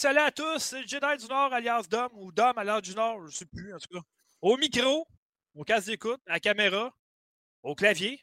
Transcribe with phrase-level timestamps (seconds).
[0.00, 3.26] salut à tous, c'est Jedi du Nord alias Dom ou Dom alias du Nord, je
[3.26, 4.00] ne sais plus en tout cas.
[4.40, 5.06] Au micro,
[5.54, 6.90] au casque d'écoute, à la caméra,
[7.62, 8.18] au clavier.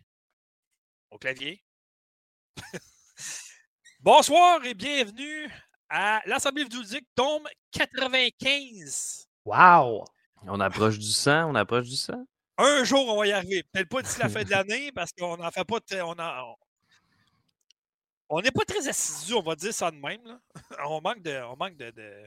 [1.12, 1.64] Au clavier.
[4.00, 5.52] Bonsoir et bienvenue
[5.88, 9.28] à l'Assemblée vidéoludique tome 95.
[9.46, 10.04] Wow!
[10.48, 12.26] On approche du sang, on approche du sang.
[12.58, 13.62] Un jour, on va y arriver.
[13.72, 15.78] Peut-être pas d'ici la fin de l'année parce qu'on n'en fait pas.
[16.04, 16.56] On en,
[18.30, 20.24] on n'est pas très assidus, on va dire ça de même.
[20.26, 20.40] Là.
[20.88, 21.42] On manque de.
[21.44, 22.26] On manque de, de...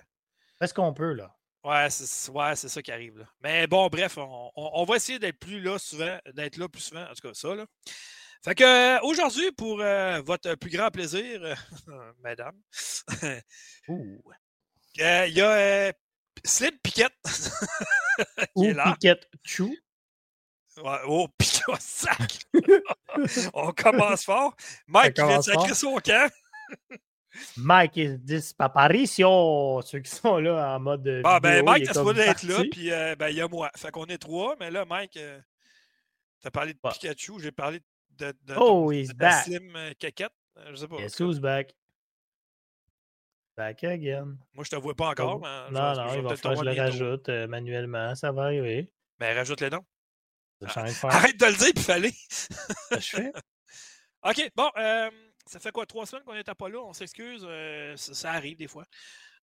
[0.60, 1.34] Est-ce qu'on peut, là?
[1.62, 3.18] Ouais, c'est ouais, ça qui arrive.
[3.18, 3.26] Là.
[3.42, 7.02] Mais bon, bref, on, on, va essayer d'être plus là souvent, d'être là plus souvent.
[7.02, 7.54] En tout cas, ça.
[7.54, 7.66] Là.
[8.42, 11.42] Fait que euh, aujourd'hui, pour euh, votre plus grand plaisir,
[11.88, 12.58] euh, madame,
[13.22, 13.42] il
[14.96, 15.92] y a
[16.44, 17.12] Slim Piquette
[18.56, 18.92] qui est là.
[18.92, 19.76] Piquette Chou.
[20.78, 22.38] Ouais, oh, piquette sac!
[23.54, 24.54] On commence fort.
[24.86, 26.31] Mike vient de sacrer son camp.
[27.56, 29.81] Mike est disparition.
[29.82, 31.22] Ceux qui sont là en mode.
[31.25, 33.70] Ah, ben, Mike, t'as supposé être là, puis ben, il y a moi.
[33.76, 35.19] Fait qu'on est trois, mais là, Mike,
[36.41, 37.81] t'as parlé de Pikachu, j'ai parlé
[38.19, 39.44] de, de, oh, he's back.
[39.44, 40.32] Slim Caquette.
[40.70, 40.97] Je sais pas.
[41.19, 41.75] Who's back?
[43.56, 44.37] Back again.
[44.54, 45.37] Moi, je te vois pas encore.
[45.37, 45.41] Oh.
[45.41, 48.14] Mais non, non, il va falloir que je le rajoute euh, manuellement.
[48.14, 48.91] Ça va arriver.
[49.19, 49.84] Ben, rajoute les noms.
[50.66, 52.12] Arrête de le dire, puis fallait.
[52.91, 53.32] je fais?
[54.25, 54.71] OK, bon.
[54.76, 55.10] Euh,
[55.47, 56.81] ça fait quoi, trois semaines qu'on n'était pas là?
[56.81, 57.44] On s'excuse.
[57.44, 58.84] Euh, ça, arrive des fois.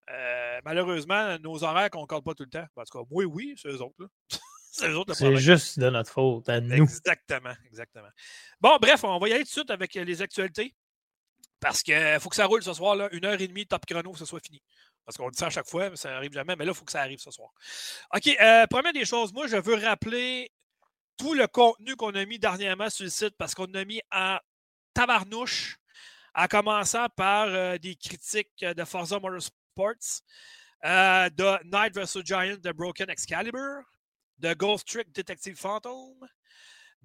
[0.10, 2.66] Euh, malheureusement, nos horaires ne concordent pas tout le temps.
[2.76, 4.08] En tout cas, oui, oui, c'est eux autres.
[4.72, 6.84] c'est juste de notre faute, à nous.
[6.84, 8.10] Exactement, exactement.
[8.62, 10.76] Bon, bref, on va y aller tout de suite avec les actualités.
[11.60, 14.12] Parce qu'il faut que ça roule ce soir, là, une heure et demie, top chrono,
[14.12, 14.62] que ce soit fini.
[15.06, 16.56] Parce qu'on dit ça à chaque fois, mais ça n'arrive jamais.
[16.56, 17.50] Mais là, il faut que ça arrive ce soir.
[18.14, 20.52] OK, euh, première des choses, moi, je veux rappeler
[21.18, 24.38] tout le contenu qu'on a mis dernièrement sur le site parce qu'on a mis en
[24.94, 25.78] tabarnouche,
[26.36, 30.22] en commençant par euh, des critiques de Forza Motorsports,
[30.86, 32.24] euh, de Night vs.
[32.24, 33.84] Giant de Broken Excalibur,
[34.38, 36.16] de Ghost Trick Detective Phantom,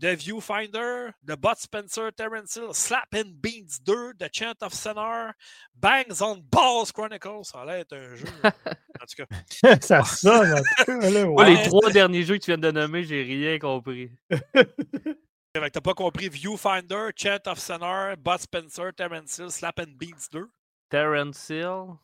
[0.02, 5.34] de Viewfinder, de Bot Spencer Terrence Hill, Slap and Beans 2, The Chant of Senar,
[5.76, 7.44] Bangs on Balls Chronicles.
[7.44, 8.26] Ça a l'air d'être un jeu.
[8.44, 9.76] en tout cas.
[9.80, 14.10] ça sonne, les trois derniers jeux que tu viens de nommer, j'ai rien compris.
[15.54, 20.50] T'as pas compris Viewfinder, Chant of Senar, Bot Spencer, Terrence Hill, Slap and Beans 2.
[20.90, 21.96] Terrence Hill.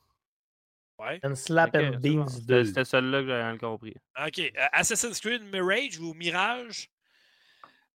[1.01, 1.19] Ouais.
[1.25, 2.65] And Slap and Beans 2.
[2.67, 3.97] C'était celui-là que j'avais compris.
[4.25, 4.39] OK.
[4.39, 6.89] Euh, Assassin's Creed Mirage ou Mirage?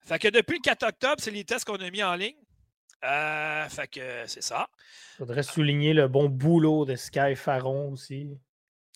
[0.05, 2.35] Fait que depuis le 4 octobre, c'est les tests qu'on a mis en ligne.
[3.03, 4.67] Euh, fait que c'est ça.
[5.15, 8.29] Il faudrait souligner le bon boulot de Sky Faron aussi.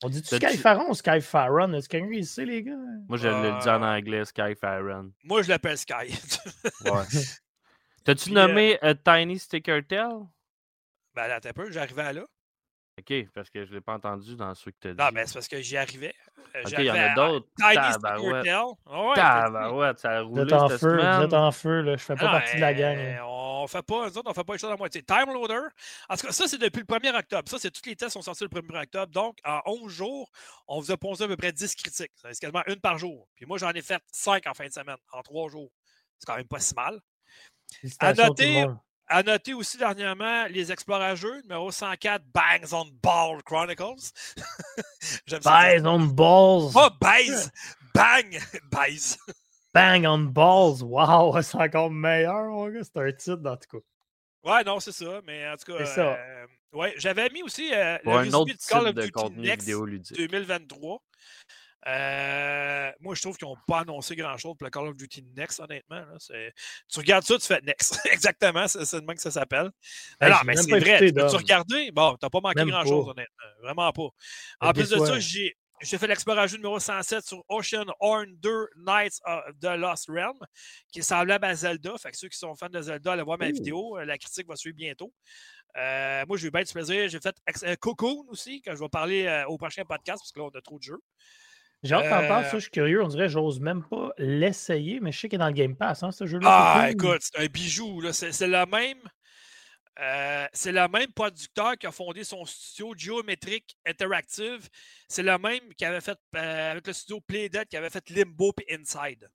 [0.04, 1.74] On dit Sky Faron ou Sky Faron?
[1.74, 2.76] Est-ce quelqu'un qui sait, les gars?
[3.08, 5.12] Moi, je le dis en euh, anglais, Sky Faron.
[5.24, 6.14] Moi, je l'appelle Sky.
[6.86, 7.04] ouais.
[8.04, 10.20] T'as-tu nommé a Tiny Sticker Tail?
[11.14, 12.26] Ben, là, t'as peu, j'arrivais là.
[13.00, 14.98] OK, parce que je ne l'ai pas entendu dans ceux que tu as dit.
[15.00, 16.16] Non, mais c'est parce que j'y arrivais.
[16.56, 17.48] Euh, OK, il y en a d'autres.
[17.58, 18.48] Tabarouette.
[18.88, 21.96] Oh, ouais, Tabarouette, ça a roulé Vous êtes en feu, vous êtes en feu, là.
[21.96, 22.98] Je fais pas partie de la gang.
[22.98, 23.24] Hein.
[23.24, 25.04] On fait pas, nous autres, on fait pas les choses à moitié.
[25.04, 25.68] Time Loader.
[26.10, 27.50] En tout cas, ça, c'est depuis le 1er octobre.
[27.50, 29.12] Ça, c'est tous les tests sont sortis le 1er octobre.
[29.12, 30.32] Donc, en 11 jours,
[30.68, 32.12] on vous a posé à peu près 10 critiques.
[32.16, 33.28] C'est quasiment une par jour.
[33.36, 35.72] Puis moi, j'en ai fait 5 en fin de semaine, en 3 jours.
[36.18, 37.00] C'est quand même pas si mal.
[38.00, 38.66] À noter,
[39.08, 44.12] à noter aussi dernièrement les Explorageux, numéro 104, Bangs on Ball Chronicles.
[45.44, 46.74] Bangs on Balls.
[46.74, 47.52] Pas Baise,
[47.94, 48.40] Bang,
[48.72, 49.18] Baise.
[49.74, 52.82] Bang on Balls, wow, c'est encore meilleur, mon gars.
[52.84, 53.84] C'est un titre, en tout cas.
[54.44, 55.86] Ouais, non, c'est ça, mais en tout cas.
[55.86, 56.14] C'est ça.
[56.14, 59.68] Euh, ouais, j'avais mis aussi euh, le un autre de Call of Duty Next
[60.18, 61.02] 2023.
[61.88, 65.60] Euh, moi, je trouve qu'ils n'ont pas annoncé grand-chose pour le Call of Duty Next,
[65.60, 66.04] honnêtement.
[66.30, 68.00] Tu regardes ça, tu fais Next.
[68.12, 69.72] Exactement, c'est le même que ça s'appelle.
[70.22, 71.00] non, mais c'est vrai.
[71.00, 71.92] tu tu regardé?
[71.92, 73.46] Bon, t'as pas manqué grand-chose, honnêtement.
[73.62, 74.10] Vraiment pas.
[74.62, 75.56] En plus de ça, j'ai.
[75.80, 80.36] J'ai fait l'exploration numéro 107 sur Ocean Horn 2 Knights of the Lost Realm,
[80.92, 81.96] qui est semblable à Zelda.
[82.00, 83.96] Fait que ceux qui sont fans de Zelda, allez voir ma vidéo.
[83.96, 85.14] Euh, la critique va suivre bientôt.
[85.78, 87.08] Euh, moi, j'ai eu bien du plaisir.
[87.10, 87.36] J'ai fait
[87.78, 90.80] Cocoon aussi, que je vais parler au prochain podcast, parce que là, on a trop
[90.80, 91.00] de jeux.
[91.84, 93.04] J'ai hâte d'en parler, ça, je suis curieux.
[93.04, 96.04] On dirait j'ose même pas l'essayer, mais je sais qu'il est dans le Game Pass,
[96.04, 96.48] hein, ce jeu-là.
[96.50, 98.02] Ah, écoute, c'est un bijou.
[98.12, 99.00] C'est le même.
[100.00, 104.70] Euh, c'est le même producteur qui a fondé son studio Geometric Interactive.
[105.08, 108.54] C'est le même qui avait fait euh, avec le studio Playdead qui avait fait Limbo
[108.68, 109.28] et Inside.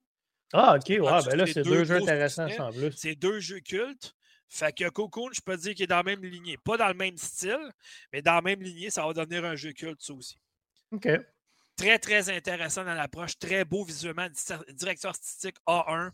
[0.52, 2.92] Ah, ok, ouais, ben là, c'est deux, jeux intéressants en plus.
[2.92, 4.14] C'est deux jeux cultes.
[4.48, 6.58] Fait que Cocoon, je peux dire qu'il est dans la même lignée.
[6.58, 7.70] Pas dans le même style,
[8.12, 10.36] mais dans la même lignée, ça va devenir un jeu culte, ça aussi.
[10.92, 11.08] OK.
[11.82, 13.36] Très, très intéressant dans l'approche.
[13.38, 14.28] Très beau visuellement.
[14.68, 16.10] Direction artistique A1.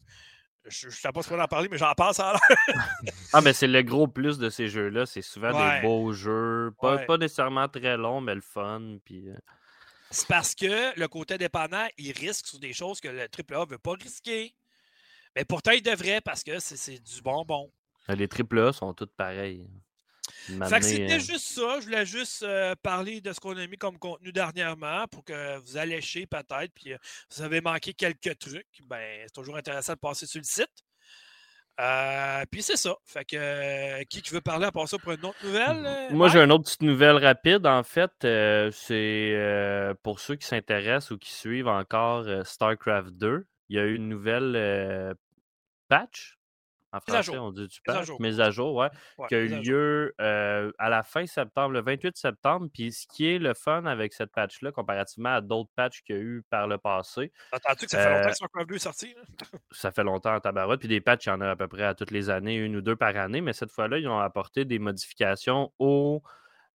[0.66, 2.34] Je ne sais pas ce qu'on en parler, mais j'en pense à
[3.32, 5.04] Ah, mais c'est le gros plus de ces jeux-là.
[5.06, 5.80] C'est souvent Ouais.
[5.80, 6.72] des beaux jeux.
[6.80, 7.06] Pas, Ouais.
[7.06, 8.96] pas nécessairement très longs, mais le fun.
[9.04, 9.36] Puis, euh,
[10.10, 13.70] C'est parce que le côté dépendant, il risque sur des choses que le AAA ne
[13.70, 14.54] veut pas risquer.
[15.36, 17.70] Mais pourtant, il devrait parce que c'est- du bonbon.
[18.08, 19.66] les AAA sont tous pareils.
[20.68, 21.80] Fait que c'était euh, juste ça.
[21.80, 25.58] Je voulais juste euh, parler de ce qu'on a mis comme contenu dernièrement pour que
[25.58, 26.72] vous alléchiez peut-être.
[26.74, 26.98] Puis euh,
[27.34, 28.66] vous avez manqué quelques trucs.
[28.84, 30.72] Ben, c'est toujours intéressant de passer sur le site.
[31.80, 32.96] Euh, puis c'est ça.
[33.04, 35.86] Fait que euh, qui, qui veut parler à part ça pour une autre nouvelle?
[35.86, 37.66] euh, Moi, j'ai une autre petite nouvelle rapide.
[37.66, 38.10] En fait,
[38.72, 43.46] c'est pour ceux qui s'intéressent ou qui suivent encore StarCraft 2.
[43.68, 45.14] Il y a eu une nouvelle
[45.88, 46.38] patch.
[46.93, 47.44] En français, jour.
[47.44, 48.06] on dit du Mise à patch.
[48.06, 48.20] jour.
[48.23, 48.88] Mise à jour, ouais.
[49.19, 52.69] Ouais, qui a eu lieu euh, à la fin septembre, le 28 septembre.
[52.73, 56.19] Puis ce qui est le fun avec cette patch-là, comparativement à d'autres patchs qu'il y
[56.19, 59.14] a eu par le passé, Attends-tu que ça fait longtemps que StarCraft 2 est sorti?
[59.14, 59.23] là?
[59.70, 60.81] ça fait longtemps en tabarouette.
[60.81, 62.76] Puis des patchs, il y en a à peu près à toutes les années, une
[62.76, 63.40] ou deux par année.
[63.43, 66.23] Mais cette fois-là, ils ont apporté des modifications aux,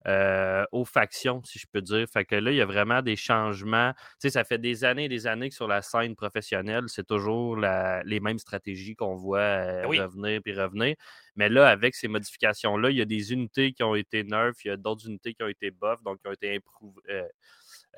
[0.08, 2.06] euh, aux factions, si je peux dire.
[2.12, 3.94] Fait que là, il y a vraiment des changements.
[3.94, 7.08] Tu sais, ça fait des années et des années que sur la scène professionnelle, c'est
[7.08, 10.04] toujours la- les mêmes stratégies qu'on voit euh, oui.
[10.04, 10.96] revenir puis revenir.
[11.36, 14.68] Mais là, avec ces modifications-là, il y a des unités qui ont été nerfs, il
[14.70, 17.24] y a d'autres unités qui ont été buff, donc qui ont été improve- euh,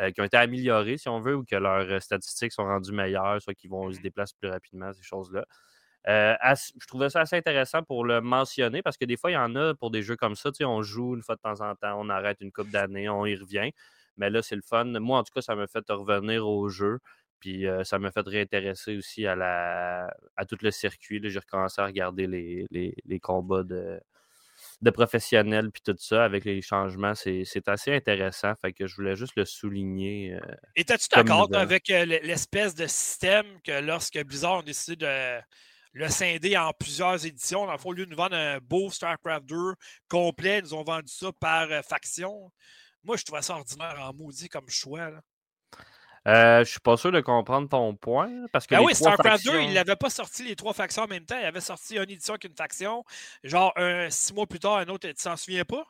[0.01, 2.91] euh, qui ont été améliorées, si on veut, ou que leurs euh, statistiques sont rendues
[2.91, 4.01] meilleures, soit qu'ils vont se Mhm.
[4.01, 5.45] déplacer plus rapidement, ces choses-là.
[6.07, 6.35] Euh,
[6.79, 9.55] je trouvais ça assez intéressant pour le mentionner parce que des fois, il y en
[9.55, 10.51] a pour des jeux comme ça.
[10.51, 13.09] tu sais, On joue une fois de temps en temps, on arrête une coupe d'années,
[13.09, 13.71] on y revient.
[14.17, 14.85] Mais là, c'est le fun.
[14.85, 16.99] Moi, en tout cas, ça m'a fait revenir au jeu.
[17.39, 20.07] Puis euh, ça m'a fait réintéresser aussi à, la,
[20.37, 21.19] à tout le circuit.
[21.19, 21.29] là.
[21.29, 23.99] J'ai recommencé à regarder les, les- les combats de,
[24.81, 27.13] de professionnels puis tout ça avec les changements.
[27.15, 28.53] C'est assez intéressant.
[28.61, 30.33] Fait que je voulais juste le souligner.
[30.35, 30.39] euh,
[30.75, 35.41] Étais-tu d'accord avec euh, l'espèce de système que lorsque Blizzard a décidé de
[35.95, 38.91] le scinder en plusieurs éditions, dans le fond, au lieu de nous vendre un beau
[38.91, 39.55] StarCraft 2
[40.09, 42.51] complet, ils nous ont vendu ça par euh, faction.
[43.03, 45.09] Moi, je trouvais ça ordinaire en maudit comme choix.
[45.09, 45.21] Là.
[46.27, 48.29] euh, je suis pas sûr de comprendre ton point.
[48.51, 51.03] Parce que Ben les oui, StarCraft 2, factions- il n'avait pas sorti les trois factions
[51.03, 51.39] en même temps.
[51.39, 53.03] Il avait sorti une édition qu'une faction.
[53.43, 55.85] Genre, un, six mois plus tard, un autre, tu t'en souviens pas?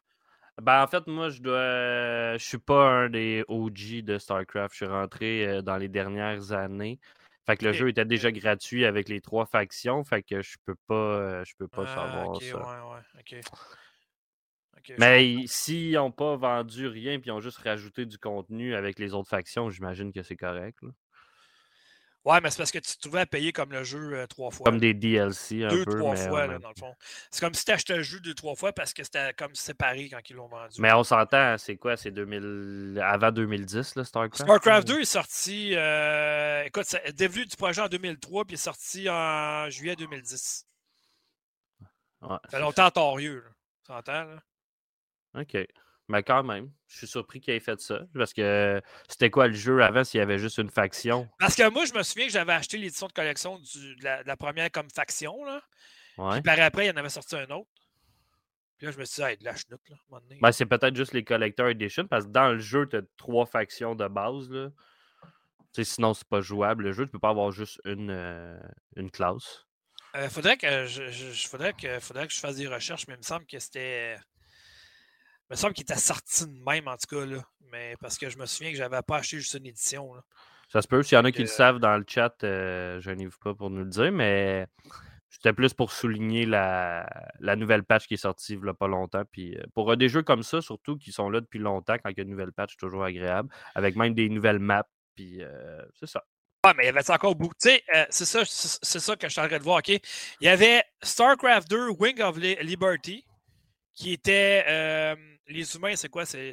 [0.61, 2.37] Ben, en fait, moi, je dois.
[2.37, 4.71] Je suis pas un des OG de StarCraft.
[4.73, 6.99] Je suis rentré euh, dans les dernières années.
[7.45, 10.03] Fait que le jeu était déjà gratuit avec les trois factions.
[10.03, 12.57] Fait que je peux pas, je peux pas Ah, savoir ok, ça.
[12.59, 13.35] ouais, ouais, ok.
[14.77, 18.17] Ok, je Mais ils- s'ils n'ont pas vendu rien puis ils ont juste rajouté du
[18.17, 20.77] contenu avec les autres factions, j'imagine que c'est correct.
[20.81, 20.89] là.
[22.25, 24.49] Ouais, mais c'est parce que tu te trouvais à payer comme le jeu euh, trois
[24.49, 24.65] fois.
[24.65, 25.95] Comme des DLC un deux, peu.
[25.99, 26.91] trois mais, fois, là, dans le fond.
[27.29, 30.09] C'est comme si tu achetais le jeu deux, trois fois parce que c'était comme séparé
[30.09, 30.81] quand ils l'ont vendu.
[30.81, 31.95] mais on s'entend, c'est quoi?
[31.97, 32.99] C'est 2000...
[33.03, 34.43] avant 2010, là, StarCraft?
[34.43, 34.95] StarCraft là?
[34.95, 39.69] 2 est sorti, euh, écoute, ça- début du projet en 2003, puis est sorti en
[39.69, 40.65] juillet 2010.
[42.21, 43.43] Ouais, Ça fait longtemps torieux,
[43.87, 44.01] là.
[44.03, 44.39] Tu là?
[45.35, 45.67] OK.
[46.07, 48.01] Mais quand même, je suis surpris qu'il ait fait ça.
[48.13, 51.27] Parce que c'était quoi le jeu avant s'il y avait juste une faction?
[51.39, 54.21] Parce que moi, je me souviens que j'avais acheté l'édition de collection du- de, la,
[54.23, 55.61] de la première comme faction, là.
[56.17, 56.33] Ouais.
[56.33, 57.69] Puis par après, il y en avait sorti un autre.
[58.77, 60.19] Puis là, je me suis dit, hey, de la chenoute, là, à un.
[60.41, 63.45] Ben, c'est peut-être juste les Collector Edition, parce que dans le jeu, tu as trois
[63.45, 64.49] factions de base.
[64.51, 64.69] Là.
[65.73, 66.83] Tu sais, sinon, c'est pas jouable.
[66.83, 68.59] Le jeu, tu peux pas avoir juste une, euh,
[68.95, 69.65] une classe.
[70.15, 73.23] Euh, faudrait que je- faudrait que faudrait que je fasse des recherches, mais il me
[73.23, 74.17] semble que c'était.
[75.49, 77.43] Il me semble qu'il était sorti de même en tout cas là.
[77.71, 80.13] Mais parce que je me souviens que j'avais pas acheté juste une édition.
[80.13, 80.21] Là.
[80.69, 81.03] Ça se peut.
[81.03, 83.69] S'il y en a qui le savent dans le chat, euh, je n'y pas pour
[83.69, 84.65] nous le dire, mais
[85.29, 87.05] c'était plus pour souligner la,
[87.39, 89.23] la nouvelle patch qui est sortie il y a pas longtemps.
[89.31, 92.09] Puis euh, pour euh, des jeux comme ça, surtout qui sont là depuis longtemps, quand
[92.09, 93.49] il y a une nouvelle patch, c'est toujours agréable.
[93.75, 94.87] Avec même des nouvelles maps.
[95.15, 96.23] Puis euh, c'est ça.
[96.63, 97.53] Ah, mais il y avait encore beaucoup.
[97.61, 99.77] Tu sais, euh, c'est ça, c'est ça que je suis en train de voir.
[99.77, 99.89] OK?
[99.89, 100.01] Il
[100.41, 103.23] y avait StarCraft 2 Wing of Li- Liberty,
[103.93, 104.65] qui était.
[104.67, 105.15] euh,
[105.47, 106.25] les humains, c'est quoi?
[106.25, 106.51] C'est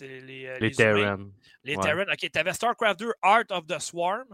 [0.00, 0.94] les, euh, Les, les humains?
[0.94, 1.18] Terran.
[1.64, 1.82] Les Ouais.
[1.82, 2.02] Terran.
[2.12, 4.26] OK, tu avais StarCraft 2 Art of the Swarm,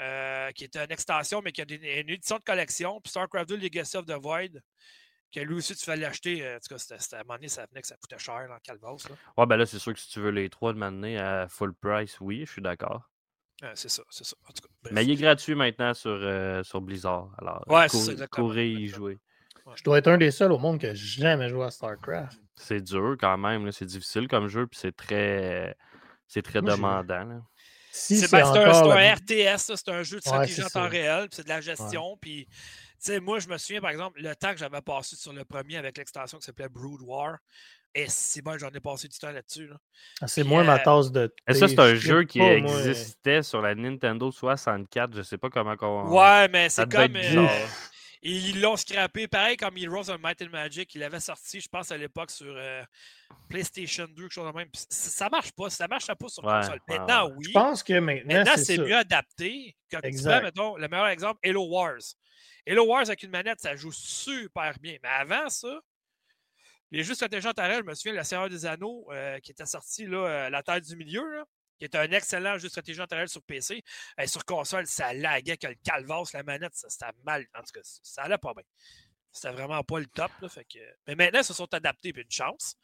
[0.00, 3.00] euh, qui était une extension, mais qui a des- une édition de collection.
[3.00, 4.60] Puis StarCraft 2 Legacy of the Void,
[5.32, 6.44] que lui aussi, tu fallait l'acheter.
[6.44, 8.18] euh, En tout cas, c'était- c'était- à un moment donné, ça venait que ça coûtait
[8.18, 9.06] cher dans le Calvas.
[9.08, 9.16] là.
[9.36, 11.74] Ouais, ben là, c'est sûr que si tu veux les trois de m'amener à full
[11.74, 13.08] price, oui, je suis d'accord.
[13.62, 14.36] Euh, c'est ça, c'est ça.
[14.48, 14.88] En tout cas.
[14.90, 17.30] Mais il est gratuit maintenant sur, euh, sur Blizzard.
[17.38, 19.18] Alors, Ouais, c'est ça, cour- exactement, courez y jouer.
[19.76, 22.38] Je dois être un des seuls au monde qui n'a jamais joué à StarCraft.
[22.56, 25.76] C'est dur quand même, c'est difficile comme jeu, puis c'est très,
[26.26, 27.24] c'est très Moi, demandant.
[27.24, 27.40] là.
[27.90, 30.88] Si C'est c'est ben, c'est un, encore RTS, c'est un jeu de stratégie en temps
[30.88, 32.46] réel, puis c'est de la gestion, puis
[33.04, 35.44] tu sais, moi, je me souviens, par exemple, le temps que j'avais passé sur le
[35.44, 37.36] premier avec l'extension qui s'appelait Brood War.
[37.94, 39.68] Et c'est bon, j'en ai passé du temps là-dessus.
[39.68, 39.76] Là.
[40.22, 41.34] Ah, c'est moins ma euh, tasse de thé.
[41.48, 42.78] Et ça, c'est un je jeu qui pas, moi.
[42.78, 45.14] existait sur la Nintendo 64.
[45.16, 46.18] Je sais pas comment on.
[46.18, 47.14] Ouais, mais c'est comme.
[47.14, 47.48] être
[48.24, 48.48] bizarre.
[48.50, 50.94] ils l'ont scrappé, pareil comme Heroes of Might and Magic.
[50.94, 52.82] Il avait sorti, je pense, à l'époque sur euh,
[53.48, 54.68] PlayStation 2, quelque chose de même.
[54.70, 55.70] Puis ça marche pas.
[55.70, 56.80] Ça marche pas sur Ouais, console.
[56.88, 57.34] ouais, Maintenant, ouais.
[57.36, 57.44] oui.
[57.48, 59.76] Je pense que maintenant, Maintenant, c'est mieux adapté.
[59.90, 60.42] Quand tu Exact.
[60.42, 61.98] mettons, le meilleur exemple, Halo Wars.
[62.66, 64.96] Halo Wars avec une manette, ça joue super bien.
[65.02, 65.80] Mais avant ça,
[66.90, 70.06] les jeux stratégiques en je me souviens, le Seigneur des Anneaux, euh, qui était sorti,
[70.06, 71.44] là, euh, La Terre du Milieu, là,
[71.78, 73.82] qui était un excellent jeu de stratégie en sur PC.
[74.18, 77.46] Et sur console, ça laguait que le calvasse, la manette, ça, mal.
[77.54, 78.64] En tout cas, ça allait pas bien.
[79.32, 80.30] C'était vraiment pas le top.
[80.40, 80.78] Là, fait que...
[81.06, 82.76] Mais maintenant, ils se sont adaptés, puis une chance.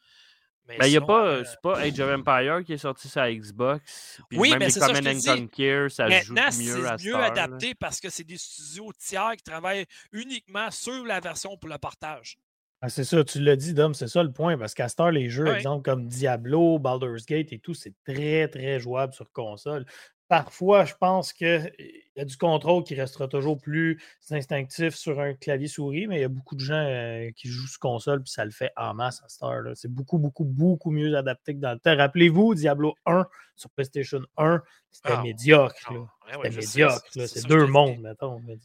[0.67, 3.21] Mais Ben, y a pas, euh, c'est pas Age of Empire qui est sorti sur
[3.21, 4.21] la Xbox.
[4.29, 5.27] Puis Oui, même mais c'est ça, je te dis.
[5.27, 7.25] Conquer, ça joue Maintenant, mieux c'est mieux là.
[7.25, 11.77] adapté parce que c'est des studios tiers qui travaillent uniquement sur la version pour le
[11.77, 12.37] partage.
[12.83, 14.57] Ah, c'est ça, tu l'as dit, Dom, c'est ça le point.
[14.57, 15.57] Parce qu'à cette heure, les jeux, Ouais.
[15.57, 19.85] exemple comme Diablo, Baldur's Gate et tout, c'est très, très jouable sur console.
[20.27, 21.71] Parfois, je pense qu'il
[22.15, 26.23] y a du contrôle qui restera toujours plus instinctif sur un clavier-souris, mais il y
[26.23, 29.21] a beaucoup de gens euh, qui jouent sur console, puis ça le fait en masse
[29.23, 29.71] à cette heure-là.
[29.75, 31.95] C'est beaucoup, beaucoup, beaucoup mieux adapté que dans le temps.
[31.97, 35.75] Rappelez-vous, Diablo 1 sur PlayStation 1, c'était Ah, médiocre.
[35.87, 37.03] Ah, ouais, C'était médiocre.
[37.11, 38.39] c'est- deux mondes, mettons.
[38.47, 38.57] mais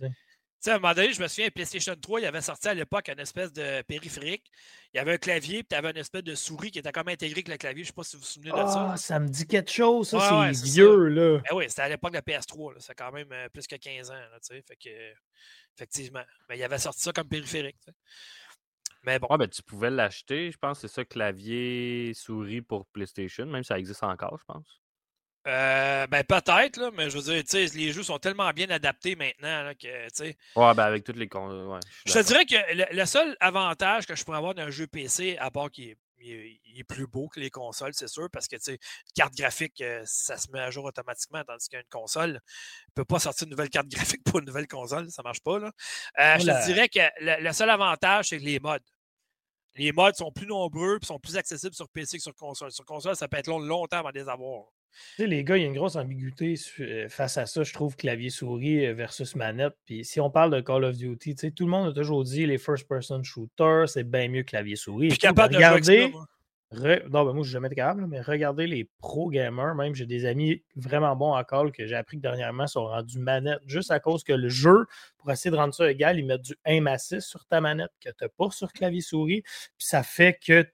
[0.60, 0.70] sais.
[0.70, 2.74] Tu sais, à un moment donné, je me souviens, PlayStation 3, il avait sorti à
[2.74, 4.50] l'époque une espèce de périphérique.
[4.92, 7.08] Il y avait un clavier, puis tu avais une espèce de souris qui était comme
[7.08, 7.84] intégrée avec le clavier.
[7.84, 8.90] Je ne sais pas si vous vous souvenez de ça.
[8.92, 11.38] Ah, ça me dit quelque chose, ça, Ouais, c'est c'est vieux, là.
[11.48, 12.72] Ben oui, c'était à l'époque de la PS3.
[12.74, 12.80] là.
[12.80, 14.14] C'est quand même euh, plus que 15 ans.
[14.14, 15.12] Là, tu sais, fait que,
[15.76, 16.24] effectivement.
[16.48, 17.76] Mais il avait sorti ça comme périphérique.
[19.04, 19.28] Mais bon.
[19.30, 23.62] Ouais, ben, tu pouvais l'acheter, je pense que c'est ça, clavier, souris pour PlayStation, même
[23.62, 24.80] si ça existe encore, je pense.
[25.46, 28.68] Euh, ben peut-être, là, mais je veux dire, tu sais, les jeux sont tellement bien
[28.70, 31.28] adaptés maintenant là, que, tu sais, Ouais, ben avec toutes les.
[31.28, 34.70] con- Ouais, Je te dirais que le, le seul avantage que je pourrais avoir d'un
[34.70, 37.92] jeu PC, à part qu'il est, il est- il est plus beau que les consoles,
[37.94, 38.78] c'est sûr, parce que, tu sais,
[39.14, 42.38] carte graphique, euh, ça se met à jour automatiquement, tandis qu'une console ne
[42.94, 43.86] peut pas sortir une nouvelle carte
[44.18, 45.70] graphique pour une nouvelle console, ça marche pas, là.
[46.18, 48.78] Euh, je te dirais que le, le seul avantage, c'est les mods.
[49.76, 52.72] Les mods sont plus nombreux et sont plus accessibles sur PC que sur console.
[52.72, 54.64] Sur console, ça peut être long, longtemps avant de les avoir.
[55.16, 57.72] Tu sais, les gars, il y a une grosse ambiguïté euh, face à ça, je
[57.72, 59.74] trouve, clavier-souris euh, versus manette.
[59.84, 62.24] Puis si on parle de Call of Duty, tu sais, tout le monde a toujours
[62.24, 65.06] dit les first-person shooters, c'est bien mieux clavier-souris.
[65.06, 65.58] et Puis capable de
[66.12, 66.26] moi.
[66.72, 70.06] re- non, ben moi, je suis jamais été capable, mais regardez les pro-gamers, même j'ai
[70.06, 73.90] des amis vraiment bons à Call que j'ai appris que dernièrement sont rendus manette juste
[73.90, 74.86] à cause que le jeu,
[75.18, 78.08] pour essayer de rendre ça égal, ils mettent du aim assist sur ta manette que
[78.08, 79.42] tu n'as pas sur clavier-souris.
[79.42, 80.66] Puis ça fait que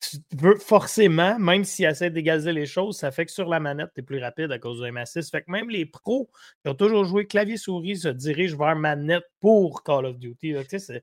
[0.00, 3.90] tu veux forcément, même s'ils essaient d'égaliser les choses, ça fait que sur la manette,
[3.94, 5.30] tu es plus rapide à cause du M6.
[5.30, 6.30] Fait que même les pros
[6.62, 10.52] qui ont toujours joué clavier-souris se dirigent vers manette pour Call of Duty.
[10.52, 10.62] là.
[10.64, 11.02] Tu sais, c'est-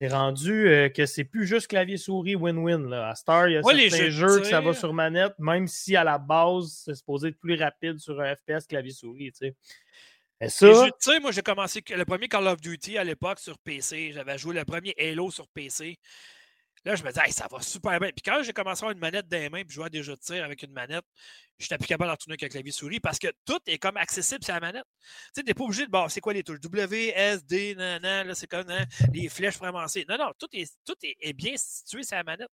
[0.00, 2.88] c'est rendu euh, que c'est plus juste clavier-souris win-win.
[2.88, 3.10] là.
[3.10, 4.92] À Star, il y a Ouais, les certains jeux jeux de que ça va sur
[4.94, 9.32] manette, même si à la base, c'est supposé être plus rapide sur un FPS clavier-souris.
[9.32, 9.54] tu sais.
[10.48, 10.72] Ça, Les
[11.18, 14.12] de moi, j'ai commencé le premier Call of Duty à l'époque sur PC.
[14.14, 15.98] J'avais joué le premier Halo sur PC.
[16.84, 18.10] Là, je me disais, ça va super bien.
[18.10, 20.02] Puis quand j'ai commencé à avoir une manette dans les mains puis jouer à des
[20.02, 21.04] jeux de tir avec une manette,
[21.58, 23.98] je n'étais plus capable d'en tourner avec un clavier souris parce que tout est comme
[23.98, 24.84] accessible sur la manette.
[24.84, 25.90] Tu sais, tu n'es pas obligé de.
[25.90, 26.60] Bon, c'est quoi les touches?
[26.60, 30.06] W, S, D, nan, nan, là, c'est comme hein, les flèches pour avancer.
[30.08, 32.48] Non, non, tout est, tout est, est bien situé sur la manette.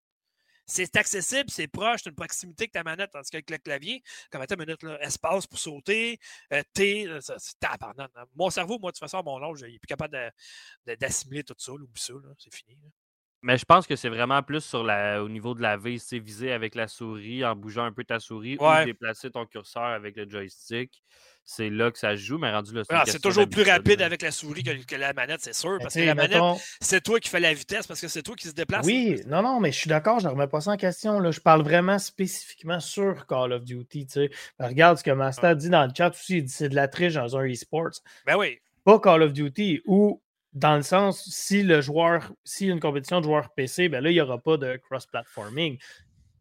[0.69, 4.03] C'est accessible, c'est proche, tu as une proximité que ta manette, tandis qu'avec le clavier,
[4.33, 6.19] comme attends une minute, espace pour sauter,
[6.53, 7.35] euh, T, c'est.
[8.35, 10.33] Mon cerveau, moi, de toute façon, mon âge, il n'est plus capable
[10.85, 12.77] d'assimiler tout ça, oublie ça, c'est fini.
[13.43, 16.53] Mais je pense que c'est vraiment plus sur la, au niveau de la sais, viser
[16.53, 18.83] avec la souris, en bougeant un peu ta souris Ouais.
[18.83, 21.03] ou déplacer ton curseur avec le joystick.
[21.49, 23.63] C'est là que ça se joue, mais rendu là, Ah, une c'est question toujours plus
[23.63, 26.43] rapide avec la souris que, que la manette, c'est sûr, mais parce que la manette,
[26.81, 28.85] c'est toi qui fais la vitesse, parce que c'est toi qui se déplace.
[28.85, 31.21] Oui, non, non, mais je suis d'accord, je ne remets pas ça en question.
[31.21, 31.31] Là.
[31.31, 34.07] Je parle vraiment spécifiquement sur Call of Duty.
[34.07, 34.31] tu sais.
[34.59, 37.37] Ben, regarde ce que Master dit dans le chat aussi, c'est de la triche dans
[37.37, 37.91] un e-sport.
[38.27, 38.59] Ben oui.
[38.83, 40.21] Pas Call of Duty, ou
[40.57, 44.15] dans le sens, si le joueur, a une compétition de joueurs PC, ben là, il
[44.15, 45.79] n'y aura pas de cross-platforming.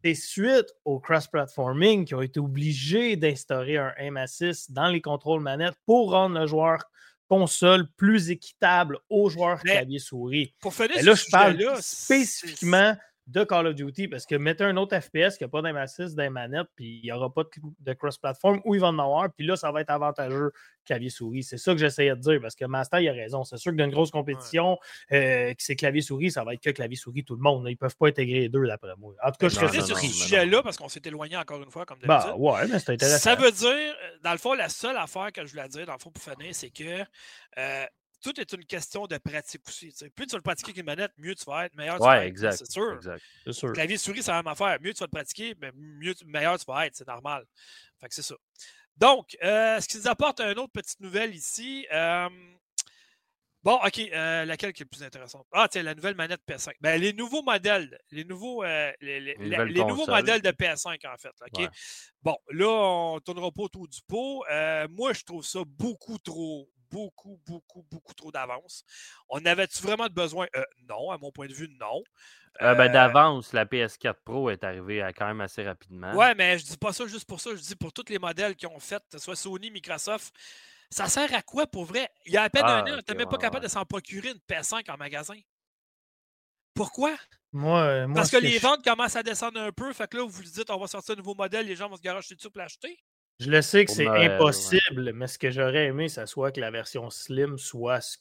[0.02, 5.42] C'est suite au cross-platforming qui ont été obligés d'instaurer un aim assist dans les contrôles
[5.42, 6.82] manettes pour rendre le joueur
[7.28, 10.54] console plus équitable aux joueurs clavier-souris.
[10.60, 12.96] Pour finir là, je parle spécifiquement
[13.26, 16.14] de Call of Duty parce que mettez un autre FPS qui n'a pas d'aim assist
[16.14, 18.98] dans les manettes, puis il n'y aura pas de, de cross-platform où il va en
[18.98, 20.52] avoir, puis là, ça va être avantageux
[20.84, 21.42] clavier-souris.
[21.42, 23.42] C'est ça que j'essayais de dire parce que Master, il a raison.
[23.42, 24.78] C'est sûr que dans une grosse compétition,
[25.12, 27.64] euh, que c'est clavier-souris, ça va être que clavier-souris tout le monde.
[27.66, 29.12] Ils ne peuvent pas intégrer les deux, d'après moi.
[29.22, 31.84] En tout cas, je faisais sur ce sujet-là parce qu'on s'est éloigné encore une fois,
[31.84, 32.40] comme Bah d'habitude.
[32.40, 33.18] ouais, mais c'est intéressant.
[33.18, 35.98] Ça veut dire, dans le fond, la seule affaire que je voulais dire, dans le
[35.98, 37.02] fond, pour finir, c'est que
[37.58, 37.84] euh,
[38.22, 39.92] tout est une question de pratique aussi.
[40.14, 42.18] Plus tu vas le pratiquer qu'une manette, mieux tu vas être, meilleur tu ouais, vas
[42.24, 42.28] être.
[42.28, 42.56] exact.
[42.56, 42.94] C'est sûr.
[42.94, 43.22] exact.
[43.44, 43.72] C'est sûr.
[43.72, 44.78] Clavier souris, c'est la même affaire.
[44.80, 46.96] Mieux tu vas le pratiquer, mais mieux, meilleur tu vas être.
[46.96, 47.44] C'est normal.
[48.00, 48.34] Fait que c'est ça.
[48.96, 51.86] Donc, euh, ce qui nous apporte une autre petite nouvelle ici.
[51.92, 52.28] euh,
[53.62, 53.98] Bon, OK.
[53.98, 55.44] euh, laquelle qui est le plus intéressante?
[55.50, 56.74] Ah, tiens, la nouvelle manette PS5.
[56.80, 60.40] Ben, les nouveaux modèles, les nouveaux, euh, les, les- Les la- nouvelles les nouveaux modèles
[60.40, 61.32] de PS5, en fait.
[61.40, 61.58] OK?
[61.58, 61.68] Ouais.
[62.22, 64.44] Bon, là, on ne tournera pas autour du pot.
[64.48, 68.84] Euh, moi, je trouve ça beaucoup trop, beaucoup, beaucoup, beaucoup trop d'avance.
[69.28, 70.46] On avait-tu vraiment de besoin?
[70.56, 72.02] Euh, non, à mon point de vue, non.
[72.62, 76.14] Euh, ben, Euh, D'avance, la PS4 Pro est arrivée euh, quand même assez rapidement.
[76.14, 77.50] Ouais, mais je dis pas ça juste pour ça.
[77.54, 80.34] Je dis pour tous les modèles qui ont fait, que ce soit Sony, Microsoft.
[80.90, 82.08] Ça sert à quoi pour vrai?
[82.24, 83.56] Il y a à peine Ah, un an, ok, tu n'es même pas ouais, capable
[83.64, 83.68] ouais.
[83.68, 85.34] de s'en procurer une PS5 en magasin.
[86.74, 87.16] Pourquoi?
[87.52, 89.92] Moi, euh, moi, Parce ce que les je- ventes commencent à descendre un peu.
[89.92, 91.96] Fait que là, vous vous dites, on va sortir un nouveau modèle, les gens vont
[91.96, 92.98] se garocher dessus pour l'acheter.
[93.38, 94.26] Je le sais que c'est ouais.
[94.34, 98.16] impossible, mais ce que j'aurais aimé, ça soit que la version Slim soit ce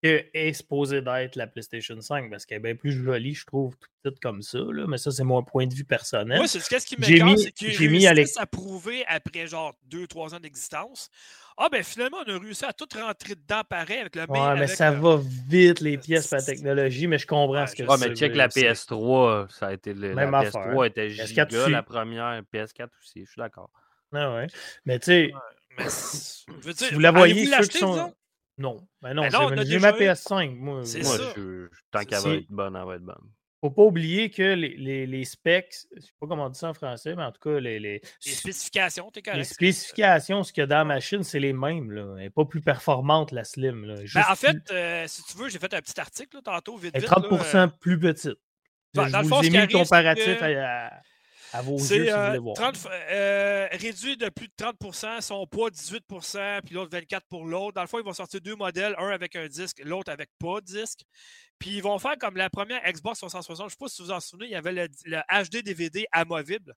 [0.00, 3.74] que est supposé d'être la PlayStation 5, parce qu'elle est bien plus jolie, je trouve,
[3.76, 4.58] toute petite comme ça.
[4.58, 6.38] là, Mais ça, c'est mon point de vue personnel.
[6.38, 10.40] Moi, c'est ce qui mis- c'est qu'ils j'ai mis à prouver après genre 2-3 ans
[10.40, 11.08] d'existence.
[11.56, 14.54] Ah, ben finalement, on a réussi à tout rentrer dedans pareil avec le Ouais, main-
[14.56, 17.74] mais ça le- va vite, les pièces par la technologie, mais je comprends Ouais, ce
[17.74, 18.60] que je Ouais, mais check la aussi.
[18.60, 20.52] PS3, ça a été le, la Même affaire.
[20.52, 23.70] PS3 était PS4 giga, la première, PS4 aussi, je suis d'accord.
[24.14, 24.46] Ah ouais.
[24.84, 25.32] Mais tu sais,
[25.78, 28.14] Mais c'est- je veux dire, si vous la voyez, ceux qui sont.
[28.56, 29.94] Non, ben non, Ben non, on a j'ai- ma eu.
[29.98, 30.54] PS5.
[30.56, 30.98] Moi, ça.
[31.00, 33.30] je, je- tant qu'elle va être bonne, elle va être bonne.
[33.60, 36.68] faut pas oublier que les, les, les specs, je sais pas comment on dit ça
[36.68, 39.38] en français, mais en tout cas, les, les, Les spécifications, t'es correct.
[39.38, 41.90] les spécifications, ce qu'il y a dans la machine, c'est les mêmes.
[41.90, 42.02] Là.
[42.16, 43.84] Elle n'est pas plus performante, la Slim.
[43.86, 43.94] Là.
[44.14, 46.76] Ben, en fait, plus- euh, si tu veux, j'ai fait un petit article là, tantôt,
[46.76, 47.10] vite, elle est vite.
[47.10, 48.38] 30 là, euh, plus petite.
[48.92, 51.00] dans- je dans le vous fond, ai mis le comparatif que à, à
[51.62, 52.54] vos yeux C'est si vous euh, voulez voir.
[52.56, 57.74] 30 euh, réduit de plus de 30% son poids 18% puis l'autre 24 pour l'autre.
[57.74, 60.60] Dans le fond, ils vont sortir deux modèles, un avec un disque, l'autre avec pas
[60.60, 61.00] de disque.
[61.58, 63.56] Puis ils vont faire comme la première Xbox 360.
[63.58, 65.62] Je ne sais pas si vous vous en souvenez, il y avait le, le HD
[65.62, 66.74] DVD amovible.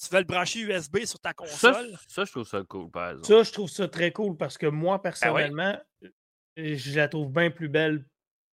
[0.00, 1.98] Tu vas le brancher USB sur ta console.
[2.06, 3.26] ça, je trouve ça cool, par exemple.
[3.26, 7.32] Ça, je trouve ça très cool parce que Ben moi, personnellement, euh, je la trouve
[7.32, 8.04] bien plus belle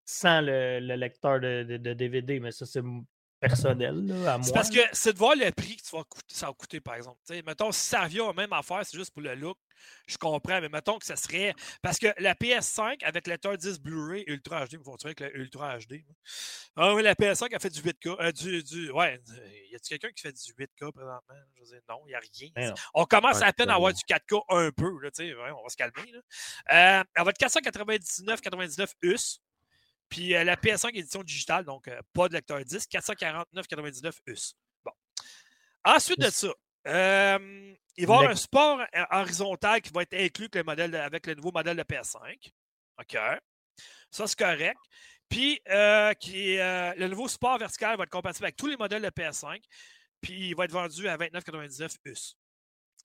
[0.06, 2.82] sans le, le lecteur de, de- de DVD, mais ça, c'est
[3.40, 4.46] personnel là, à moi.
[4.46, 6.80] C'est parce que c'est de voir le prix que tu vas coûter, ça va coûter,
[6.80, 7.20] par exemple.
[7.28, 9.58] Tu sais, mettons, si ça la même affaire, c'est juste pour le look,
[10.08, 11.54] je comprends, mais mettons que ça serait.
[11.82, 15.36] Parce que la PS5 avec le lecteur 10 Blu-ray Ultra HD, me font avec le
[15.38, 16.04] Ultra HD.
[16.76, 18.16] Ah oui, la PS5 a fait du 8K.
[18.20, 19.22] euh, du, du, ouais,
[19.72, 21.36] y a-t-il quelqu'un qui fait du 8K présentement?
[21.56, 22.50] Je veux dire, non, il n'y a rien.
[22.56, 22.76] Ben non.
[22.94, 25.52] On commence Ouais, à peine à avoir du 4K un peu, là, tu sais, ouais,
[25.52, 26.12] on va se calmer.
[26.12, 27.00] Là.
[27.00, 29.40] Euh, elle va être 499,99 US.
[30.10, 34.54] Puis euh, la PS5 édition digitale, donc euh, pas de lecteur disque, 449,99 US.
[34.84, 34.92] Bon.
[35.84, 36.54] Ensuite de ça,
[36.88, 40.64] euh, il va y avoir un support euh, horizontal qui va être inclus avec le,
[40.64, 42.52] modèle de- avec le nouveau modèle de PS5.
[43.00, 43.18] OK.
[44.12, 44.80] Ça, c'est correct.
[45.28, 45.60] Puis,
[46.20, 49.62] qui le nouveau support vertical va être compatible avec tous les modèles de PS5.
[50.22, 52.38] Puis, il va être vendu à 29,99 US.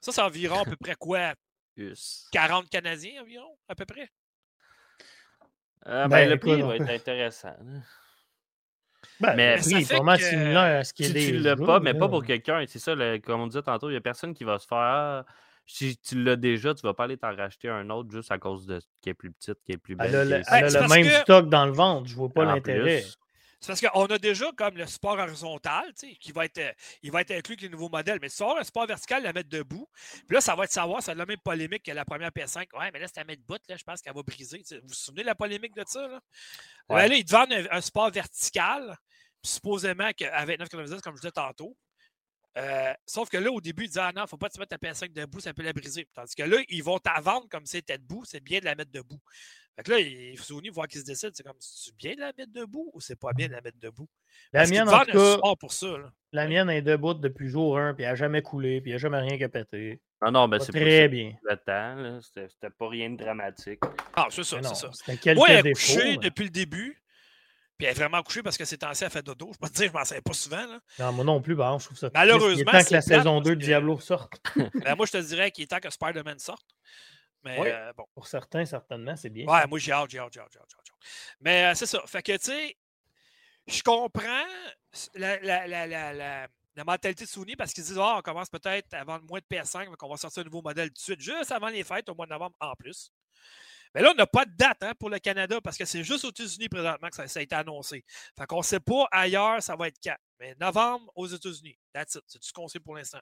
[0.01, 1.35] Ça, c'est environ à peu près quoi?
[1.77, 2.29] Us.
[2.33, 4.09] 40 Canadiens environ, à peu près?
[5.87, 7.55] Euh, ben, Ben, le prix va être intéressant.
[9.21, 11.57] Ben, mais le prix est que similaire à ce qui est Si des tu l'as
[11.57, 11.99] jeux, pas, mais là.
[11.99, 12.64] pas pour quelqu'un.
[12.66, 14.79] C'est ça, le- comme on disait tantôt, il n'y a personne qui va se faire.
[14.79, 15.27] Ah,
[15.66, 18.66] si tu l'as déjà, tu vas pas aller t'en racheter un autre juste à cause
[18.66, 20.09] de qui est plus petite, qui est plus belle.
[20.09, 22.09] Elle a le, est- elle a c'est le parce même que- stock dans le ventre.
[22.09, 23.05] Je vois pas l'intérêt.
[23.61, 26.73] C'est parce qu'on a déjà comme le support horizontal, tu sais, qui va être, euh,
[27.03, 28.18] il va être inclus avec les nouveaux modèles.
[28.23, 29.87] Mais as un support vertical, la mettre debout.
[30.27, 32.68] Puis là, ça va être savoir, c'est la même polémique que la première PS5.
[32.79, 34.62] Ouais, mais là, tu la mets debout, là, je pense qu'elle va briser.
[34.70, 36.09] Vous vous souvenez de la polémique de ça?
[36.09, 36.20] Là,
[36.88, 36.96] Ouais.
[36.96, 38.96] Ouais, là ils te vendent un, un support vertical,
[39.42, 41.77] puis supposément qu'à 29,99, comme je disais tantôt.
[42.59, 44.89] Euh, sauf que là, au début, ils disaient Ah non, faut pas te mettre ta
[44.89, 46.09] PS5 debout, ça peut la briser.
[46.15, 48.75] Tandis que là, ils vont t'en vendre comme si c'était debout, c'est bien de la
[48.75, 49.21] mettre debout.
[49.77, 52.21] Fait que là, il faut Sony voir qu'ils se décident, c'est comme c'est bien de
[52.21, 54.09] la mettre debout ou c'est pas bien de la mettre debout?
[54.53, 55.97] La Parce mienne, en tout cas, pour ça.
[55.97, 56.13] Là.
[56.33, 58.97] la mienne est debout depuis jour 1, puis elle n'a jamais coulé, puis il n'y
[58.97, 60.01] a jamais rien qui a pété.
[60.21, 61.33] Non, non, ben c'est pas très bien.
[61.45, 62.21] le temps.
[62.21, 63.79] C'était pas rien de dramatique.
[64.17, 64.91] Ah, c'est ça, c'est ça.
[64.93, 65.95] C'était quelques Moi, elle est défauts.
[65.95, 67.00] couchée mais- depuis le début.
[67.81, 69.53] Puis elle est vraiment couchée parce que c'est ancien, elle fait dodo.
[69.55, 70.66] Je peux te dire, je m'en savais pas souvent.
[70.66, 70.81] Là.
[70.99, 72.11] Non, moi non plus, bah, je trouve ça.
[72.12, 74.38] Malheureusement, Il est temps que la saison parce 2 de Diablo sorte.
[74.85, 76.66] Ben, moi, je te dirais qu'il est temps que Spider-Man sorte.
[77.43, 77.69] Mais Oui.
[77.71, 78.05] euh, bon.
[78.12, 79.47] Pour certains, certainement, c'est bien.
[79.47, 80.75] Ouais, moi, j'ai hâte, j'ai hâte, j'ai hâte, j'ai hâte.
[81.40, 82.03] Mais euh, c'est ça.
[82.05, 82.77] Fait que, tu sais,
[83.66, 84.45] je comprends
[85.14, 89.05] la, la, la, la, mentalité de Sony parce qu'ils disent, ah, on commence peut-être à
[89.05, 91.51] vendre moins de PS5, donc on va sortir un nouveau modèle tout de suite, juste
[91.51, 93.11] avant les fêtes, au mois de novembre en plus.
[93.94, 96.24] Mais là, on n'a pas de date hein, pour le Canada parce que c'est juste
[96.24, 98.05] aux États-Unis présentement que ça, ça a été annoncé.
[98.38, 100.16] Fait qu'on ne sait pas ailleurs, ça va être quand.
[100.38, 101.76] Mais novembre aux États-Unis.
[101.92, 102.22] That's it.
[102.26, 103.20] C'est tout ce qu'on sait pour l'instant.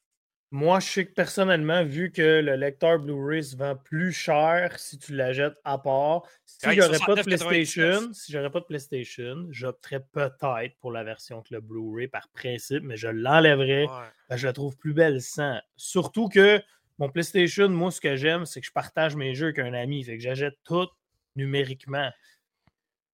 [0.50, 4.98] Moi, je sais que personnellement, vu que le lecteur Blu-ray se vend plus cher si
[4.98, 7.24] tu la jettes à part, si Ouais, j'aurais pas de 69,99.
[7.24, 12.28] PlayStation, si j'aurais pas de PlayStation, j'opterais peut-être pour la version que le Blu-ray par
[12.31, 13.85] principe, mais je l'enlèverais.
[13.85, 14.09] Ouais.
[14.31, 15.61] Ben, je la trouve plus belle sans.
[15.76, 16.62] Surtout que
[16.99, 20.03] mon PlayStation, moi, ce que j'aime, c'est que je partage mes jeux avec un ami.
[20.05, 20.89] Fait que j'achète tout
[21.37, 22.11] numériquement.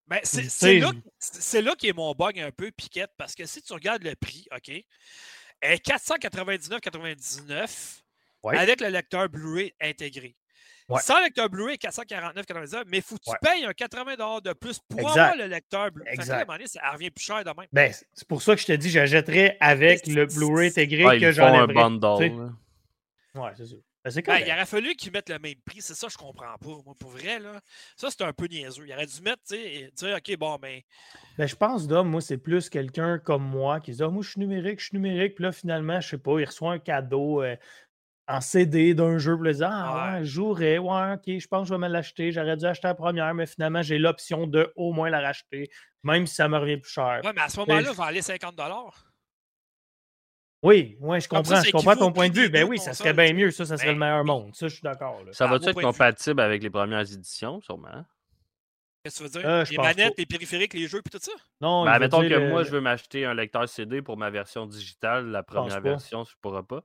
[0.06, 3.62] Ben, c'est là, c'est là qui est mon bug un peu, Piquette, parce que si
[3.62, 4.68] tu regardes le prix, OK,
[5.60, 8.02] elle est 499,99
[8.42, 8.58] Ouais.
[8.58, 10.36] avec le lecteur Blu-ray intégré.
[10.90, 11.00] Ouais.
[11.00, 13.38] Sans lecteur Blu-ray, 449,99, mais faut que tu Ouais.
[13.40, 15.18] payes un 80 de plus pour Exact.
[15.18, 16.18] avoir le lecteur Blu-ray.
[16.68, 17.66] Ça revient plus cher de même.
[17.72, 21.24] Ben, c'est pour ça que je te dis, j'achèterais avec le Blu-ray intégré Ouais, que
[21.24, 22.52] ils font un bundle.
[23.34, 23.74] Ouais, c'est ça.
[24.04, 25.80] Ben, Ben, il aurait fallu qu'ils mettent le même prix.
[25.80, 26.68] C'est ça, je comprends pas.
[26.84, 27.60] Moi, pour vrai, là.
[27.96, 28.84] Ça, c'est un peu niaiseux.
[28.86, 29.56] Il aurait dû mettre, tu
[29.96, 30.80] sais, OK, bon, ben,
[31.38, 34.22] Ben, je pense, Dom, moi, c'est plus quelqu'un comme moi qui se dit Ah, Moi,
[34.22, 35.34] je suis numérique, je suis numérique.
[35.36, 37.56] Puis là, finalement, je sais pas, il reçoit un cadeau euh,
[38.28, 39.36] en CD d'un jeu.
[39.36, 40.24] Puis là, il dit Ah, Ouais.
[40.24, 40.76] je jouerais.
[40.78, 42.30] Ouais, ok, je pense que je vais me l'acheter.
[42.30, 45.70] J'aurais dû acheter la première, mais finalement, j'ai l'option de au moins la racheter,
[46.02, 47.22] même si ça me revient plus cher.
[47.24, 48.54] ouais, mais à ce moment-là, je- il va aller 50
[50.64, 51.56] Oui, oui, je Comme comprends.
[51.56, 52.48] ça, je comprends ton point de vue.
[52.48, 53.50] Ben oui, ça serait bien mieux.
[53.50, 54.26] Ça, ça serait Ben le meilleur oui.
[54.26, 54.54] monde.
[54.54, 55.20] Ça, je suis d'accord.
[55.32, 58.04] Ça À va mon être compatible avec les premières éditions, sûrement?
[59.04, 59.48] Qu'est-ce que tu veux dire?
[59.50, 60.14] Euh, je les manettes, pas.
[60.16, 61.32] les périphériques, les jeux, puis tout ça?
[61.60, 64.30] Non, Ben, mettons dire que le- moi, je veux m'acheter un lecteur CD pour ma
[64.30, 65.26] version digitale.
[65.26, 65.90] La pense première pas.
[65.90, 66.82] version, je ne pourrai pas.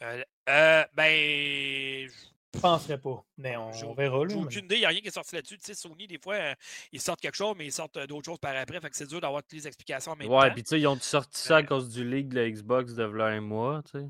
[0.00, 2.08] Euh, euh, ben,
[2.54, 3.22] Je penserais pas.
[3.36, 4.18] Mais on, verra.
[4.24, 4.76] là, j'ai mais- aucune idée.
[4.76, 5.58] Il n'y a rien qui est sorti là-dessus.
[5.58, 6.54] Tu sais, Sony, des fois, euh,
[6.92, 8.80] ils sortent quelque chose, mais ils sortent euh, d'autres choses par après.
[8.80, 10.86] Fait que c'est dur d'avoir toutes les explications en même Ouais, puis tu sais, ils
[10.86, 13.82] ont sorti ça à Mais- cause du leak de la Xbox de v'là un mois,
[13.90, 14.06] tu sais.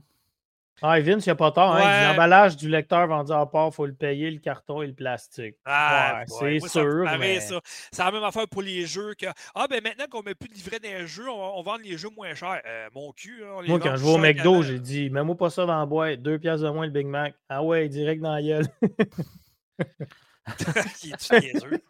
[0.80, 1.74] Ah, Vince, il n'y a pas tort.
[1.74, 2.08] hein, Ouais.
[2.08, 5.56] L'emballage du lecteur vendu à part, il faut le payer, le carton et le plastique.
[5.64, 7.60] Ah, Ouais, c'est sûr, paraît, mais- ça.
[7.90, 10.54] C'est la même affaire pour les jeux que Ah, ben maintenant qu'on met plus de
[10.54, 12.60] livret dans les jeux, on, on vend les jeux moins chers.
[12.66, 15.36] Euh, mon cul, hein, on les Moi, quand je vais au McDo, j'ai dit, mets-moi
[15.36, 17.34] pas ça dans la boîte, deux pièces de moins le Big Mac.
[17.48, 18.66] Ah ouais, direct dans la gueule.
[20.98, 21.82] qui est niaiseux?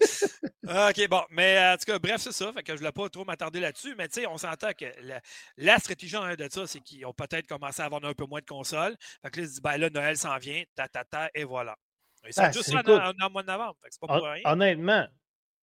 [0.65, 1.23] OK, bon.
[1.31, 2.53] Mais en tout cas, bref, c'est ça.
[2.53, 3.95] Fait que je ne voulais pas trop m'attarder là-dessus.
[3.97, 5.21] Mais tu sais, on s'entend que la,
[5.57, 8.41] la stratégie en de ça, c'est qu'ils ont peut-être commencé à vendre un peu moins
[8.41, 8.97] de consoles.
[9.23, 11.45] Fait que là, ils se disent, ben là, Noël s'en vient, ta, ta, ta, et
[11.45, 11.77] voilà.
[12.27, 13.77] Ils sont Ah, juste c'est- en, mois de novembre.
[13.83, 14.43] Fait que c'est pas Hon- pour rien.
[14.45, 15.07] Honnêtement,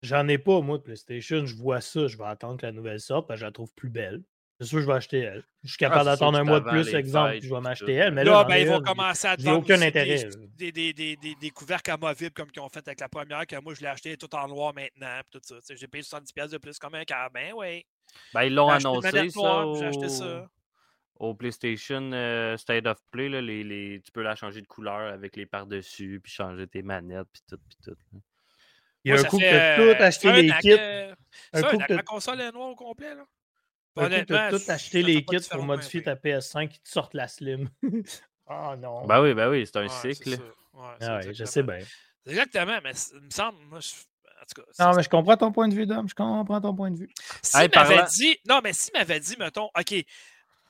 [0.02, 1.46] j'en ai pas, moi, de PlayStation.
[1.46, 3.74] Je vois ça, je vais attendre que la nouvelle sorte, parce que je la trouve
[3.74, 4.24] plus belle.
[4.60, 5.44] C'est sûr que je vais acheter elle.
[5.64, 7.94] Je suis capable c'est sûr d'attendre un mois de plus, exemple, puis je vais m'acheter
[7.94, 8.14] elle.
[8.14, 10.30] Mais Là, là, ben, ils vont commencer à te j'ai vendre aucun intérêt.
[10.56, 13.60] Des, des, des, des, des couvercles amovibles comme qu'ils ont fait avec la première, que
[13.62, 15.20] moi, je l'ai acheté tout en noir maintenant.
[15.30, 15.76] Puis tout ça.
[15.76, 17.30] J'ai payé 70$ de plus comme un quart.
[17.32, 17.86] Ben oui.
[18.34, 19.64] Ben, ils l'ont annoncé, ça.
[19.78, 20.48] J'ai acheté ça.
[21.18, 23.28] au PlayStation euh, State of Play.
[23.28, 24.02] Là, les, les...
[24.06, 27.58] Tu peux la changer de couleur avec les par-dessus, puis changer tes manettes, puis tout,
[27.58, 27.98] puis tout.
[28.14, 28.20] là.
[29.04, 30.72] Il y a Moi, un coup que tu euh, as tout acheté an kits.
[31.54, 33.26] Un coup que t'as- la console est noire au complet, là.
[33.96, 37.14] Que tu as Honnêtement, tout acheté les kits pour modifier ta PS5 qui te sortent
[37.14, 37.70] la Slim.
[38.48, 39.08] Ah non.
[39.08, 40.30] Ben oui, ben oui, c'est un Ouais, cycle.
[40.30, 40.38] Ouais,
[41.02, 41.88] Ah ouais, je exactement- sais bien.
[42.28, 43.90] Exactement, mais il me semble, moi, je-
[44.40, 44.86] en tout cas.
[44.86, 46.08] Non, mais je comprends ton point de vue, Dom.
[46.08, 47.10] Je comprends ton point de vue.
[47.56, 50.06] Hey, m'avait dit, non, mais s'il m'avait dit, mettons, OK, il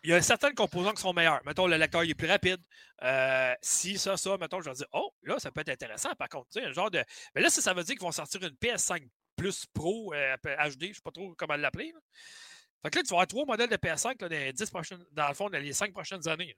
[0.06, 1.42] y a certaines composants qui sont meilleurs.
[1.46, 2.62] Mettons, le lecteur il est plus rapide.
[3.04, 6.14] Euh, si, ça, ça, mettons, je vais dire, oh, là, ça peut être intéressant.
[6.18, 7.04] Par contre, tu sais, un genre de.
[7.36, 10.82] Mais là, ça, ça veut dire qu'ils vont sortir une PS5 Plus Pro euh, HD,
[10.84, 11.94] je ne sais pas trop comment l'appeler.
[12.86, 15.04] Fait que là, tu vas avoir trois modèles de PS5 là, dans, les 10 prochaines,
[15.12, 16.48] dans le fond, dans les cinq prochaines années.
[16.50, 16.54] là.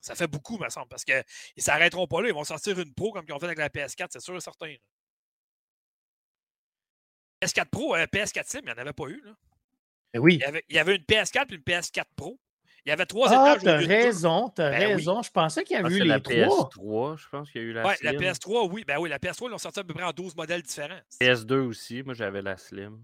[0.00, 1.22] Ça fait beaucoup, me semble, parce qu'ils
[1.56, 2.28] ne s'arrêteront pas là.
[2.28, 4.40] Ils vont sortir une Pro comme ils ont fait avec la PS4, c'est sûr et
[4.40, 4.66] certain.
[4.68, 4.76] là.
[7.42, 9.20] PS4 Pro, euh, PS4 Slim, il n'y en avait pas eu.
[9.24, 9.32] Là.
[10.14, 10.34] Mais oui.
[10.36, 12.38] Il y, avait, il y avait une PS4 et une PS4 Pro.
[12.86, 13.62] Il y avait trois Ah, étages.
[13.62, 14.94] t'as raison, t'as Ben oui.
[14.94, 15.22] raison.
[15.22, 16.34] Je pensais qu'il y Ah, avait eu les la trois.
[16.34, 18.20] PS3, je pense qu'il y a eu la Ouais, la Slim.
[18.22, 18.84] PS3, oui.
[18.86, 20.98] Ben oui, la PS3, ils l'ont sorti à peu près en 12 modèles différents.
[21.20, 22.98] PS2 aussi, moi j'avais la Slim.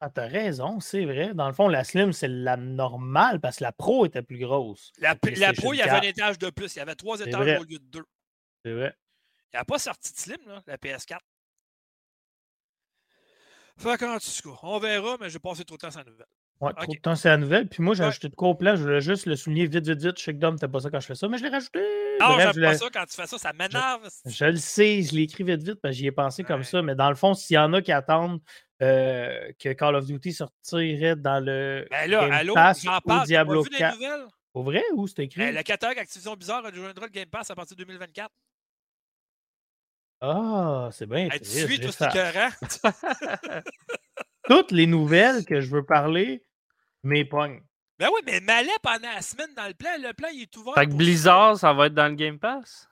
[0.00, 1.34] Ah, t'as raison, c'est vrai.
[1.34, 4.92] Dans le fond, la Slim, c'est la normale parce que la Pro était plus grosse.
[4.98, 6.04] La, Pro, il y avait un 4.
[6.04, 6.74] étage de plus.
[6.76, 7.58] Il y avait trois étages vrai.
[7.58, 8.04] au lieu de deux.
[8.64, 8.94] C'est vrai.
[9.52, 11.18] Il n'y a pas sorti de Slim, là, la PS4.
[13.78, 16.26] Fait qu'en tout cas, on verra, mais j'ai passé trop de temps sans nouvelle.
[16.60, 17.68] Ouais, trop de temps, c'est la nouvelle.
[17.68, 18.08] Puis moi, j'ai Ouais.
[18.08, 18.74] ajouté de quoi au plan.
[18.74, 20.18] Je voulais juste le souligner vite, vite, vite.
[20.18, 21.78] Je sais que Dom, t'as pas ça quand je fais ça, mais je l'ai rajouté.
[22.20, 24.08] Non, j'aime pas ça quand tu fais ça, ça m'énerve.
[24.26, 26.82] Je le sais, je l'ai écrit vite, vite, parce que j'y ai pensé comme ça.
[26.82, 28.40] Mais dans le fond, s'il y en a qui attendent
[28.80, 33.26] euh, que Call of Duty sortirait dans le Ben là, Game allô, Pass ou parle.
[33.26, 33.94] Diablo pas vu les 4.
[33.94, 34.26] nouvelles?
[34.54, 35.40] Au vrai ou c'est écrit?
[35.40, 38.30] Ben, le catalogue Activision Bizarre rejoindra le Game Pass à partir de 2024.
[40.20, 41.28] Ah, c'est bien.
[41.28, 43.62] Triste, suis, toi, c'est.
[44.48, 46.44] Toutes les nouvelles que je veux parler,
[47.02, 47.62] mes pognes.
[47.98, 50.74] Ben oui, mais Malais pendant la semaine dans le plan, le plan il est ouvert.
[50.74, 52.88] Fait que Blizzard, ça va être dans le Game Pass?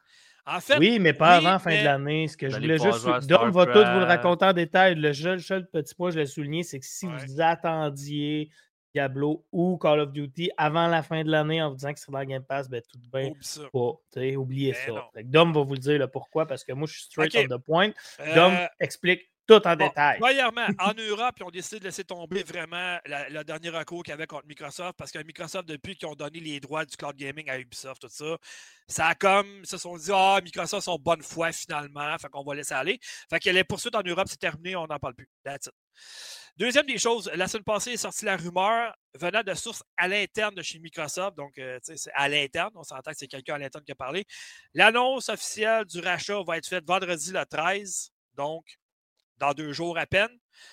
[0.47, 0.57] Ça.
[0.57, 2.29] En fait, Oui, mais pas oui, avant fin mais- de l'année.
[2.29, 3.05] Ce que je voulais juste.
[3.29, 4.95] Dom va tout vous le raconter en détail.
[4.95, 7.13] Le seul, seul petit point, je l'ai souligné, c'est que si Ouais.
[7.27, 8.51] vous attendiez
[8.95, 12.11] Diablo ou Call of Duty avant la fin de l'année en vous disant que c'est
[12.11, 13.33] dans le Game Pass, ben tout de bien
[13.73, 14.39] pas.
[14.39, 15.23] Oubliez Ben ça.
[15.25, 17.61] Dom va vous le dire là, pourquoi, parce que moi, je suis straight on the
[17.63, 17.91] point.
[18.35, 20.19] Dom Euh, explique tout en Bon, détail.
[20.19, 24.15] Premièrement, en Europe, ils ont décidé de laisser tomber vraiment le dernier recours qu'il y
[24.15, 27.49] avait contre Microsoft parce que Microsoft, depuis qu'ils ont donné les droits du cloud gaming
[27.49, 28.37] à Ubisoft, tout ça,
[28.89, 32.45] ça a comme, ils se sont dit, ah, Microsoft sont bonne foi finalement, fait qu'on
[32.45, 32.99] va laisser aller.
[33.31, 35.29] Fait que les poursuites en Europe, c'est terminé, on n'en parle plus.
[35.45, 35.73] That's it.
[36.57, 40.55] Deuxième des choses, la semaine passée est sortie la rumeur venant de sources à l'interne
[40.55, 41.37] de chez Microsoft.
[41.37, 42.71] Donc, euh, tu sais, c'est à l'interne.
[42.77, 44.25] On s'entend que c'est quelqu'un à l'interne qui a parlé.
[44.73, 48.11] L'annonce officielle du rachat va être faite vendredi le 13.
[48.37, 48.65] Donc,
[49.39, 50.31] dans deux jours à peine.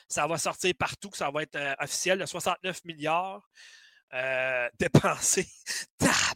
[0.08, 3.50] Ça va sortir partout, que ça va être euh, officiel, de 69 milliards
[4.14, 5.48] euh, dépensés.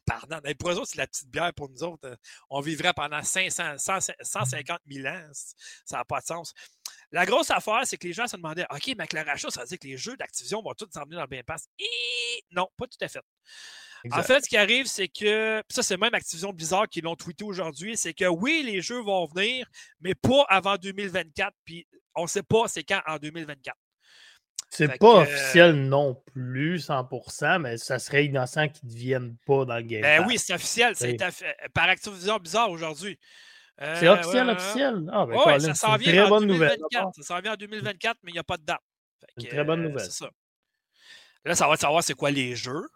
[0.06, 1.54] Pardon, pour eux autres, c'est la petite bière.
[1.54, 2.16] Pour nous autres, euh,
[2.50, 5.30] on vivrait pendant 500, 100 150 000 ans.
[5.86, 6.54] Ça n'a pas de sens.
[7.12, 9.62] La grosse affaire, c'est que les gens se demandaient OK, mais avec le rachat, ça
[9.62, 11.68] veut dire que les jeux d'Activision vont tous s'emmener dans le Game Pass?
[11.80, 13.22] Et non, pas tout à fait.
[14.12, 17.16] En fait, ce qui arrive, c'est que, puis ça, c'est même Activision Bizarre qui l'ont
[17.16, 19.68] tweeté aujourd'hui, c'est que oui, les jeux vont venir,
[20.02, 21.54] mais pas avant 2024.
[21.66, 23.76] Puis on ne sait pas c'est quand en 2024.
[24.70, 29.38] C'est pas que, euh, officiel non plus, 100%, mais ça serait innocent qu'ils ne deviennent
[29.46, 30.28] pas dans le Game Ben Pass.
[30.28, 30.94] oui, c'est officiel.
[30.96, 31.30] C'est euh,
[31.74, 33.18] par Activision Bizarre aujourd'hui.
[33.82, 35.10] Euh, C'est officiel, ouais, officiel?
[35.12, 36.78] Ah, ben, ouais, Colin, ça s'en vient très en bonne nouvelle.
[36.92, 37.16] 2024.
[37.16, 38.82] Ça s'en vient en 2024, mais il n'y a pas de date.
[39.20, 40.06] Fait Une très bonne nouvelle.
[40.06, 40.30] C'est ça.
[41.46, 42.88] Là, ça va savoir c'est quoi les jeux.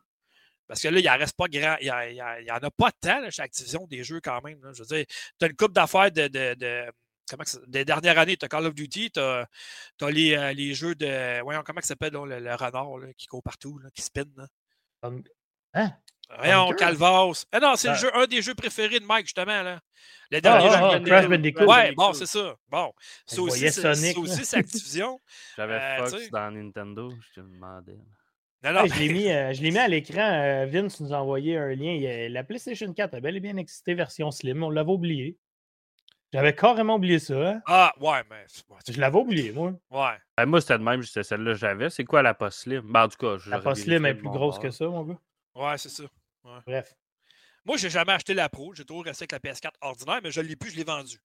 [0.71, 1.75] Parce que là, il en reste pas grand.
[1.81, 4.57] Il n'y en a pas tant là, chez Activision des jeux quand même.
[4.63, 4.71] là.
[4.73, 5.05] Je veux dire,
[5.37, 6.85] tu as une coupe d'affaires de, de, de-
[7.29, 8.37] comment que des dernières années.
[8.37, 9.45] Tu as Call of Duty, tu as,
[10.09, 11.41] les, euh, les jeux de.
[11.41, 14.23] Voyons, comment ça s'appelle le, le renard là, qui court partout, là, qui spin.
[14.37, 14.47] Là.
[15.03, 15.23] Hum-
[15.73, 15.91] Hein?
[16.37, 16.71] Voyons?
[16.77, 17.43] Calvas.
[17.51, 19.61] Ah non, c'est le Ben- jeu, un des jeux préférés de Mike, justement.
[19.63, 19.81] Là.
[20.29, 20.97] Le Ah, dernier ah, jeu.
[20.97, 20.99] ah.
[21.05, 21.61] Crash Bandicoot.
[21.65, 21.95] Ouais, Bandicoot.
[21.95, 22.55] bon, c'est ça.
[22.69, 22.93] Bon.
[23.29, 25.19] Je aussi, voyais c'est Sonic, aussi, c'est Activision.
[25.57, 27.97] J'avais Euh, Fox dans Nintendo, je te demandais.
[28.63, 30.21] Non, non, Hey, je l'ai mis, euh, je l'ai mis à l'écran.
[30.21, 31.93] euh, Vince nous a envoyé un lien.
[31.93, 34.63] Il la PlayStation 4 a bel et bien existé version Slim.
[34.63, 35.37] On l'avait oublié.
[36.33, 37.33] J'avais carrément oublié ça.
[37.35, 37.61] hein.
[37.65, 38.45] Ah, ouais, mais.
[38.87, 39.73] Je l'avais oublié, moi.
[39.89, 40.15] Ouais.
[40.37, 41.89] Ben, moi, c'était de même, c'était celle-là que j'avais.
[41.89, 42.81] C'est quoi la post slim?
[42.85, 45.19] Ben, en tout cas, je La pas Slim est plus grosse que ça, mon gars.
[45.55, 46.03] Ouais, c'est ça.
[46.65, 46.93] Bref.
[47.63, 48.73] Moi, j'ai jamais acheté la Pro.
[48.73, 51.19] J'ai toujours resté avec la PS4 ordinaire, mais je ne l'ai plus, je l'ai vendue.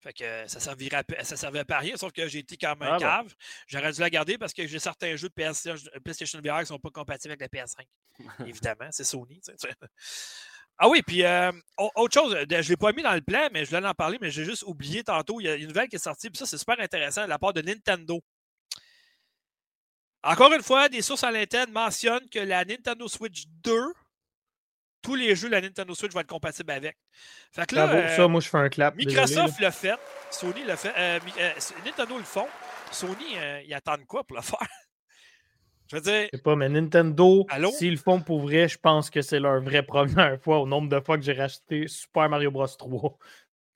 [0.00, 2.56] Fait que euh, ça servirait à ça servait pas à rien, sauf que j'ai été
[2.56, 2.98] comme un Ah bon.
[2.98, 3.34] cave.
[3.68, 5.68] J'aurais dû la garder parce que j'ai certains jeux de PS,
[6.04, 7.86] PlayStation VR qui ne sont pas compatibles avec la PS5.
[8.46, 9.40] Évidemment, c'est Sony.
[9.40, 9.68] tu sais.
[10.78, 13.22] Ah oui, puis euh, au- autre chose, euh, je ne l'ai pas mis dans le
[13.22, 15.40] plan, mais je voulais en parler, mais j'ai juste oublié tantôt.
[15.40, 17.38] Il y a une nouvelle qui est sortie, puis ça, c'est super intéressant de la
[17.38, 18.20] part de Nintendo.
[20.22, 23.72] Encore une fois, des sources à l'interne mentionnent que la Nintendo Switch 2,
[25.06, 26.96] tous les jeux de la Nintendo Switch vont être compatibles avec.
[27.52, 28.94] Fait que là, Bravo, euh, ça, moi, je fais un clap.
[28.96, 29.94] Microsoft l'a fait,
[30.30, 31.50] Sony l'a fait, euh, euh,
[31.84, 32.48] Nintendo le font.
[32.90, 34.58] Sony, euh, ils attendent quoi pour le faire?
[35.88, 37.70] Je veux dire, Je sais pas, mais Nintendo, Allô?
[37.70, 40.88] s'ils le font pour vrai, je pense que c'est leur vraie première fois au nombre
[40.88, 43.18] de fois que j'ai racheté Super Mario Bros 3.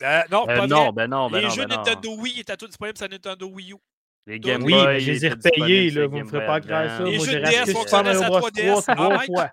[0.03, 0.93] euh, non, Euh, pas non, vrai.
[0.93, 1.77] ben non, ben les non, jeux ben non.
[1.77, 3.77] Nintendo Wii étaient tous disponibles sur la Nintendo Wii U.
[4.26, 6.06] Les Oui, Game Oui, Boy, mais je les ai repayés, là.
[6.06, 7.04] Vous me Game ferez pas croire ça.
[7.04, 8.83] Les Moi, jeux j'ai de racheté DS Super fonctionnaient Mario sur Bros 3DS.
[8.83, 9.26] 3 trois Arrête.
[9.26, 9.50] fois.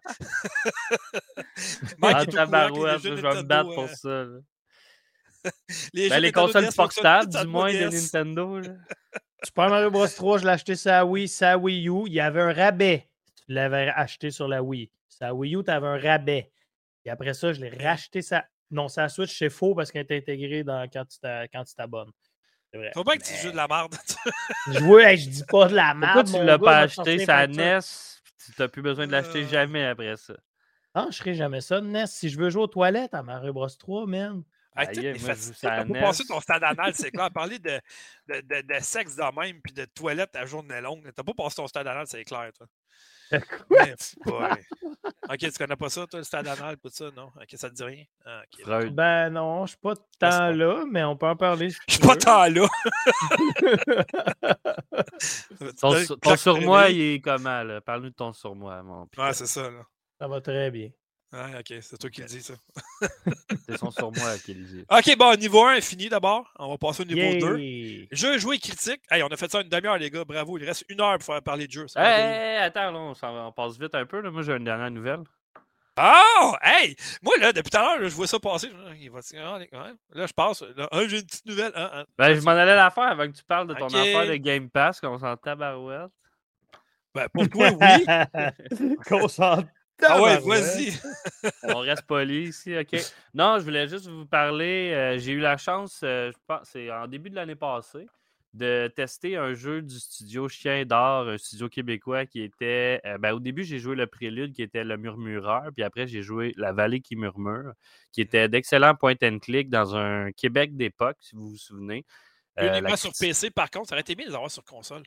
[1.99, 4.41] Mike Ah, tabarouette, jeux je vais me battre pour euh,
[5.43, 5.51] ça.
[5.93, 7.91] les Ben, les consoles fonctionnent portables, du moins, de 3DS.
[7.91, 8.59] Nintendo.
[8.59, 8.69] là.
[9.43, 12.03] Super Mario Bros 3, je l'ai acheté sur la Wii, sur la Wii U.
[12.07, 13.07] Il y avait un rabais.
[13.35, 14.91] Tu l'avais acheté sur la Wii.
[15.07, 16.51] Sur la Wii U, tu avais un rabais.
[17.05, 18.45] Et après ça, je l'ai racheté ça.
[18.69, 20.85] Non, ça Switch, c'est faux parce qu'elle est intégrée dans...
[20.91, 22.11] quand tu t'abonnes.
[22.73, 22.91] Vrai.
[22.93, 23.95] Faut bien que tu Mais- joues de la merde.
[24.73, 26.27] Je vois, hey, je dis pas de la Pourquoi merde.
[26.27, 27.19] tu mon l'as pas acheté?
[27.19, 27.63] sa facture.
[27.63, 27.79] NES?
[28.45, 29.47] Tu n'as plus besoin de l'acheter Euh.
[29.47, 30.33] jamais après ça.
[30.93, 32.07] Ah, je ferai jamais ça, NES.
[32.07, 34.43] Si je veux jouer aux toilettes à Mario Bros 3, man.
[34.75, 35.45] Hey, Aïe, tout moi, est je fatigué.
[35.47, 35.99] joue ça à T'as pas NES.
[36.01, 37.31] passé ton stade anal, c'est clair.
[37.31, 37.79] Parler de,
[38.27, 41.09] de, de, de sexe de même puis de toilette à journée longue.
[41.15, 42.67] T'as pas passé ton stade anal, c'est clair, toi.
[45.29, 47.27] Ok, tu connais pas ça, toi, le stade anal, tout ça, non?
[47.35, 48.03] Ok, ça te dit rien?
[48.25, 48.41] Ah.
[48.91, 51.69] Ben non, je suis pas tant pas- là, mais on peut en parler.
[51.69, 52.67] Je suis pas tant là.
[56.21, 57.81] Ton, surmoi, il est comment, là?
[57.81, 59.33] Parle-nous de ton surmoi, mon Ouais, Piquet.
[59.33, 59.83] c'est ça, là.
[60.19, 60.89] Ça va très bien.
[61.33, 62.53] Ouais, ok, c'est toi qui le dis, ça.
[63.67, 64.85] C'est son surmoi qui le dit.
[64.89, 66.49] Ok, bon, niveau 1 est fini d'abord.
[66.57, 67.59] On va passer au niveau 2.
[67.59, 68.07] Yay!
[68.11, 69.01] Jeu joué critique.
[69.11, 70.23] Hey, on a fait ça une demi-heure, les gars.
[70.23, 70.57] Bravo.
[70.57, 71.85] Il reste une heure pour faire parler de jeu.
[71.97, 74.21] Hey, attends, là, on, s'en va- on passe vite un peu.
[74.21, 74.31] Là.
[74.31, 75.23] Moi, j'ai une dernière nouvelle.
[75.99, 76.55] Oh!
[76.61, 76.95] Hey!
[77.21, 78.69] Moi, là, depuis tout à l'heure, je vois ça passer.
[79.01, 79.59] Il va ah.
[80.13, 80.61] Là, je passe.
[80.77, 81.71] Là, ah, j'ai une petite nouvelle.
[81.75, 82.05] Ah, ah.
[82.17, 84.69] Ben, je m'en allais la faire avant que tu parles de ton affaire de Game
[84.69, 86.11] Pass, qu'on s'en tabarouette.
[87.13, 88.05] Ben, pour toi, oui.
[89.07, 89.63] Qu'on s'en
[90.03, 90.93] Ah ouais, vas-y.
[91.63, 92.99] On reste poli ici, OK.
[93.33, 94.91] Non, je voulais juste vous parler.
[94.93, 98.07] euh, j'ai eu la chance, euh, je pense, c'est en début de l'année passée,
[98.53, 103.01] de tester un jeu du studio Chien d'Or, un studio québécois qui était.
[103.05, 106.21] euh, ben, au début, j'ai joué le Prélude qui était le Murmureur, puis après, j'ai
[106.21, 107.73] joué La Vallée qui murmure,
[108.11, 112.05] qui était d'excellents point and click dans un Québec d'époque, si vous vous souvenez.
[112.59, 114.63] Euh, Uniquement la sur PC, par contre, ça aurait été bien de les avoir sur
[114.63, 115.03] console.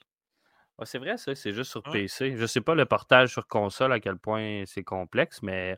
[0.80, 1.92] Ah, c'est vrai, ça, c'est juste sur Ouais.
[1.92, 2.34] PC.
[2.36, 5.76] Je sais pas le portage sur console à quel point c'est complexe, mais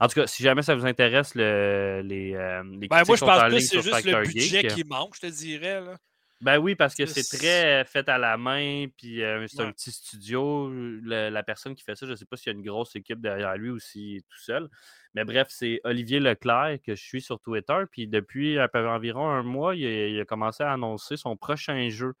[0.00, 3.20] en tout cas, si jamais ça vous intéresse, le- les, euh, les Ben, moi, je
[3.24, 4.74] pense en que c'est juste le budget Geek.
[4.74, 5.80] qui manque, je te dirais.
[5.80, 5.96] Là.
[6.40, 9.70] Ben oui, parce que C'est- très euh, fait à la main, puis euh, c'est un
[9.72, 10.70] petit studio.
[10.70, 12.96] Le- la personne qui fait ça, je ne sais pas s'il y a une grosse
[12.96, 14.68] équipe derrière lui ou s'il est tout seul.
[15.14, 17.78] Mais bref, c'est Olivier Leclerc que je suis sur Twitter.
[17.92, 22.14] Puis depuis peu- environ un mois, il a commencé à annoncer son prochain jeu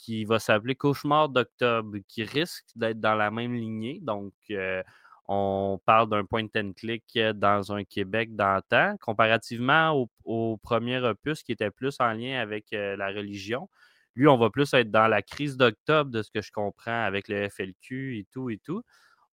[0.00, 3.98] qui va s'appeler Cauchemar d'octobre, qui risque d'être dans la même lignée.
[4.00, 4.82] Donc, euh,
[5.28, 11.42] on parle d'un point and click euh, dans un Québec d'antan, comparativement au, premier opus
[11.42, 13.68] qui était plus en lien avec euh, la religion.
[14.16, 17.28] Lui, on va plus être dans la crise d'octobre, de ce que je comprends, avec
[17.28, 18.82] le FLQ et tout et tout.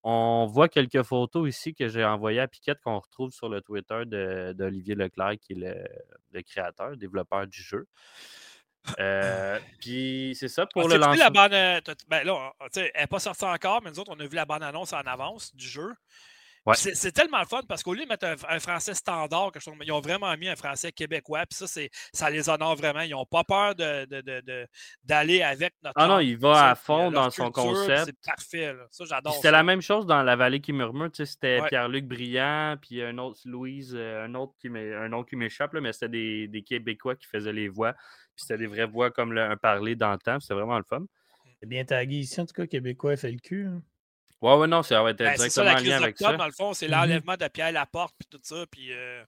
[0.04, 4.04] On voit quelques photos ici que j'ai envoyées à Piquette qu'on retrouve sur le Twitter
[4.54, 5.90] d'Olivier Leclerc, qui est
[6.32, 7.88] le créateur, développeur du jeu.
[9.00, 11.32] Euh, Puis c'est ça pour le la lancement.
[11.32, 11.54] bande.
[11.54, 14.36] euh, Ben là, on- elle n'est pas sortie encore, mais nous autres, on a vu
[14.36, 15.94] la bande-annonce en avance du jeu.
[16.66, 16.76] Ouais.
[16.76, 19.60] C'est c'est tellement le fun parce qu'au lieu de mettre un, un français standard, que
[19.62, 21.46] je trouve- ils ont vraiment mis un français québécois.
[21.46, 23.00] Puis ça, c'est- ça les honore vraiment.
[23.00, 24.68] Ils n'ont pas peur de- de- de- de-
[25.02, 25.94] d'aller avec notre.
[25.98, 28.08] Ah non, il va à fond dans son concept.
[28.08, 28.74] C'est parfait.
[28.74, 28.84] là.
[28.92, 29.34] Ça, j'adore.
[29.36, 31.08] C'était la même chose dans La Vallée qui murmure.
[31.14, 31.70] C'était Ouais.
[31.70, 35.80] Pierre-Luc Briand, puis un autre Louise, euh, un autre qui un nom qui m'échappe, là,
[35.80, 37.94] mais c'était des, des Québécois qui faisaient les voix.
[38.38, 40.40] Puis c'était des vraies voix comme le, un parler d'antan.
[40.40, 41.04] C'était vraiment le fun.
[41.60, 43.66] C'est bien tagué ici, en tout cas, Québécois FLQ.
[43.66, 43.82] hein.
[44.42, 46.18] Ouais, ouais, non, ça va être Ben, c'est ça, directement la en crise lien avec
[46.20, 46.38] ça.
[46.38, 46.92] dans le fond, c'est Mhm.
[46.94, 48.64] l'enlèvement de Pierre Laporte, puis tout ça.
[48.72, 48.94] Puis.
[48.94, 49.24] euh,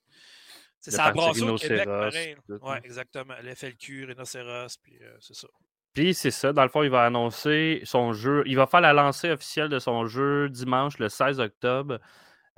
[0.79, 2.35] c'est Le ça brassé au Québec, rhinocéros, pareil.
[2.47, 2.79] Oui, hein.
[2.85, 3.33] exactement.
[3.43, 5.47] Le FLQ, Rhinocéros, puis euh, c'est ça.
[5.93, 8.43] Puis c'est ça, dans le fond, il va annoncer son jeu.
[8.45, 11.99] Il va faire la lancée officielle de son jeu dimanche, le 16 octobre,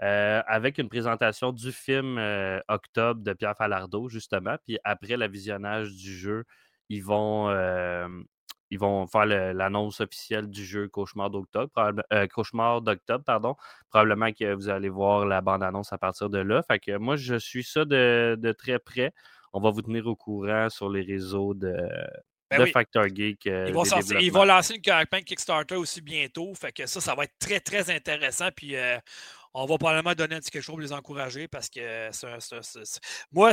[0.03, 4.55] euh, avec une présentation du film euh, Octobre de Pierre Falardeau, justement.
[4.65, 6.43] Puis après le visionnage du jeu,
[6.89, 8.07] ils vont, euh,
[8.69, 11.71] ils vont faire l'annonce officielle du jeu Cauchemar d'octobre,
[12.33, 13.55] Cauchemar d'octobre, pardon.
[13.89, 16.63] Probablement que vous allez voir la bande-annonce à partir de là.
[16.63, 19.11] Fait que moi, je suis ça de, de très près.
[19.53, 21.75] On va vous tenir au courant sur les réseaux de,
[22.49, 22.71] Ben de oui.
[22.71, 23.47] Factor Geek.
[23.47, 26.53] euh, Ils vont, sortir- ils vont lancer une campagne Kickstarter aussi bientôt.
[26.55, 28.47] Fait que ça, ça va être très, très intéressant.
[28.55, 28.97] Puis euh,
[29.53, 32.27] on va probablement donner un petit quelque chose pour les encourager parce que c'est
[33.31, 33.51] moi,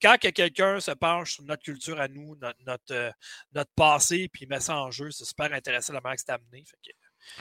[0.00, 3.10] quand que quelqu'un se penche sur notre culture à nous, notre, notre, euh,
[3.54, 6.64] notre passé, puis met ça en jeu, c'est super intéressant la manière que c'est amené.
[6.64, 6.96] Fait que,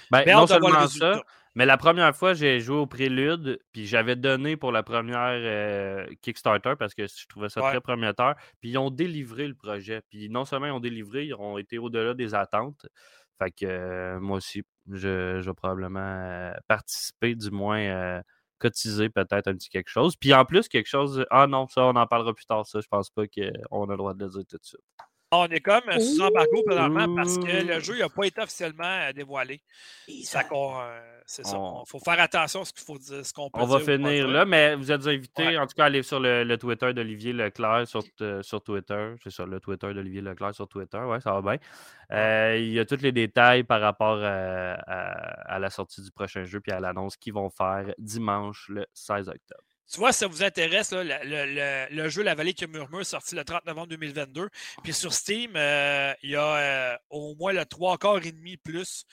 [0.10, 1.22] Ben, bien non seulement ça,
[1.56, 6.06] mais la première fois, j'ai joué au Prélude, puis j'avais donné pour la première euh,
[6.22, 7.70] Kickstarter parce que je trouvais ça Ouais.
[7.72, 8.36] très prometteur.
[8.60, 10.02] Puis ils ont délivré le projet.
[10.10, 12.86] Puis non seulement ils ont délivré, ils ont été au-delà des attentes.
[13.40, 18.22] Fait que euh, moi aussi, je, je vais probablement euh, participer, du moins euh,
[18.60, 20.16] cotiser peut-être un petit quelque chose.
[20.16, 21.26] Puis en plus, quelque chose.
[21.30, 22.80] Ah non, ça, on en parlera plus tard, ça.
[22.82, 24.82] Je pense pas qu'on a le droit de le dire tout de suite.
[25.32, 28.84] On est comme euh, sous embargo présentement parce que le jeu n'a pas été officiellement
[28.86, 29.60] euh, dévoilé.
[30.24, 31.58] Ça euh, c'est ça.
[31.58, 33.96] Il faut faire attention à ce qu'il faut dire, ce qu'on peut On va dire
[33.96, 35.58] finir là, mais vous êtes invités, Ouais.
[35.58, 38.04] en tout cas, à aller sur le, le Twitter d'Olivier Leclerc sur,
[38.64, 39.16] Twitter.
[39.24, 41.00] C'est ça, le Twitter d'Olivier Leclerc sur Twitter.
[41.00, 41.58] Ouais, ça va bien.
[42.12, 46.12] Euh, il y a tous les détails par rapport à, à- à la sortie du
[46.12, 49.64] prochain jeu puis à l'annonce qu'ils vont faire dimanche le 16 octobre.
[49.92, 52.66] Tu vois, si ça vous intéresse, là, le, le- le- le jeu La Vallée qui
[52.68, 54.50] murmure, sorti le 30 novembre 2022.
[54.84, 56.56] Puis sur Steam, euh, il y a
[56.94, 59.06] euh, au moins le 3 quarts et demi plus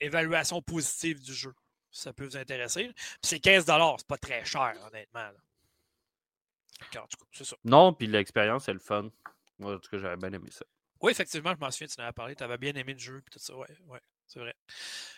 [0.00, 1.54] d'évaluation positive du jeu.
[1.90, 2.84] Ça peut vous intéresser.
[2.94, 5.20] Puis c'est 15 c'est pas très cher, honnêtement.
[5.20, 5.34] là.
[7.32, 7.56] Ça.
[7.64, 9.10] Non, puis l'expérience, c'est le fun.
[9.58, 10.64] Moi, en tout cas, j'avais bien aimé ça.
[11.00, 12.36] Oui, effectivement, je m'en souviens, tu en avais parlé.
[12.36, 13.20] Tu avais bien aimé le jeu.
[13.22, 14.54] Puis tout ça, ouais, ouais, c'est vrai.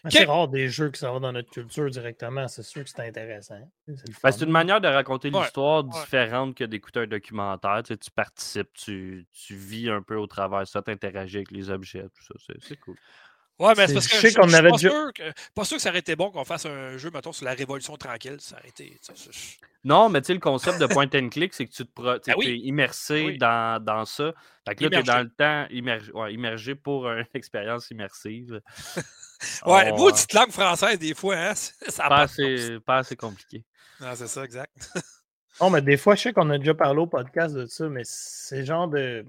[0.05, 0.13] Mais Ok.
[0.13, 2.49] C'est rare des jeux qui s'en vont dans notre culture directement.
[2.49, 3.71] C'est sûr que c'est intéressant.
[3.87, 5.91] C'est le Ben, c'est une manière de raconter Ouais, l'histoire ouais.
[5.91, 7.83] différente que d'écouter un documentaire.
[7.83, 11.37] Tu, sais, tu participes, tu, tu vis un peu au travers de ça, tu interagis
[11.39, 12.55] avec les objets, tout ça.
[12.61, 12.97] C'est cool.
[13.61, 15.23] Ouais, mais c'est C'est- parce que je qu'on je suis avait pas, déjà- sûr que,
[15.55, 17.97] pas sûr que ça aurait été bon qu'on fasse un jeu, mettons, sur la Révolution
[17.97, 18.37] tranquille.
[18.41, 18.99] Ça aurait été.
[19.85, 22.09] Non, mais tu sais, le concept de point and click, c'est que tu te pro-
[22.09, 22.47] Ah oui.
[22.47, 23.39] t'es immersé Oui.
[23.39, 24.33] dans, dans ça.
[24.67, 28.61] Fait que là, tu es dans le temps immergé, ouais, immergé pour une expérience immersive.
[29.65, 31.55] Ouais, On- maudite langue française, des fois, hein?
[31.89, 33.65] Ça pas, assez, pas assez compliqué.
[33.99, 34.71] Non, c'est ça, exact.
[35.63, 38.03] Non, mais des fois, je sais qu'on a déjà parlé au podcast de ça, mais
[38.05, 39.25] c'est genre de.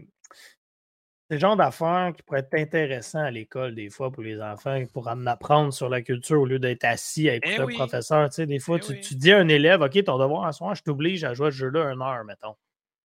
[1.32, 4.84] C'est le genre d'affaires qui pourraient être intéressant à l'école, des fois, pour les enfants,
[4.92, 8.28] pour en apprendre sur la culture au lieu d'être assis à écouter Eh un professeur.
[8.28, 9.00] Tu sais, des fois, Eh tu, oui.
[9.00, 11.52] tu dis à un élève, OK, ton devoir à soir, je t'oblige à jouer à
[11.52, 12.58] ce jeu-là une heure, mettons.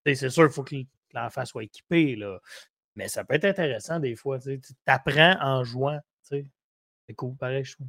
[0.05, 0.74] Tu sais, C'est sûr, il faut que
[1.14, 2.41] l'enfant soit équipé, là.
[2.97, 4.41] Mais ça peut être intéressant des fois.
[4.41, 6.01] Tu apprends en jouant.
[6.22, 6.45] C'est
[7.14, 7.87] cool, pareil, je trouve.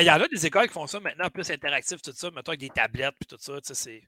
[0.00, 2.50] Il y en a des écoles qui font ça maintenant, plus interactif, tout ça, mettons
[2.50, 3.52] avec des tablettes puis tout ça.
[3.62, 4.02] C'est...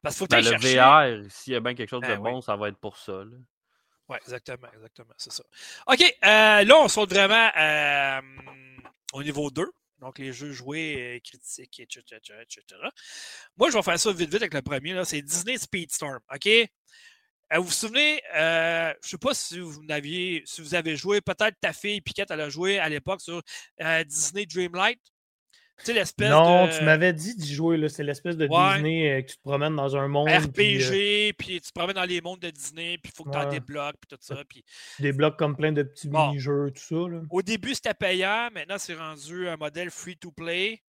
[0.00, 2.40] Parce qu'il faut ben, le VR, s'il y a bien quelque chose de ben bon,
[2.40, 3.24] ça va être pour ça.
[4.12, 5.42] Oui, exactement, exactement, c'est ça.
[5.86, 8.20] OK, euh, là, on saute vraiment euh,
[9.14, 9.64] au niveau 2.
[10.00, 12.02] Donc, les jeux joués, euh, critiques, etc.,
[12.42, 12.62] etc.,
[13.56, 15.02] Moi, je vais faire ça vite, vite avec le premier.
[15.06, 16.20] C'est Disney Speedstorm.
[16.34, 16.48] OK?
[17.54, 21.58] vous vous souvenez, je ne sais pas si vous, aviez, si vous avez joué, peut-être
[21.60, 23.42] ta fille Piquette, elle a joué à l'époque sur
[24.06, 25.00] Disney Dreamlight?
[25.88, 29.42] L'espèce non, tu m'avais dit d'y jouer, c'est l'espèce de Disney euh, que tu te
[29.42, 30.28] promènes dans un monde.
[30.28, 33.30] RPG, euh, puis, tu te promènes dans les mondes de Disney, puis il faut que
[33.30, 34.42] tu en débloques, puis tout ça.
[34.48, 34.64] Puis...
[35.00, 37.10] Des blocs comme plein de petits mini-jeux, tout ça.
[37.10, 37.22] Là.
[37.30, 40.80] Au début, c'était payant, maintenant, c'est rendu un modèle free-to-play.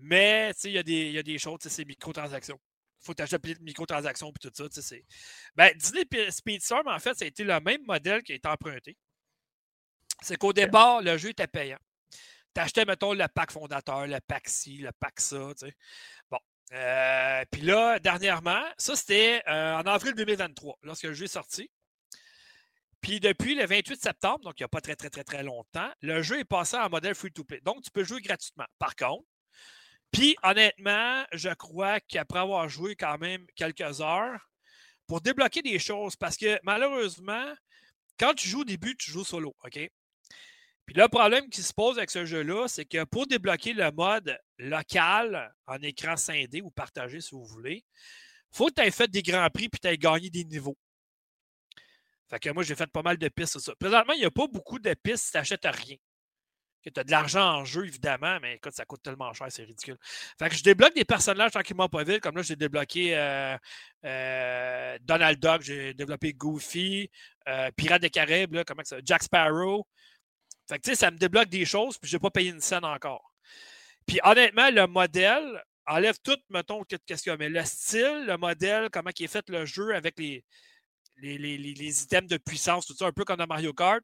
[0.00, 2.58] Mais il y, a des, y a des choses, c'est microtransactions.
[3.00, 4.96] Il faut t'acheter des microtransactions puis tout ça.
[5.56, 8.96] Ben, Disney Speedstorm, en fait, ça a été le même modèle qui a été emprunté.
[10.20, 11.78] C'est qu'au départ, le jeu était payant.
[12.58, 15.52] Tu achetais, mettons, le pack fondateur, le pack ci, le pack ça.
[15.56, 15.76] Tu sais.
[16.28, 16.40] Bon.
[16.72, 21.70] Euh, puis là, dernièrement, ça c'était euh, en avril 2023, lorsque le jeu est sorti.
[23.00, 25.88] Puis depuis le 28 septembre, donc il n'y a pas très, très, très, très longtemps,
[26.02, 27.60] le jeu est passé en modèle free-to-play.
[27.60, 28.66] Donc, tu peux jouer gratuitement.
[28.80, 29.24] Par contre,
[30.10, 34.50] puis honnêtement, je crois qu'après avoir joué quand même quelques heures,
[35.06, 37.54] pour débloquer des choses, parce que malheureusement,
[38.18, 39.78] quand tu joues au début, tu joues solo, OK?
[40.88, 44.38] Puis le problème qui se pose avec ce jeu-là, c'est que pour débloquer le mode
[44.56, 49.10] local en écran scindé ou partagé si vous voulez, il faut que tu aies fait
[49.10, 50.78] des grands prix puis tu aies gagné des niveaux.
[52.30, 53.74] Fait que moi, j'ai fait pas mal de pistes sur ça.
[53.78, 55.96] Présentement, il n'y a pas beaucoup de pistes si tu n'achètes rien.
[56.82, 59.98] Tu as de l'argent en jeu, évidemment, mais écoute, ça coûte tellement cher, c'est ridicule.
[60.38, 62.20] Fait que je débloque des personnages tranquillement pas vite.
[62.20, 63.58] Comme là, j'ai débloqué euh,
[64.06, 67.10] euh, Donald Duck, j'ai développé Goofy,
[67.46, 69.86] euh, Pirate des Caraïbes, comment ça, Jack Sparrow.
[70.68, 73.32] Fait que, ça me débloque des choses, puis je n'ai pas payé une scène encore.
[74.06, 78.36] Puis honnêtement, le modèle enlève tout, mettons, qu'est-ce qu'il y a, mais le style, le
[78.36, 80.44] modèle, comment est fait le jeu avec les,
[81.16, 84.02] les, les, items de puissance, tout ça, un peu comme dans Mario Kart.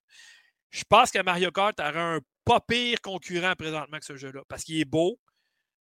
[0.70, 4.64] Je pense que Mario Kart aurait un pas pire concurrent présentement que ce jeu-là, parce
[4.64, 5.18] qu'il est beau.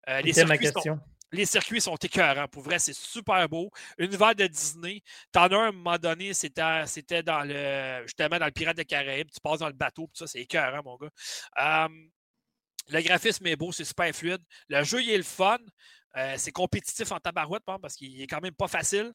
[0.10, 1.00] Euh, les circuits Sont,
[1.34, 2.48] les circuits sont écœurants.
[2.48, 3.72] Pour vrai, c'est super beau.
[3.98, 5.02] Univers de Disney.
[5.32, 8.86] T'en as un, à un moment donné, c'était dans le justement dans le Pirate des
[8.86, 9.30] Caraïbes.
[9.32, 11.90] Tu passes dans le bateau, tout ça, c'est écœurant, mon gars.
[12.90, 14.42] le graphisme est beau, c'est super fluide.
[14.70, 15.58] Le jeu, il est le fun.
[16.16, 19.12] Euh, c'est compétitif en tabarouette, parce qu'il est quand même pas facile.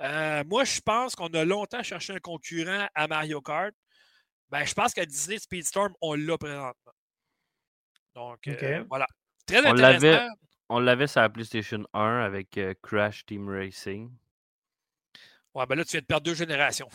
[0.00, 3.72] Euh, moi, je pense qu'on a longtemps cherché un concurrent à Mario Kart.
[4.50, 6.92] Ben, je pense que Disney Speedstorm, on l'a présentement.
[8.16, 9.06] Donc, euh, voilà.
[9.46, 10.28] Très intéressant.
[10.68, 14.10] On l'avait sur la PlayStation 1 avec euh, Crash Team Racing.
[15.54, 16.88] Ouais, ben là, tu viens de perdre deux générations.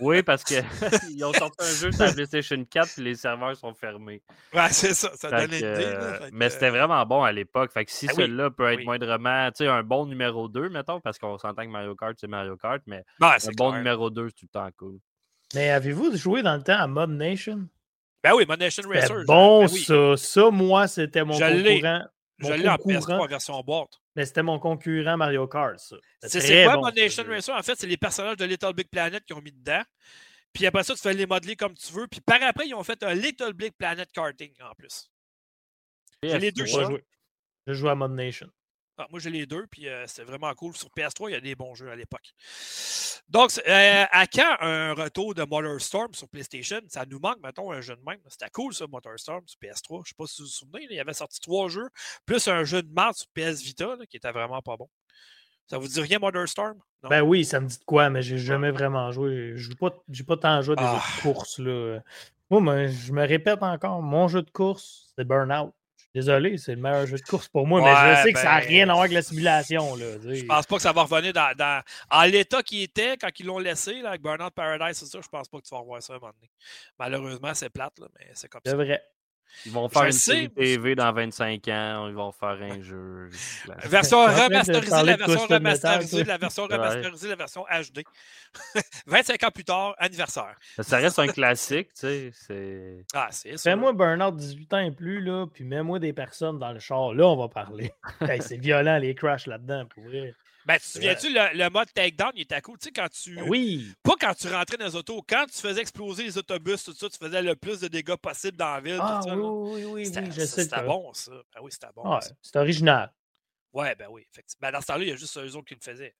[0.00, 0.64] oui, parce qu'ils
[1.24, 4.20] ont sorti un jeu sur la PlayStation 4 et les serveurs sont fermés.
[4.52, 5.12] Ouais, c'est ça.
[5.14, 5.64] Ça donne l'idée.
[5.64, 7.70] Euh, mais c'était vraiment bon à l'époque.
[7.72, 11.00] Fait que si ben celui-là peut être moindrement, tu sais, un bon numéro 2, mettons,
[11.00, 14.28] parce qu'on s'entend que Mario Kart, c'est Mario Kart, mais ben, un bon numéro 2,
[14.28, 14.98] c'est tout le temps cool.
[15.54, 17.68] Mais avez-vous joué dans le temps à Mod Nation?
[18.24, 19.24] Ben oui, Mod Nation Racer.
[19.24, 20.16] Bon, ben ça.
[20.16, 22.02] Ça, moi, c'était mon concurrent.
[22.38, 24.00] Je l'ai en PS3 version boîte.
[24.14, 25.96] Mais c'était mon concurrent Mario Kart, ça.
[26.22, 27.54] C'est quoi bon, Nation Racer?
[27.54, 29.82] En fait, c'est les personnages de Little Big Planet qui ont mis dedans.
[30.52, 32.06] Puis après ça, tu fais les modeler comme tu veux.
[32.06, 35.10] Puis par après, ils ont fait un Little Big Planet karting en plus.
[36.22, 37.04] J'ai les deux jeux.
[37.66, 38.48] Je joue à Mod Nation.
[38.98, 40.74] Ah, moi, j'ai les deux, puis euh, c'est vraiment cool.
[40.74, 42.32] Sur PS3, il y a des bons jeux à l'époque.
[43.28, 46.80] Donc, euh, à quand un retour de MotorStorm sur PlayStation?
[46.88, 48.20] Ça nous manque, mettons, un jeu de même.
[48.28, 49.88] C'était cool, ça, MotorStorm sur PS3.
[49.88, 51.88] Je ne sais pas si vous vous souvenez, il y avait sorti trois jeux,
[52.24, 54.88] plus un jeu de maths sur PS Vita, qui était vraiment pas bon.
[55.66, 56.78] Ça vous dit rien, MotorStorm?
[57.02, 59.52] Ben oui, ça me dit de quoi, mais j'ai jamais vraiment joué.
[59.56, 59.90] Je n'ai pas,
[60.26, 61.22] pas tant joué à des jeux de ah.
[61.22, 61.58] course.
[61.58, 62.00] Là.
[62.48, 65.74] Moi, je me répète encore, mon jeu de course, c'est Burnout.
[66.16, 68.60] Désolé, c'est le meilleur jeu de course pour moi, mais je sais que ça n'a
[68.60, 69.94] ben, rien à voir avec la simulation.
[69.96, 73.28] Là, je pense pas que ça va revenir dans, dans en l'état qui était quand
[73.38, 75.18] ils l'ont laissé, là, avec Burnout Paradise, c'est ça.
[75.22, 76.50] Je pense pas que tu vas revoir ça à un moment donné.
[76.98, 78.70] Malheureusement, c'est plate, là, mais c'est comme ça.
[78.70, 79.02] C'est vrai.
[79.64, 83.28] Ils vont faire une série TV dans 25 ans, ils vont faire un jeu.
[83.84, 88.02] Version remasterisée, la version remasterisée, la version remasterisée, la version HD.
[89.06, 90.56] 25 ans plus tard, anniversaire.
[90.80, 93.04] Ça reste un classique, tu sais.
[93.14, 93.70] Ah, c'est ça.
[93.70, 97.14] Fais-moi Burnout 18 ans et plus, là, puis mets-moi des personnes dans le char.
[97.14, 97.92] Là, on va parler.
[98.40, 100.34] c'est violent, les crashs là-dedans, pour vrai.
[100.66, 102.76] Ben, tu te souviens-tu, le, le, mode takedown, il était cool.
[102.78, 103.40] Tu sais, quand tu.
[103.42, 103.92] Oui.
[104.02, 107.08] Pas quand tu rentrais dans les autos, quand tu faisais exploser les autobus, tout ça,
[107.08, 108.98] tu faisais le plus de dégâts possible dans la ville.
[109.00, 110.64] Ah, tout ça, oui, oui, oui, oui, je sais.
[110.64, 111.30] C'était bon, ça.
[111.54, 112.12] Ben oui, c'était bon.
[112.12, 113.12] Ouais, c'est original.
[113.72, 114.26] Ouais, ben oui.
[114.60, 116.16] Ben, dans ce temps-là, il y a juste eux autres qui le faisaient.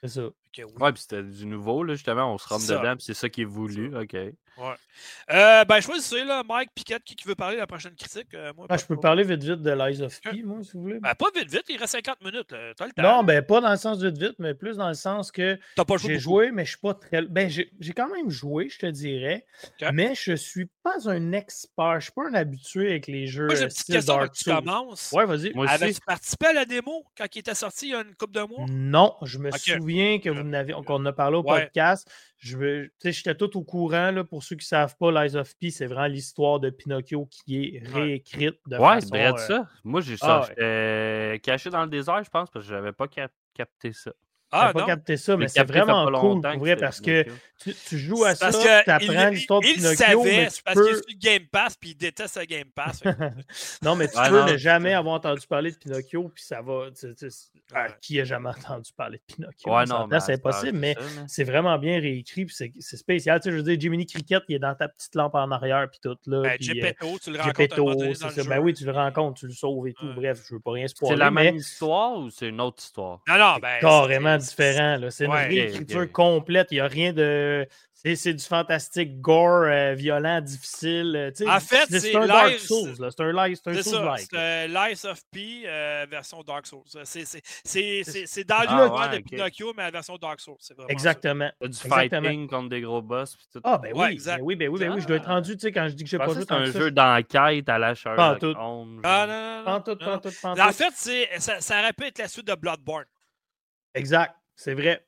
[0.00, 0.22] C'est ça.
[0.22, 0.64] Oui.
[0.78, 2.32] Ouais, puis c'était du nouveau, là, justement.
[2.32, 3.96] On se rentre dedans, puis c'est ça qui est voulu.
[3.96, 4.16] OK.
[5.30, 8.34] Euh, ben, choisissez, là, Mike Piquette, qui, qui veut parler de la prochaine critique.
[8.34, 10.72] Euh, moi, Ah, pas je peux parler vite vite de l'Eyes of P, moi, si
[10.72, 10.98] vous voulez.
[11.00, 12.50] Ben, pas vite, vite, il reste 50 minutes.
[12.52, 12.72] là.
[12.76, 13.02] T'as le temps.
[13.02, 15.84] non, ben pas dans le sens vite vite, mais plus dans le sens que T'as
[15.84, 16.08] pas joué.
[16.08, 16.22] j'ai beaucoup.
[16.22, 17.22] joué, mais je suis pas très.
[17.22, 19.46] Ben, j'ai j'ai quand même joué, je te dirais.
[19.92, 22.00] Mais je suis pas un expert.
[22.00, 24.22] Je suis pas un habitué avec les jeux Moi, j'ai euh, une petite question avant
[24.22, 25.12] Dark que tu commences.
[25.12, 25.52] Ouais, vas-y.
[25.54, 25.74] Moi aussi.
[25.74, 28.42] Avais-tu participé à la démo quand il était sorti il y a une couple de
[28.42, 28.66] mois?
[28.68, 31.62] Non, je me souviens que vous n'avez qu'on en a parlé au Ouais.
[31.64, 32.10] podcast.
[32.38, 34.10] Je J'étais tout au courant.
[34.12, 37.26] Là, pour ceux qui ne savent pas, Lies of P, c'est vraiment l'histoire de Pinocchio
[37.26, 38.00] qui est Ouais.
[38.02, 39.08] réécrite de Ouais, façon.
[39.12, 39.68] c'est vrai de euh, ça.
[39.84, 40.48] Moi, j'ai ah ça.
[40.48, 44.12] J'étais caché dans le désert, je pense, parce que j'avais pas cap- capté ça.
[44.50, 44.86] Ah, pas non.
[44.86, 47.24] capté ça, mais c'est vraiment cool pour vrai parce que
[47.60, 50.48] tu, tu joues à C'est ça, tu que apprends l'histoire de il Pinocchio, savait, mais
[50.50, 51.02] c'est tu parce qu'il peux...
[51.08, 53.00] le Game Pass, puis il déteste le Game Pass.
[53.00, 53.08] que-
[53.82, 56.44] Non, mais tu Ouais, peux non, ne c'est jamais avoir entendu parler de Pinocchio, puis
[56.44, 56.84] ça va...
[56.98, 57.26] tu- tu-
[57.74, 59.72] ah, qui a jamais entendu parler de Pinocchio?
[59.74, 60.94] Ouais, non, c'est impossible, mais
[61.26, 63.40] c'est vraiment bien réécrit, puis c'est c'est spécial.
[63.40, 65.86] Tu sais, je veux dire, Jiminy Cricket, il est dans ta petite lampe en arrière,
[65.90, 66.42] puis tout, là.
[66.42, 68.44] Ben, puis, euh, Gepetto, tu le rencontres Gepetto, c'est ça.
[68.48, 70.06] Ben oui, tu le rencontres, tu le sauves et tout.
[70.14, 72.82] Bref, je veux pas rien C'est spoiler, la mais même histoire ou c'est une autre
[72.82, 73.20] histoire?
[73.28, 73.78] Non, non, c'est ben.
[73.80, 74.98] carrément c'est- différent.
[75.10, 75.46] C'est une Ouais.
[75.46, 76.12] réécriture Ok, ok.
[76.12, 76.68] complète.
[76.70, 77.66] Il n'y a rien de...
[78.00, 81.14] C'est c'est du fantastique gore, euh, violent, difficile.
[81.16, 82.94] euh, tu sais, En fait, c'est c'est un Dark Souls.
[82.96, 83.20] C'est un, c'est
[83.70, 84.28] un C'est ça, Souls-like.
[84.30, 86.84] c'est euh, Lies of P euh, version Dark Souls.
[86.86, 89.24] C'est- C'est c'est- c'est- c'est dans Ah, l'univers ouais, de ok.
[89.24, 90.54] Pinocchio, mais la version Dark Souls.
[90.60, 90.84] C'est ça.
[90.88, 91.50] Exactement.
[91.60, 92.22] T'as du Exactement.
[92.22, 93.34] fighting contre des gros boss.
[93.34, 93.60] Puis tout.
[93.64, 94.00] Ah, ben oui.
[94.00, 94.36] Ouais, exact.
[94.38, 95.00] ben oui, ben oui, ben oui.
[95.00, 95.34] Je dois être Ah.
[95.34, 97.68] rendu, tu sais, quand je dis que j'ai pas joué tant un ça, jeu d'enquête
[97.68, 98.54] à la Sherlock Pas en tout.
[98.56, 99.00] Holmes.
[99.02, 99.26] Ah,
[99.66, 99.96] non, non,
[100.54, 100.62] non.
[100.62, 103.06] En fait, c'est- ça, ça aurait pu être la suite de Bloodborne.
[103.98, 104.34] Exact.
[104.56, 105.04] C'est vrai.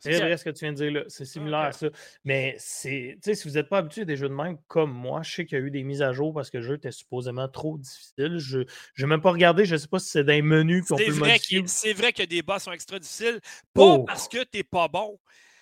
[0.00, 1.02] C'est vrai ce que tu viens de dire là.
[1.06, 1.86] C'est similaire à ça.
[2.24, 3.16] Mais c'est.
[3.22, 5.32] Tu sais, si vous n'êtes pas habitué à des jeux de même comme moi, je
[5.32, 7.48] sais qu'il y a eu des mises à jour parce que le jeu était supposément
[7.48, 8.38] trop difficile.
[8.38, 8.58] Je
[8.98, 9.64] n'ai même pas regardé.
[9.64, 12.12] Je ne sais pas si c'est dans les menus qu'on peut le vrai, c'est vrai
[12.12, 13.38] que des boss sont extra difficiles.
[13.72, 14.04] Pas Oh.
[14.04, 15.16] parce que t'es pas bon.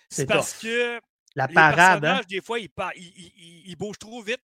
[0.09, 0.99] C'est parce que
[1.35, 2.01] La les parade, hein?
[2.01, 4.41] personnages, des fois, ils, ils- ils- ils- ils bougent trop vite.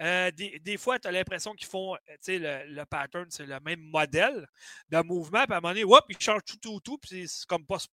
[0.00, 1.98] Euh, des, des fois, tu as l'impression qu'ils font, euh,
[2.28, 4.46] le, le pattern, c'est le même modèle
[4.88, 7.46] de mouvement, puis à un moment donné, hop, ils changent tout, tout, tout, puis c'est
[7.46, 7.88] comme pas tu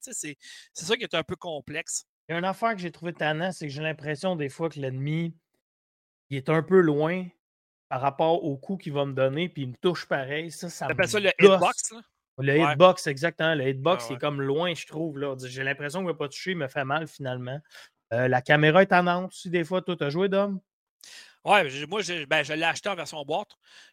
[0.00, 0.36] sais, C'est
[0.72, 2.06] c'est ça qui est un peu complexe.
[2.28, 4.68] Il y a une affaire que j'ai trouvé tannant, c'est que j'ai l'impression des fois
[4.68, 5.36] que l'ennemi
[6.30, 7.26] il est un peu loin
[7.88, 10.50] par rapport au coup qu'il va me donner, puis il me touche pareil.
[10.50, 12.00] Ça, ça ça le hitbox, là?
[12.38, 12.72] Le Ouais.
[12.72, 13.54] hitbox, exactement.
[13.54, 15.18] Le hitbox, Ah il est comme loin, je trouve.
[15.18, 15.36] là.
[15.44, 17.60] J'ai l'impression qu'il ne va pas toucher, il me fait mal finalement.
[18.12, 19.82] Euh, la caméra est tannante aussi, des fois.
[19.82, 20.60] Toi, tu as joué, Dom?
[21.44, 23.50] Ouais, moi, j'ai- ben, je l'ai acheté en version boîte.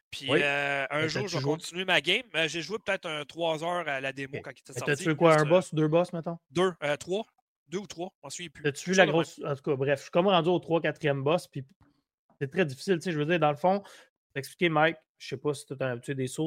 [0.09, 0.39] Puis Oui.
[0.43, 2.23] euh, un jour, je vais continuer ma game.
[2.35, 4.85] Euh, j'ai joué peut-être un 3 heures à la démo quand il était sorti.
[4.85, 6.37] T'as tué quoi, un boss, deux boss, mettons?
[6.49, 7.25] Deux, euh, trois.
[7.67, 8.63] Deux ou trois, je m'en souviens plus.
[8.63, 9.39] T'as-tu vu la grosse.
[9.45, 11.63] En tout cas, bref, je suis comme rendu au 3-4e boss, puis
[12.39, 12.95] c'est très difficile.
[12.95, 13.81] Tu sais, je veux dire, dans le fond,
[14.33, 16.41] t'expliquer, Mike, je sais pas si tu es un habitué des qui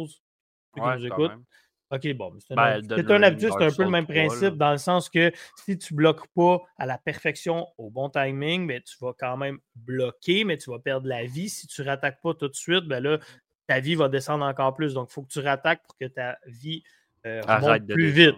[0.77, 1.33] Ouais, écoute.
[1.95, 2.33] OK, bon.
[2.41, 4.29] C'est un, Ben, hab- de- c'est un c'est peu le même 3, là.
[4.29, 5.33] principe, dans le sens que
[5.65, 9.59] si tu bloques pas à la perfection au bon timing, ben, tu vas quand même
[9.77, 11.49] bloquer, mais tu vas perdre la vie.
[11.49, 13.19] Si tu rattaques pas tout de suite, ben là,
[13.67, 14.95] ta vie va descendre encore plus.
[14.95, 16.83] Donc, il faut que tu rattaques pour que ta vie
[17.27, 18.35] euh, remonte plus vite.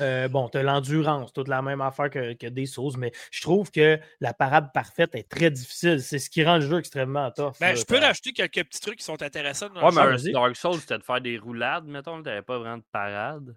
[0.00, 3.40] Euh, bon, tu as l'endurance, toute la même affaire que, que des sauces, mais je
[3.40, 6.00] trouve que la parade parfaite est très difficile.
[6.02, 7.54] C'est ce qui rend le jeu extrêmement tough.
[7.60, 10.32] Ben, je peux rajouter quelques petits trucs qui sont intéressants dans Ouais, le mais.
[10.32, 12.22] Dark Souls, c'était de faire des roulades, mettons.
[12.22, 13.56] T'avais pas vraiment de parade.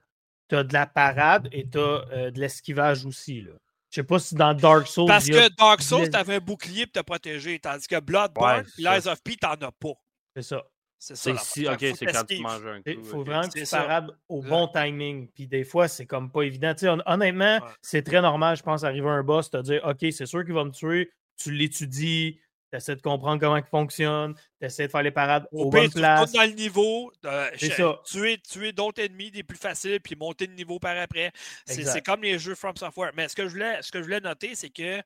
[0.50, 3.42] tu as de la parade et tu as de l'esquivage aussi.
[3.42, 3.52] Là.
[3.90, 5.08] Je sais pas si dans Dark Souls.
[5.08, 9.00] Parce a- que Dark Souls, t'avais un bouclier pour te protéger, tandis que Bloodborne Ouais.
[9.00, 9.94] Lies of P, t'en as pas.
[10.36, 10.64] C'est ça.
[11.06, 11.36] C'est ça.
[11.38, 13.04] Si, ok, faut c'est quand tu manges un Il coup.
[13.04, 13.26] faut ok.
[13.26, 15.28] vraiment que C'est tu parades au bon timing.
[15.36, 16.74] Puis des fois, c'est comme pas évident.
[16.74, 17.70] Tu sais, hon- honnêtement, Ouais.
[17.82, 20.54] c'est très normal, je pense, arriver à un boss, te dire OK, c'est sûr qu'il
[20.54, 21.12] va me tuer.
[21.36, 22.44] Tu l'étudies, tu
[22.76, 25.82] essaies de comprendre comment il fonctionne, tu essaies de faire les parades Au aux pire,
[25.82, 26.32] bonnes tu places.
[26.32, 28.02] dans le niveau, euh, ça.
[28.06, 31.32] tuer, tuer d'autres ennemis des plus faciles, puis monter de niveau par après.
[31.66, 33.12] C'est comme les jeux From Software.
[33.16, 35.02] Mais ce que je voulais, ce que je voulais noter, c'est que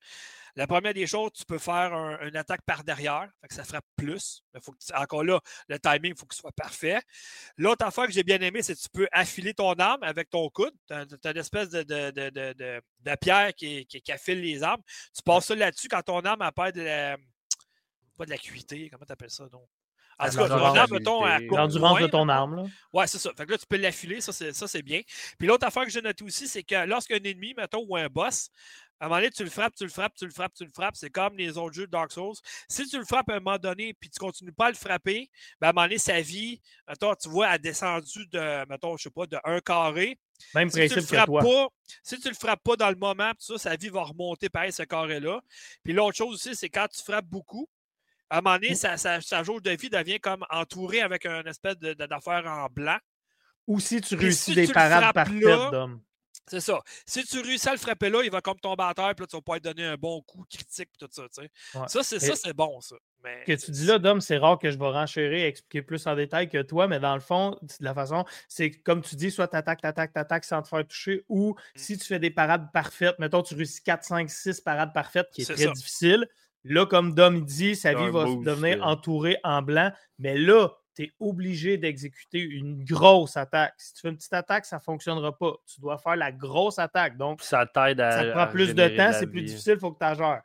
[0.56, 3.64] la première des choses, tu peux faire un- une attaque par derrière, fait que ça
[3.64, 4.42] frappe plus.
[4.54, 7.00] Mais faut que tu- encore là, le timing, il faut que ce soit parfait.
[7.58, 10.50] L'autre affaire que j'ai bien aimé, c'est que tu peux affiler ton arme avec ton
[10.50, 10.74] coude.
[10.88, 14.82] Tu as, une espèce de, de, de, de- pierre qui, qui, qui affile les armes.
[15.16, 17.18] Tu passes ça là-dessus quand ton arme a perd de la.
[18.18, 19.48] Pas de l'acuité, comment tu appelles ça?
[19.50, 19.68] Donc?
[20.20, 22.56] En La tout cas, mettons, à L'endurance de ton arme.
[22.56, 22.64] Là.
[22.92, 23.30] Ouais, c'est ça.
[23.38, 25.02] Fait que là, tu peux l'affiler, ça, c'est, ça, c'est bien.
[25.38, 28.50] Puis l'autre affaire que j'ai noté aussi, c'est que lorsqu'un ennemi, mettons, ou un boss,
[29.00, 30.72] à un moment donné, tu le frappes, tu le frappes, tu le frappes, tu le
[30.74, 30.96] frappes.
[30.96, 32.34] C'est comme les autres jeux de Dark Souls.
[32.68, 35.30] Si tu le frappes à un moment donné, puis tu continues pas à le frapper,
[35.62, 39.04] ben à un moment donné, sa vie, mettons, tu vois, a descendu de, mettons, je
[39.04, 40.18] sais pas, de un carré.
[40.56, 41.42] Même Si tu le principe que frappes toi.
[41.42, 41.68] pas,
[42.02, 44.72] si tu le frappes pas dans le moment, puis ça, sa vie va remonter pareil,
[44.72, 45.42] ce carré-là.
[45.84, 47.70] Puis l'autre chose aussi, c'est quand tu frappes beaucoup,
[48.30, 51.48] à un moment donné, sa, sa, sa jauge de vie devient comme entourée avec une
[51.48, 52.98] espèce d'affaire en blanc.
[53.68, 56.02] Ou si tu réussis si des tu parades parfaites, Dom.
[56.50, 56.80] C'est ça.
[57.06, 59.28] Si tu réussis à le frapper là, il va comme tomber à terre, puis là,
[59.28, 61.24] tu vas pouvoir lui donner un bon coup critique, puis tout ça.
[61.24, 61.78] tu sais.
[61.78, 61.88] Ouais.
[61.90, 62.96] Ça, c'est ça, c'est bon, ça.
[63.22, 66.08] Mais que tu dis là, Dom, c'est rare que je vais renchérir et expliquer plus
[66.08, 69.30] en détail que toi, mais dans le fond, de la façon, c'est comme tu dis,
[69.30, 71.80] soit t'attaques, t'attaques, t'attaques sans te faire toucher, ou Mm.
[71.80, 75.42] si tu fais des parades parfaites, mettons, tu réussis 4, 5, 6 parades parfaites, qui
[75.42, 75.72] est, très ça.
[75.72, 76.30] difficile.
[76.64, 81.04] Là, comme Dom dit, sa vie va boost, devenir entourée en blanc, mais là, tu
[81.04, 83.74] es obligé d'exécuter une grosse attaque.
[83.78, 85.54] Si tu fais une petite attaque, ça ne fonctionnera pas.
[85.72, 87.18] Tu dois faire la grosse attaque.
[87.18, 88.12] Donc, ça t'aide à.
[88.12, 90.42] ça te prend plus de temps, c'est plus difficile, il faut que tu gères.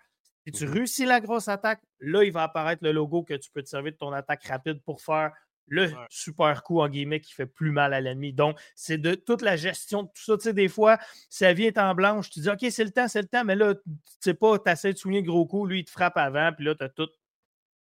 [0.47, 0.73] Si tu Mhm.
[0.73, 3.93] réussis la grosse attaque, là, il va apparaître le logo que tu peux te servir
[3.93, 5.33] de ton attaque rapide pour faire
[5.69, 5.95] le Ouais.
[6.11, 8.33] super coup, en guillemets, qui fait plus mal à l'ennemi.
[8.33, 10.37] Donc, c'est de toute la gestion de tout ça.
[10.37, 10.99] Tu sais, des fois,
[11.31, 13.55] sa vie est en blanche, tu dis, OK, c'est le temps, c'est le temps, mais
[13.57, 13.81] là, tu
[14.21, 16.65] sais pas, tu essaies de souligner le gros coup, lui, il te frappe avant, puis
[16.65, 17.09] là, tu as tout.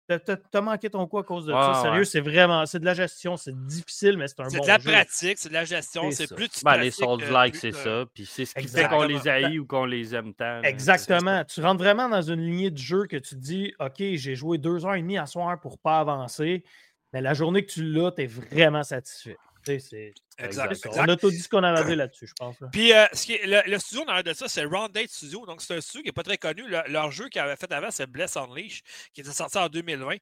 [0.06, 1.80] T'as, t'as- t'as manqué ton coup à cause de ça.
[1.82, 2.06] Sérieux, ouais.
[2.06, 2.66] c'est vraiment.
[2.66, 3.38] C'est de la gestion.
[3.38, 4.92] C'est difficile, mais c'est un c'est bon de la jeu.
[4.92, 8.04] pratique, c'est de la gestion, C'est c'est plus tu Ben, les Souls-like, plus c'est ça.
[8.14, 10.62] Puis c'est ce qui fait qu'on les haït ou qu'on les aime tant.
[10.62, 11.46] Exactement.
[11.46, 14.58] Tu rentres vraiment dans une lignée de jeu que tu te dis OK, j'ai joué
[14.58, 16.66] deux heures et demie à soir pour pas avancer.
[17.14, 19.38] Mais la journée que tu l'as, tu es vraiment satisfait.
[19.66, 20.90] Tu sais, c'est- Exact, c'est.
[20.90, 22.60] On a tout dit ce qu'on avait à dire là-dessus, je pense.
[22.60, 22.68] là.
[22.72, 25.46] Puis euh, ce qui est- le, le studio dans de ça, c'est Round Date Studio.
[25.46, 26.68] Donc, c'est un studio qui n'est pas très connu.
[26.68, 28.82] Le- leur jeu qu'ils avaient fait avant, c'est Bless Unleash,
[29.14, 30.18] qui était sorti en 2020.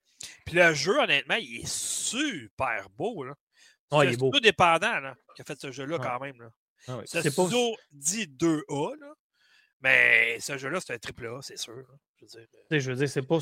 [0.45, 3.23] Puis le jeu, honnêtement, il est super beau.
[3.23, 3.33] Là.
[3.89, 4.27] C'est Ouais, un il est beau.
[4.27, 6.05] studio dépendant là, qui a fait ce jeu-là Ouais.
[6.05, 6.39] quand même.
[6.39, 6.49] Là.
[6.89, 7.03] Ah ouais.
[7.07, 9.13] Ce C'est pas- studio dit 2A, là,
[9.81, 11.75] mais ce jeu-là, c'est un triple A, c'est sûr.
[11.75, 11.83] là.
[12.19, 13.39] Je veux dire, euh, dire, c'est pas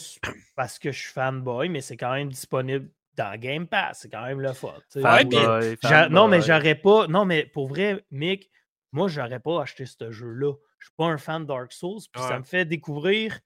[0.56, 2.90] parce que je suis fanboy, mais c'est quand même disponible
[3.20, 4.00] dans Game Pass.
[4.02, 4.74] C'est quand même le fun.
[4.96, 5.24] Ouais,
[6.10, 7.08] non, mais j'aurais pas.
[7.08, 8.50] Non, mais pour vrai, Mick,
[8.92, 10.54] moi, j'aurais pas acheté ce jeu-là.
[10.80, 12.00] Je suis pas un fan de Dark Souls.
[12.12, 13.40] Puis ça me fait découvrir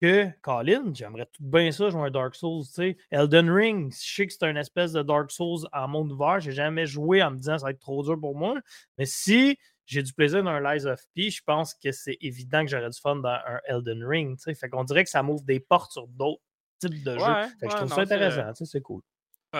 [0.00, 2.64] que, Colin, j'aimerais tout bien ça jouer à un Dark Souls.
[2.64, 2.96] tu sais.
[3.10, 6.40] Elden Ring, je sais que c'est une espèce de Dark Souls en monde ouvert.
[6.40, 8.54] J'ai jamais joué en me disant ça va être trop dur pour moi.
[8.96, 12.62] Mais si j'ai du plaisir dans un Lies of P, je pense que c'est évident
[12.64, 14.36] que j'aurais du fun dans un Elden Ring.
[14.38, 14.54] tu sais.
[14.54, 16.40] Fait qu'on dirait que ça m'ouvre des portes sur d'autres
[16.78, 17.18] types de jeux.
[17.60, 18.52] Fait que je trouve non, ça c'est- intéressant.
[18.54, 19.02] tu sais, C'est cool.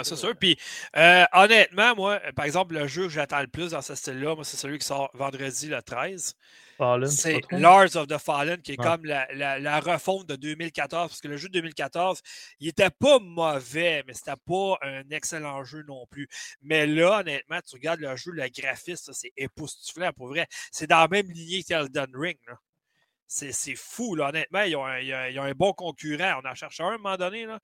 [0.04, 0.36] C'est sûr.
[0.36, 0.56] Puis,
[0.96, 4.34] euh, honnêtement, moi, euh, par exemple, le jeu que j'attends le plus dans ce style-là,
[4.36, 6.34] moi, c'est celui qui sort vendredi le 13.
[6.78, 7.40] Fallen, C'est?
[7.50, 8.86] Lords of the Fallen, qui est Ouais.
[8.86, 11.08] comme la, la- la refonte de 2014.
[11.10, 12.20] Parce que le jeu de 2014,
[12.60, 16.28] il était pas mauvais, mais c'était pas un excellent jeu non plus.
[16.62, 20.46] Mais là, honnêtement, tu regardes le jeu, le graphisme, ça, c'est époustouflant pour vrai.
[20.72, 22.38] C'est dans la même lignée qu'Elden Ring.
[22.46, 22.54] là.
[23.32, 24.30] C'est c'est fou, là.
[24.30, 24.62] honnêtement.
[24.62, 26.40] Ils ont, un, ils ont un bon concurrent.
[26.44, 27.46] On en cherche un à un moment donné.
[27.46, 27.60] Là.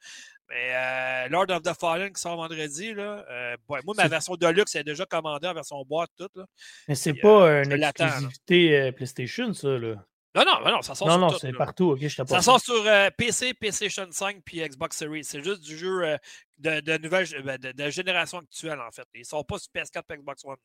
[0.48, 4.36] Mais euh, Lord of the Fallen qui sort vendredi, là, euh, ouais, moi, ma version
[4.36, 6.34] Deluxe est déjà commandée en version boîte, toute.
[6.36, 6.46] Là.
[6.86, 9.68] Mais c'est pas euh, une exclusivité euh, PlayStation, ça.
[9.68, 9.96] Là.
[10.36, 11.96] Non, non, non, ça sort Non, sur non, tout, c'est partout.
[12.00, 12.84] Je Ça sort sur
[13.16, 15.24] PC, PlayStation 5 puis Xbox Series.
[15.24, 16.16] C'est juste du jeu
[16.58, 19.06] de, de nouvelle ben, de, de génération actuelle, en fait.
[19.14, 20.56] Ils ne sont pas sur PS4 et Xbox One.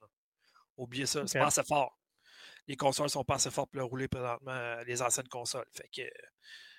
[0.78, 1.98] Oubliez ça, c'est pas assez fort.
[2.68, 5.66] Les consoles sont pas assez fortes pour le rouler présentement, euh, les anciennes consoles.
[5.74, 6.02] Fait que,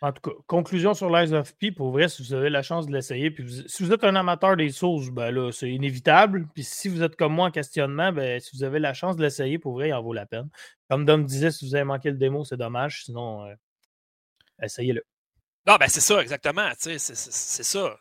[0.00, 2.86] En tout cas, conclusion sur Lies of P, pour vrai, si vous avez la chance
[2.86, 6.48] de l'essayer, puis vous- si vous êtes un amateur des Souls, ben là, c'est inévitable.
[6.54, 9.22] Puis si vous êtes comme moi en questionnement, ben si vous avez la chance de
[9.22, 10.48] l'essayer, pour vrai, il en vaut la peine.
[10.90, 13.04] Comme Dom disait, si vous avez manqué le démo, c'est dommage.
[13.04, 13.54] Sinon, euh,
[14.60, 15.04] essayez-le.
[15.66, 16.68] Non, ben c'est ça, exactement.
[16.76, 17.96] C'est ça.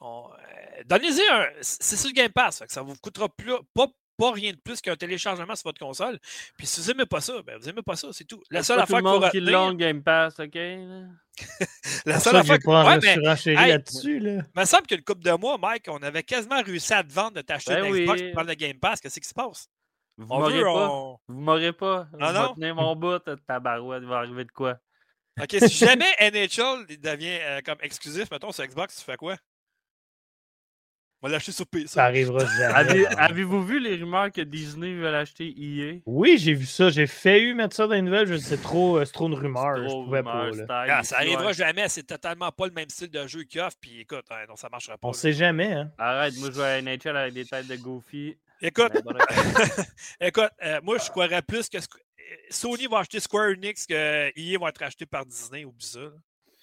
[0.00, 1.46] On, euh, Donnez-y un.
[1.60, 2.58] C'est sur le Game Pass.
[2.58, 3.86] fait que ça ne vous coûtera plus, pas,
[4.20, 6.18] pas rien de plus qu'un téléchargement sur votre console.
[6.56, 8.42] Puis si vous n'aimez pas ça, ben vous n'aimez pas ça, c'est tout.
[8.50, 9.74] La seule pas tout affaire le qu'il faut monde qui retenir.
[9.76, 10.54] Game Pass, OK?
[12.06, 14.18] La seule ça, affaire que- Ouais, mais- hey, là-dessus.
[14.18, 14.42] Là.
[14.54, 17.32] Il me semble qu'une couple de mois, Mike, on avait quasiment réussi à te vendre
[17.32, 19.00] de t'acheter Ben une Xbox pour prendre le Game Pass.
[19.00, 19.68] Qu'est-ce qui se passe?
[20.18, 20.90] Vous m'aurez pas.
[20.90, 22.08] on- Vous m'aurez pas.
[22.20, 22.74] Ah non?
[22.74, 24.02] mon bout, tabarouette.
[24.02, 24.76] Il va arriver de quoi?
[25.40, 29.36] OK, si jamais NHL il devient euh, comme exclusif, mettons, sur Xbox, tu fais quoi?
[31.22, 31.86] On va l'acheter sur PC.
[31.88, 32.74] Ça arrivera jamais.
[32.74, 36.00] Avez- Avez-vous vu les rumeurs que Disney veut l'acheter EA?
[36.06, 36.88] Oui, j'ai vu ça.
[36.88, 38.26] J'ai failli mettre ça dans les nouvelles.
[38.26, 39.76] Je sais c'est trop, euh, trop une rumeur.
[39.76, 40.44] Je Trop pouvais rumeur, pas.
[40.46, 40.52] là.
[40.52, 41.52] style, Ah, ça arrivera ouais.
[41.54, 41.88] jamais.
[41.90, 43.76] C'est totalement pas le même style de jeu qu'ils offrent.
[43.80, 45.08] Puis écoute, hein, non, ça marchera pas.
[45.08, 45.16] On là.
[45.18, 45.72] sait jamais.
[45.74, 45.90] Hein.
[45.98, 48.36] Arrête, moi je joue à NHL avec des têtes de Goofy.
[48.62, 49.14] Écoute, quoi.
[50.20, 51.80] écoute euh, moi, je croirais plus que euh,
[52.50, 55.64] Sony va acheter Square Enix que EA va être acheté par Disney.
[55.64, 56.00] Oublie ça.
[56.00, 56.10] là.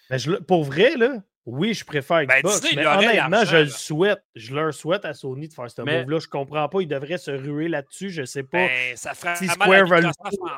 [0.09, 2.55] Mais je pour vrai, là, oui, je préfère Ben, Xbox.
[2.61, 4.21] Disney, il mais aurait honnêtement, je le souhaite.
[4.35, 6.19] Je leur souhaite à Sony de faire ce Mais- move-là.
[6.19, 6.81] Je comprends pas.
[6.81, 8.09] Ils devraient se ruer là-dessus.
[8.09, 10.07] Je sais pas Ben, ça si Square veut le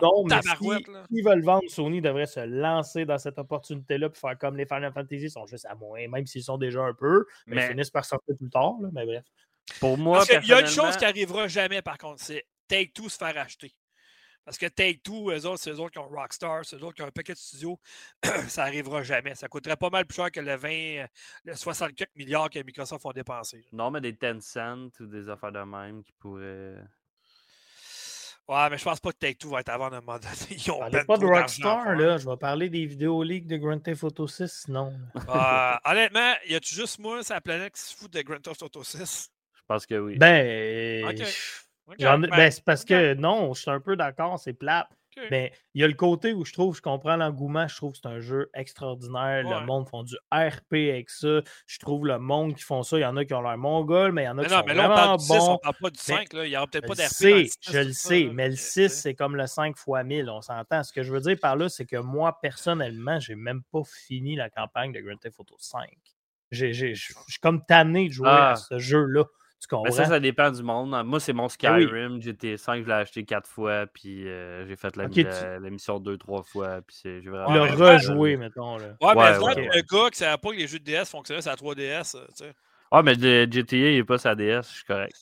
[0.01, 1.03] non, mais tabarouette, si là.
[1.11, 4.91] ils veulent vendre, Sony devrait se lancer dans cette opportunité-là pour faire comme les Final
[4.91, 7.69] Fantasy ils sont juste à moins, même s'ils sont déjà un peu, mais, Mais- ils
[7.69, 8.73] finissent par sortir plus tard.
[8.81, 9.23] Là, mais bref.
[9.79, 13.09] Pour moi, Parce qu'il y a une chose qui arrivera jamais, par contre, c'est Take-Two
[13.09, 13.71] se faire acheter.
[14.49, 17.03] Parce que Take-Two, eux autres, c'est eux autres qui ont Rockstar, c'est eux autres qui
[17.03, 17.79] ont un paquet de studios.
[18.47, 19.35] ça n'arrivera jamais.
[19.35, 21.05] Ça coûterait pas mal plus cher que le 20,
[21.45, 23.63] le 64 milliards que Microsoft ont dépensé.
[23.71, 26.77] Non, mais des Tencent ou des affaires de même qui pourraient.
[28.47, 30.33] Ouais, mais je pense pas que Take-Two va être avant un moment donné.
[30.49, 32.17] Ils ont ben pas de Rockstar, là.
[32.17, 34.99] Je vais parler des vidéos leaks de Grand Theft Auto 6, sinon.
[35.15, 38.63] Euh, honnêtement, y a-tu juste moi sur la planète qui se fout de Grand Theft
[38.63, 39.29] Auto 6?
[39.53, 40.17] Je pense que oui.
[40.17, 44.87] Ben, je- Ben, ben, c'est parce que non, je suis un peu d'accord, c'est plate.
[45.31, 47.97] Mais il y a le côté où je trouve, je comprends l'engouement, je trouve que
[48.01, 49.45] c'est un jeu extraordinaire.
[49.45, 49.59] Ouais.
[49.59, 51.41] Le monde font du RP avec ça.
[51.67, 54.13] Je trouve le monde qui font ça, il y en a qui ont leur mongol,
[54.13, 55.31] mais il y en a Mais qui non, sont mais là, on parle du 6,
[55.33, 56.31] on parle pas du 5.
[56.33, 56.45] Là.
[56.45, 57.21] Il n'y aura peut-être pas d'RP.
[57.21, 59.45] dans le sais, 6, je le ça, sais, mais le Ok, 6, c'est comme le
[59.47, 60.83] 5 fois 1000, on s'entend.
[60.83, 64.37] Ce que je veux dire par là, c'est que moi, personnellement, j'ai même pas fini
[64.37, 65.89] la campagne de Grand Theft Auto 5.
[66.51, 68.51] J'ai- j'ai- Je je suis comme tanné de jouer Ah.
[68.51, 69.25] à ce jeu-là.
[69.59, 69.83] Tu comprends?
[69.83, 70.95] Mais ça, ça dépend du monde.
[71.05, 71.83] Moi, c'est mon Ben oui.
[71.83, 75.59] Skyrim, GTA 5, je l'ai acheté quatre fois, puis euh, j'ai fait la, tu- la-
[75.69, 77.53] mission deux, trois fois, puis c'est- j'ai vraiment.
[77.53, 78.77] le rejouer, mettons.
[78.77, 78.87] Là.
[78.87, 79.67] Ouais, mais Ouais, c'est ouais, vrai ouais.
[79.69, 82.15] que le gars qui savait pas que les jeux de DS fonctionnaient sur la 3DS.
[82.15, 82.53] euh, tu sais.
[82.91, 85.15] Ah, mais le GTA, il n'est pas sa DS, je suis correct.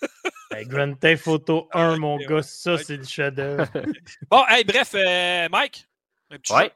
[0.50, 2.26] Ben, Grand Theft Auto 1, Ok, mon ouais.
[2.26, 3.66] gars, ça, c'est le chef-d'œuvre.
[4.30, 5.88] Bon, hey, bref, euh, Mike,
[6.30, 6.72] un petit Ouais.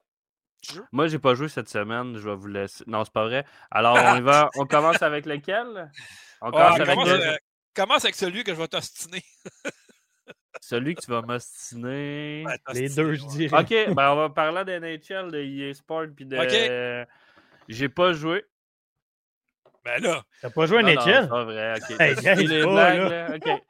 [0.62, 0.82] jeu?
[0.92, 2.84] Moi, j'ai pas joué cette semaine, je vais vous laisser.
[2.86, 3.44] Non, c'est pas vrai.
[3.70, 4.50] Alors, on y va.
[4.56, 5.90] On commence avec lequel?
[6.40, 6.94] On Ouais, commence avec
[7.74, 9.22] commence, euh, avec celui que je vais t'ostiner?
[10.60, 12.44] celui que tu vas m'ostiner.
[12.72, 13.60] Les deux, je dirais.
[13.60, 16.36] Ok, ben on va parler de NHL, de EA Sport, puis de.
[16.36, 17.08] Ok.
[17.68, 18.44] J'ai pas joué.
[19.84, 21.22] Ben là, T'as pas joué à Non, non, NHL?
[21.22, 22.00] c'est pas vrai, ok.
[22.00, 23.28] Hey, C'est guys, les pas, blagues, là.
[23.28, 23.62] là, ok.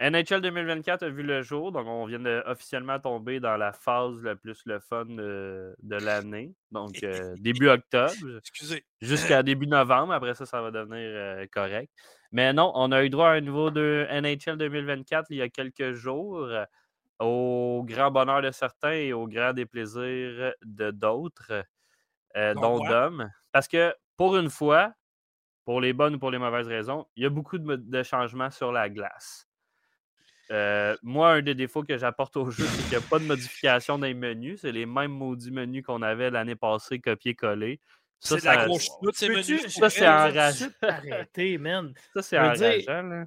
[0.00, 4.22] NHL 2024 a vu le jour, donc on vient de officiellement tomber dans la phase
[4.22, 6.54] la plus le fun de, de l'année.
[6.70, 8.84] Donc euh, début octobre excusez.
[9.00, 10.12] jusqu'à début novembre.
[10.12, 11.90] Après ça, ça va devenir euh, correct.
[12.32, 15.48] Mais non, on a eu droit à un niveau de NHL 2024 il y a
[15.48, 16.48] quelques jours,
[17.18, 21.64] au grand bonheur de certains et au grand déplaisir de d'autres,
[22.36, 22.84] euh, Dont.
[22.84, 23.30] Dom.
[23.52, 24.92] Parce que pour une fois,
[25.64, 28.72] pour les bonnes ou pour les mauvaises raisons, il y a beaucoup de changements sur
[28.72, 29.49] la glace.
[30.50, 33.24] Euh, moi, un des défauts que j'apporte au jeu, c'est qu'il n'y a pas de
[33.24, 34.60] modification dans les menus.
[34.62, 37.78] C'est les mêmes maudits menus qu'on avait l'année passée, copier-coller.
[38.18, 39.66] Ça, C'est la ça- grosse ces menus.
[39.68, 40.50] ça, c'est enrageant.
[41.60, 41.94] man.
[42.14, 43.02] Ça, c'est enrageant.
[43.08, 43.24] là.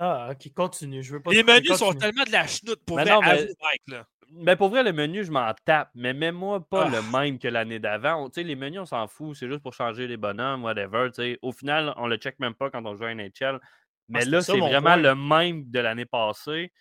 [0.00, 1.02] Ah, ok, continue.
[1.02, 3.48] Je veux pas Les menus sont tellement de la chenoute pour non, mais-.
[3.86, 4.56] Là.
[4.56, 5.90] Pour vrai, le menu, je m'en tape.
[5.94, 6.90] Mais mets-moi pas Ah.
[6.90, 8.24] le même que l'année d'avant.
[8.24, 9.36] On- Tu sais, les menus, on s'en fout.
[9.36, 11.08] C'est juste pour changer les bonhommes, whatever.
[11.14, 11.38] tu sais.
[11.42, 13.60] Au final, on le check même pas quand on joue à NHL.
[14.08, 14.96] Mais c'était là, c'est vraiment point.
[14.96, 16.72] le même de l'année passée.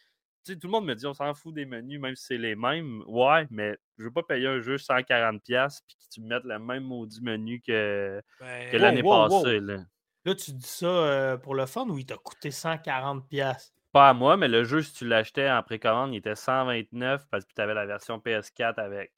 [0.46, 2.38] Tu sais, tout le monde me dit on s'en fout des menus, même si c'est
[2.38, 3.02] les mêmes.
[3.08, 5.40] Ouais, mais je veux pas payer un jeu 140$
[5.88, 9.30] puis que tu me mettes le même maudit menu que, Ben, que Wow, l'année wow,
[9.30, 9.44] wow.
[9.44, 9.60] passée.
[9.62, 9.78] là.
[10.26, 13.28] Là, tu dis ça euh, pour le fun ou il t'a coûté 140$?
[13.28, 13.74] piastres?
[13.94, 17.46] Pas à moi, mais le jeu, si tu l'achetais en précommande, il était 129 parce
[17.46, 19.14] que tu avais la version PS4 avec.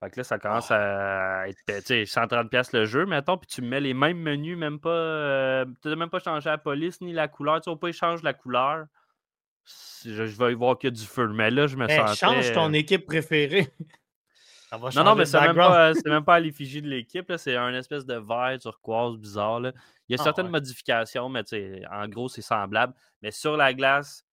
[0.00, 3.48] Fait que là, ça commence à être tu sais, 130$ piastres le jeu, mettons, puis
[3.48, 4.90] tu mets les mêmes menus, même pas.
[4.90, 7.60] euh, tu n'as même pas changé la police ni la couleur.
[7.60, 8.86] Tu vas pas échanger la couleur.
[10.04, 11.26] Je, je vais y voir qu'il y a du feu.
[11.28, 12.00] Mais là, je me Hey.
[12.00, 13.68] Eh, change ton équipe préférée.
[14.70, 16.88] Ça va Non, changer non, mais c'est même, pas, c'est même pas à l'effigie de
[16.88, 17.28] l'équipe.
[17.28, 19.60] là, C'est un espèce de vert turquoise bizarre.
[19.60, 19.72] là.
[20.08, 20.52] Il y a Ah, certaines ouais.
[20.52, 21.42] modifications, mais
[21.90, 22.94] en gros, c'est semblable.
[23.20, 24.24] Mais sur la glace,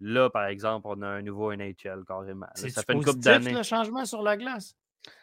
[0.00, 2.46] là, par exemple, on a un nouveau NHL carrément.
[2.46, 2.68] là.
[2.70, 3.52] Ça fait une couple positif, d'années.
[3.52, 4.76] le changement sur la glace?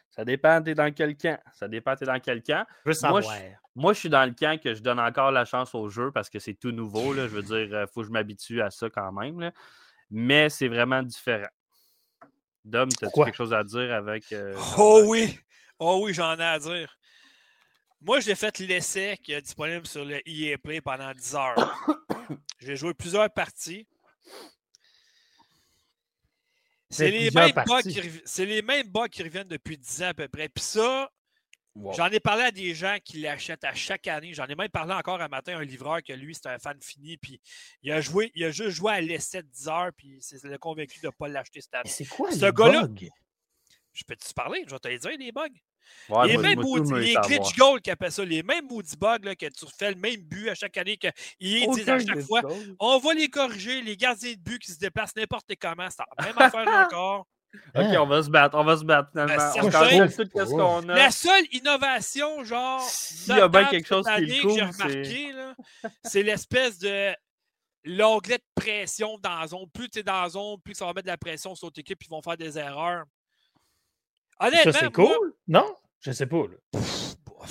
[0.10, 1.38] Ça dépend, t'es dans quel camp.
[1.54, 2.66] Ça dépend, t'es dans quel camp.
[2.86, 3.38] Je veux Moi, savoir.
[3.76, 6.30] Moi, je suis dans le camp que je donne encore la chance au jeu parce
[6.30, 7.14] que c'est tout nouveau.
[7.14, 7.24] Là.
[7.28, 9.40] Je veux dire, il faut que je m'habitue à ça quand même.
[9.42, 9.52] là.
[10.10, 11.48] Mais c'est vraiment différent.
[12.64, 13.26] Dom, as-tu Pourquoi?
[13.26, 14.32] quelque chose à dire avec.
[14.32, 15.38] euh, Oh oui!
[15.80, 16.98] Oh oui, j'en ai à dire.
[18.02, 21.86] Moi, j'ai fait l'essai qui est disponible sur le EA Play pendant 10 heures.
[22.60, 23.88] J'ai joué plusieurs parties.
[26.90, 30.28] C'est les, mêmes bugs qui les mêmes bugs qui reviennent depuis 10 ans à peu
[30.28, 30.50] près.
[30.50, 31.10] Puis ça,
[31.74, 31.94] wow.
[31.94, 34.34] j'en ai parlé à des gens qui l'achètent à chaque année.
[34.34, 36.78] J'en ai même parlé encore un matin à un livreur que lui, c'est un fan
[36.82, 37.18] fini.
[37.18, 37.42] Puis
[37.82, 39.92] il a joué, il a juste joué à l'essai de 10 heures.
[39.98, 41.90] Puis c'est le convaincu de ne pas l'acheter cette Mais année.
[41.90, 43.10] c'est quoi Ce les gars-là- bugs?
[43.94, 44.64] Je peux-tu parler?
[44.68, 45.48] Je vais te les dire, les bugs.
[46.10, 49.18] Ouais, les moi- mêmes moi, les glitch goals qui appellent ça, les mêmes maudits bugs
[49.24, 51.08] là, que tu fais le même but à chaque année que
[51.40, 52.42] ils disent à chaque fois.
[52.80, 56.26] On va les corriger, les gardiens de but qui se déplacent n'importe comment, c'est la
[56.26, 57.28] même affaire encore.
[57.74, 59.36] Ok, on va se battre, on va se battre finalement.
[59.38, 60.96] Ben, on tout ce qu'on a.
[60.96, 64.84] La seule innovation, genre, S'il y a bien quelque chose qui cool, que j'ai c'est-
[64.84, 65.34] remarqué,
[66.04, 67.14] c'est l'espèce de
[67.86, 69.70] l'onglet de pression dans la zone.
[69.74, 71.80] Plus tu es dans la zone, plus ça va mettre de la pression sur l'autre
[71.80, 73.06] équipe, ils vont faire des erreurs.
[74.40, 75.34] Ça, Honnêtement, c'est moi, cool?
[75.48, 75.76] Non?
[76.02, 76.38] Je sais pas.
[76.74, 76.80] là.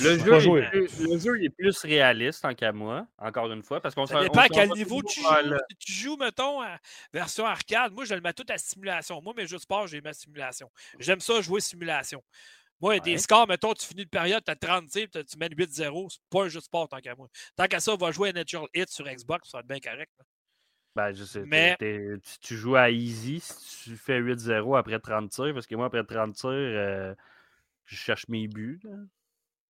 [0.01, 3.63] Le jeu, est plus, le jeu il est plus réaliste, tant qu'à moi, encore une
[3.63, 5.29] fois, parce qu'on Ça dépend on à quel niveau tu joues.
[5.45, 6.79] le- Si tu joues, mettons, à
[7.13, 9.23] version arcade, moi, je le mets tout à simulation.
[9.23, 10.69] Moi, mes jeux de sport, j'ai ma simulation.
[10.99, 12.23] J'aime ça jouer simulation.
[12.81, 16.09] Moi, des scores, mettons, tu finis une période, tu as 30 tirs, tu mets 8-0,
[16.11, 17.29] c'est pas un jeu de sport tant qu'à moi.
[17.55, 19.79] Tant qu'à ça, on va jouer à Natural Hit sur Xbox, ça va être bien
[19.93, 20.11] correct.
[20.19, 20.25] là.
[20.97, 21.45] Ben, je sais.
[21.79, 25.87] tu, tu joues à easy si tu fais 8-0 après 30 tirs, parce que moi,
[25.87, 27.15] après 30 tirs, euh,
[27.85, 28.81] je cherche mes buts.
[28.85, 28.97] là.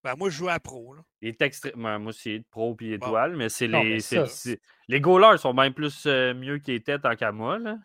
[0.03, 0.95] Ben, moi, je joue à pro.
[0.95, 1.03] là.
[1.23, 1.99] Il est extrêmement.
[1.99, 3.07] Moi, c'est pro puis Bon.
[3.07, 3.99] étoile, mais c'est les.
[4.13, 4.59] mais
[4.89, 7.59] Les goalers sont bien plus euh, mieux qu'ils étaient tant qu'à moi.
[7.59, 7.79] Là.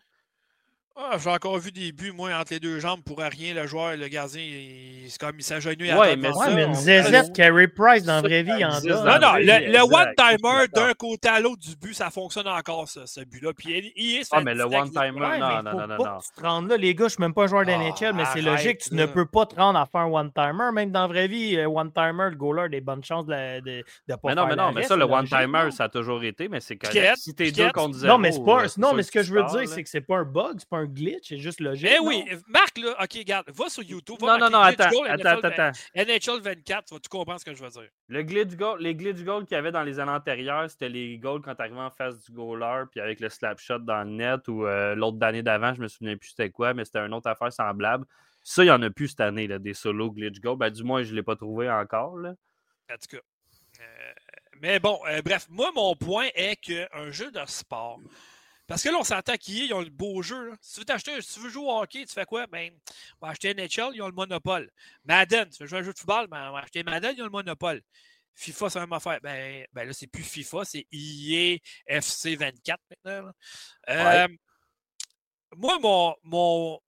[1.02, 3.54] Ah, J'ai encore vu des buts, moi, entre les deux jambes pour rien.
[3.54, 6.50] Le joueur, le gardien, il- c'est comme il s'agenouille à Ouais, terre mais Ouais, ça,
[6.50, 10.92] mais une ZZ Carey Price dans la vraie vie, en Non, non, le, one-timer d'un
[10.92, 13.52] côté à l'autre du but, ça fonctionne encore, ça, ce but-là.
[13.56, 16.46] Puis il, est Ah, mais le one-timer, Ouais, non, mais non, non, non, tu te
[16.46, 16.76] rendes là.
[16.76, 18.78] Les gars, je suis même pas joueur Ah, d'NHL, mais c'est logique.
[18.78, 20.70] Tu ne peux pas te rendre à faire un one-timer.
[20.74, 23.84] Même dans la vraie vie, euh, one-timer, le goaler a des bonnes chances de, de,
[24.08, 26.48] de pas Mais non, faire mais non, mais ça, le one-timer, ça a toujours été,
[26.48, 27.16] mais c'est correct.
[27.16, 28.12] Si t'es deux contre zéro.
[28.12, 30.24] Non, mais euh, Non, mais ce que je veux dire, c'est que c'est pas un
[30.24, 31.88] bug, c'est pas un glitch, c'est juste logique.
[31.90, 32.38] Eh oui, non?
[32.48, 34.16] Marc, là, OK, regarde, va sur YouTube.
[34.20, 35.78] Non, Va non, non, glitch attends, goal, attends, NFL, attends, attends.
[35.94, 37.88] NHL 24, tu vas tout comprendre ce que je veux dire.
[38.08, 41.18] Le glitch goal, les glitch goals qu'il y avait dans les années antérieures, c'était les
[41.18, 44.48] goals quand t'arrivais en face du goaler, puis avec le slap shot dans le net,
[44.48, 47.28] ou euh, l'autre d'année d'avant, je me souviens plus c'était quoi, mais c'était une autre
[47.28, 48.04] affaire semblable.
[48.42, 50.56] Ça, il n'y en a plus cette année, là, des solo glitch goals.
[50.56, 52.16] Ben, du moins, je ne l'ai pas trouvé encore.
[52.16, 52.34] Là.
[52.90, 53.22] En tout cas.
[53.80, 54.12] Euh,
[54.60, 58.00] mais bon, euh, bref, moi, mon point est qu'un jeu de sport.
[58.70, 60.50] Parce que là, on s'entend qu'ils ont le beau jeu.
[60.50, 60.56] là.
[60.60, 62.46] Si tu veux t'acheter, si tu veux jouer au hockey, tu fais quoi?
[62.46, 62.70] Ben,
[63.20, 64.70] on va acheter NHL, ils ont le monopole.
[65.04, 67.22] Madden, tu veux jouer à un jeu de football, ben, on va acheter Madden, ils
[67.22, 67.82] ont le monopole.
[68.36, 69.18] FIFA, c'est la même affaire.
[69.24, 73.32] Ben, ben là, c'est plus FIFA, c'est EA FC 24 maintenant.
[73.88, 74.28] Euh,
[75.56, 76.80] Moi, mon, mon,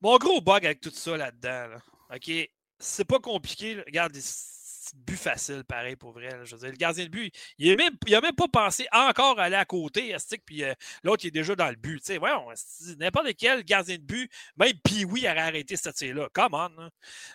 [0.00, 1.78] mon gros bug avec tout ça là-dedans, là,
[2.14, 2.30] OK,
[2.78, 3.74] c'est pas compliqué.
[3.74, 3.82] là.
[3.84, 4.14] Regarde,
[4.94, 6.28] but facile, pareil, pour vrai.
[6.30, 10.14] le gardien de but, il n'a même, même pas pensé encore aller à côté,
[10.44, 12.00] puis euh, l'autre, il est déjà dans le but.
[12.00, 12.46] Tu sais, voyons,
[12.98, 16.28] n'importe quel gardien de but, même Pee-Wee aurait arrêté ce tir-là.
[16.32, 16.90] Come on.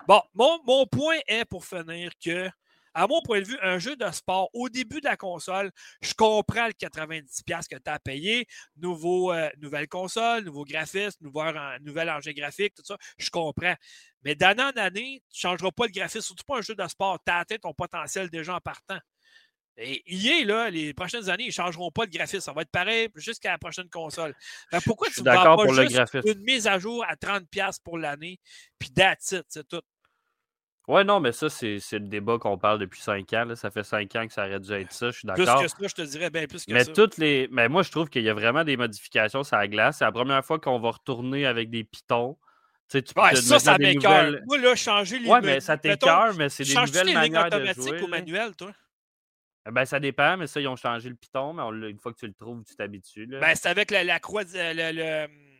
[0.07, 0.21] Bon,
[0.65, 2.49] mon point est, pour finir, que,
[2.93, 5.71] à mon point de vue, un jeu de sport, au début de la console,
[6.01, 8.45] je comprends le 90$ que tu as payé,
[8.77, 13.75] nouveau, euh, nouvelle console, nouveau graphisme, nouveau, en- nouvel engin graphique, tout ça, je comprends.
[14.23, 16.87] Mais d'année en année, tu ne changeras pas le graphisme, surtout pas un jeu de
[16.87, 17.17] sport.
[17.25, 18.99] Tu as atteint ton potentiel déjà en partant.
[19.77, 22.41] Et EA, là, les prochaines années, ils ne changeront pas le graphisme.
[22.41, 24.35] Ça va être pareil jusqu'à la prochaine console.
[24.71, 28.37] Que pourquoi tu ne pas pour juste une mise à jour à 30$ pour l'année,
[28.77, 29.81] puis that's it, c'est tout?
[30.87, 33.45] Ouais, non, mais ça, c'est le débat qu'on parle depuis 5 ans.
[33.45, 33.55] là.
[33.55, 35.61] Ça fait 5 ans que ça aurait dû être ça, je suis Plus d'accord.
[35.61, 36.91] que ça, je te dirais bien plus que Mais ça.
[36.91, 37.47] toutes les.
[37.51, 39.97] Mais moi, je trouve qu'il y a vraiment des modifications sur la glace.
[39.99, 42.37] C'est la première fois qu'on va retourner avec des pitons.
[42.89, 46.33] Tu sais, tu Ouais, ça, ça nouvelles- Moi, là, changer les Ouais, mais ça t'écœure,
[46.35, 48.01] mais c'est des nouvelles les manières de jouer.
[48.01, 48.71] ou manuel, toi?
[49.67, 52.11] Eh Ben, ça dépend, mais ça, ils ont changé le piton, mais on une fois
[52.11, 53.27] que tu le trouves, tu t'habitues.
[53.27, 54.43] Ben, c'est avec la, la croix.
[54.43, 55.50] di- Le, le-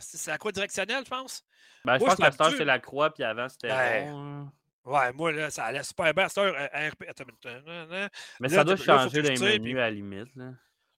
[0.00, 1.42] c'est c'est la croix directionnelle, je pense.
[1.84, 4.10] Ben, je moi, pense je que la star, c'est la croix, puis avant, c'était Ouais.
[4.10, 4.52] rond, hein.
[4.84, 6.26] Ouais, moi, là, ça allait super bien.
[6.36, 7.04] Un euh, RP.
[7.08, 8.08] Attends euh, euh,
[8.40, 10.34] Mais Là, ça doit là, changer les tire, menus puis- à la limite.
[10.34, 10.44] Là.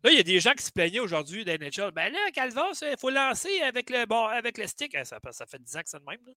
[0.03, 1.91] Là, il y a des gens qui se plaignaient aujourd'hui d'NHL.
[1.93, 4.97] Ben là, Calvas, il faut lancer avec le, bon, avec le stick.
[5.05, 6.21] Ça, ça fait 10 ans que c'est le même.
[6.27, 6.33] Là.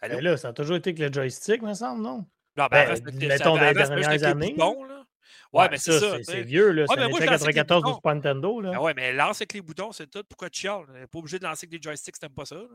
[0.00, 0.16] Allô?
[0.16, 2.26] Ben là, ça a toujours été avec le joystick, me semble, non?
[2.56, 5.01] Non, ben, ben, mettons, avec dernières années, boutons, là.
[5.52, 6.16] Ouais, mais c'est ça.
[6.22, 6.82] C'est vieux, là.
[6.88, 7.88] Ouais, C'est les 94 boutons.
[7.88, 8.70] sur Super Nintendo, là.
[8.72, 10.22] Ben ouais, mais lance avec les boutons, c'est tout.
[10.28, 10.84] Pourquoi tu chiales?
[10.92, 12.56] N'est pas obligé de lancer avec des joysticks si t'aimes pas ça.
[12.56, 12.66] là.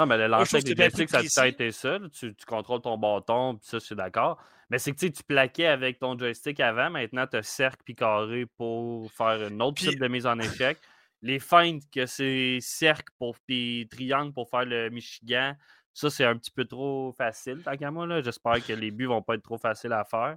[0.00, 1.98] Non, mais le lancer avec c'est plus joysticks, ça a été ça.
[2.12, 4.42] Tu, tu contrôles ton bâton, puis ça, je suis d'accord.
[4.68, 6.90] Mais c'est que tu sais, tu plaquais avec ton joystick avant.
[6.90, 10.78] Maintenant, tu as cercle puis carré pour faire une autre type de mise en échec.
[11.20, 15.54] Les feintes, que c'est cercle pour, puis triangle pour faire le Michigan,
[15.94, 18.06] ça, c'est un petit peu trop facile, tant qu'à moi.
[18.06, 18.22] là.
[18.22, 20.36] J'espère que les buts vont pas être trop faciles à faire.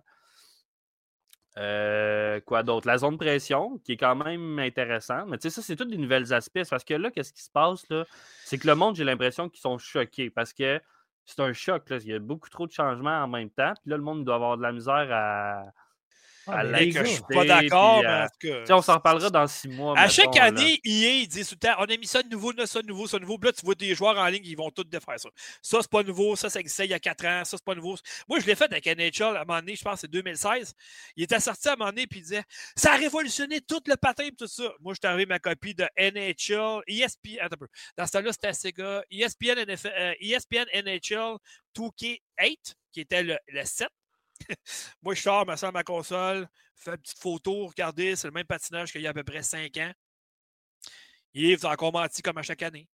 [1.57, 2.87] Euh, quoi d'autre?
[2.87, 5.27] La zone de pression, qui est quand même intéressante.
[5.29, 6.63] Mais tu sais, ça, c'est tous des nouvelles aspects.
[6.69, 7.87] Parce que là, qu'est-ce qui se passe?
[7.89, 8.05] là?
[8.43, 10.29] C'est que le monde, j'ai l'impression qu'ils sont choqués.
[10.29, 10.81] Parce que
[11.25, 11.89] c'est un choc.
[11.89, 11.97] Là.
[11.97, 13.73] Il y a beaucoup trop de changements en même temps.
[13.81, 15.65] Puis là, le monde doit avoir de la misère à.
[16.47, 18.59] Ah, mais Ben, que je suis pas d'accord, mais euh, en tout cas.
[18.59, 19.97] Tu sais, on s'en reparlera dans six mois.
[19.97, 22.53] À chaque année, EA, ils disent tout le temps on a mis ça de nouveau,
[22.65, 23.37] ça de nouveau, ça de nouveau.
[23.37, 25.29] Puis là, tu vois des joueurs en ligne, ils vont tous défaire ça.
[25.61, 27.75] Ça, c'est pas nouveau, ça, ça existait il y a 4 ans, ça, c'est pas
[27.75, 27.95] nouveau.
[28.27, 30.73] Moi, je l'ai fait avec NHL à un moment donné, je pense que c'est 2016.
[31.15, 32.43] Il était sorti à un moment donné, puis il disait
[32.75, 34.71] ça a révolutionné tout le patin et tout ça.
[34.81, 37.67] Moi, je suis arrivé ma copie de NHL, ESPN, attends un peu.
[37.97, 41.37] Dans ce temps-là, c'était Sega, ESPN, NFL, euh, ESPN NHL
[41.75, 43.87] 2K8, qui était le, le 7.
[45.01, 48.45] Moi, je sors, me sers ma console, fais une petite photo, regardez, c'est le même
[48.45, 49.91] patinage qu'il y a à peu près 5 ans.
[51.33, 52.87] Yves, t'as encore menti comme à chaque année.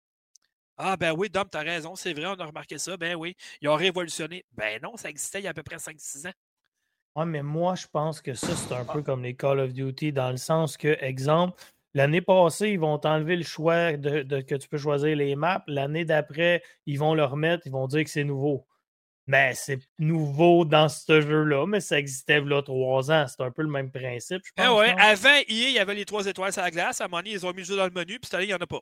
[0.77, 2.97] Ah, ben oui, Dom, t'as raison, c'est vrai, on a remarqué ça.
[2.97, 4.45] Ben oui, ils ont révolutionné.
[4.51, 6.33] Ben non, ça existait il y a à peu près 5-6 ans.
[7.15, 10.13] Ouais, mais moi, je pense que ça, c'est un peu comme les Call of Duty,
[10.13, 11.61] dans le sens que, exemple,
[11.93, 15.63] l'année passée, ils vont t'enlever le choix de, de- que tu peux choisir les maps.
[15.67, 18.65] L'année d'après, ils vont le remettre, ils vont dire que c'est nouveau.
[19.31, 23.25] Mais c'est nouveau dans ce jeu-là, mais ça existait là trois ans.
[23.29, 24.65] C'est un peu le même principe, je pense.
[24.65, 26.99] Ben ouais, avant, EA, il y avait les trois étoiles sur la glace.
[26.99, 28.43] À un moment donné, ils ont mis le jeu dans le menu, puis cette année,
[28.43, 28.81] il n'y en a pas.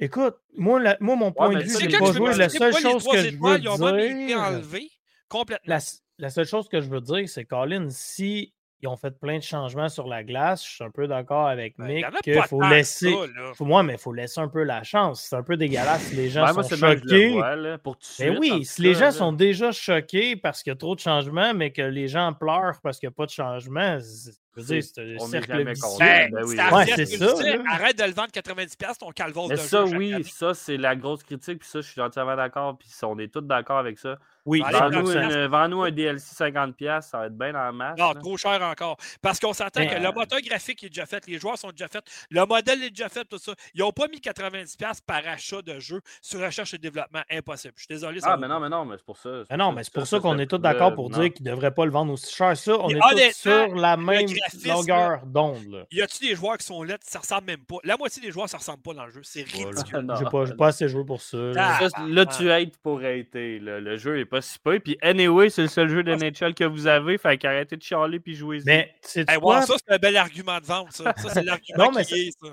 [0.00, 2.34] Écoute, moi, la- moi mon point de vue, quand pas joué.
[2.34, 4.40] La seule chose trois que je étoiles, veux ils ont même été dire.
[4.40, 4.90] enlevés
[5.28, 5.64] complètement.
[5.74, 5.78] La,
[6.18, 9.42] la seule chose que je veux dire, c'est Colin, si ils ont fait plein de
[9.42, 13.10] changements sur la glace, je suis un peu d'accord avec Ben, Mick qu'il faut laisser.
[13.12, 13.52] ça.
[13.54, 15.26] Faut, moi, mais il faut laisser un peu la chance.
[15.28, 17.30] C'est un peu dégueulasse si les gens Ben, sont choqués.
[17.30, 19.10] vois, là, pour tout de Mais suite, en oui, si les gens là.
[19.12, 22.80] sont déjà choqués parce qu'il y a trop de changements, mais que les gens pleurent
[22.82, 25.68] parce qu'il n'y a pas de changement, c'est- je veux dire, C'est- c'est un cercle
[25.68, 25.88] vicieux.
[25.98, 27.26] Ben, Ben oui, Ouais, ça.
[27.70, 31.22] Arrête de le vendre 90$ ton calvaire Mais de ça, oui, ça, c'est la grosse
[31.22, 34.18] critique, puis ça, je suis entièrement d'accord, puis on est tous d'accord avec ça.
[34.46, 35.30] Oui, Vends-nous 100%.
[35.30, 37.98] une- Vends-nous un DLC 50$, ça va être bien dans la masse.
[37.98, 38.20] Non, là.
[38.20, 38.96] trop cher encore.
[39.20, 41.88] Parce qu'on s'entend que euh, le moteur graphique est déjà fait, les joueurs sont déjà
[41.88, 43.52] faits, le modèle est déjà fait, tout ça.
[43.74, 47.20] Ils n'ont pas mis 90$ par achat de jeu sur recherche et développement.
[47.30, 47.74] Impossible.
[47.76, 48.20] Je suis désolé.
[48.20, 49.30] ça Ah, mais non, mais non, mais c'est pour ça.
[49.50, 51.70] Mais non, mais c'est pour ça qu'on est tous d'accord pour dire qu'ils ne devraient
[51.74, 52.56] pas le vendre aussi cher.
[52.56, 54.26] Ça, on Mais est tous sur la même
[54.64, 55.66] longueur d'onde.
[55.70, 55.78] là.
[55.90, 57.76] Y a-tu des joueurs qui sont lettres, ça ressemble même pas.
[57.84, 59.20] La moitié des joueurs, ça ressemble pas dans le jeu.
[59.22, 59.98] C'est ridicule.
[60.00, 60.16] Non.
[60.18, 61.36] J'ai pas, pas assez joué pour ça.
[61.36, 61.78] là.
[61.80, 63.58] Ah, là, tu hates pour hater.
[63.60, 63.80] là.
[63.80, 64.78] Le jeu est pas si peu.
[64.80, 67.18] Puis, anyway, c'est le seul jeu de NHL que vous avez.
[67.18, 68.62] Fait qu'arrêtez de chialer puis jouez-y.
[68.64, 69.60] Mais c'est Hey, quoi?
[69.60, 71.12] wow, ça, c'est un bel argument de vente, ça.
[71.16, 72.48] Ça, c'est l'argument Non, mais qui est, ça.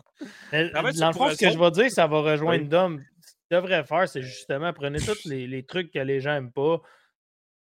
[0.52, 2.70] Va être Dans le fond, ce que je vais dire, ça va rejoindre Oui.
[2.70, 3.02] Dom.
[3.22, 6.52] Ce qu'ils devraient faire, c'est justement prenez tous les, les trucs que les gens n'aiment
[6.52, 6.82] pas.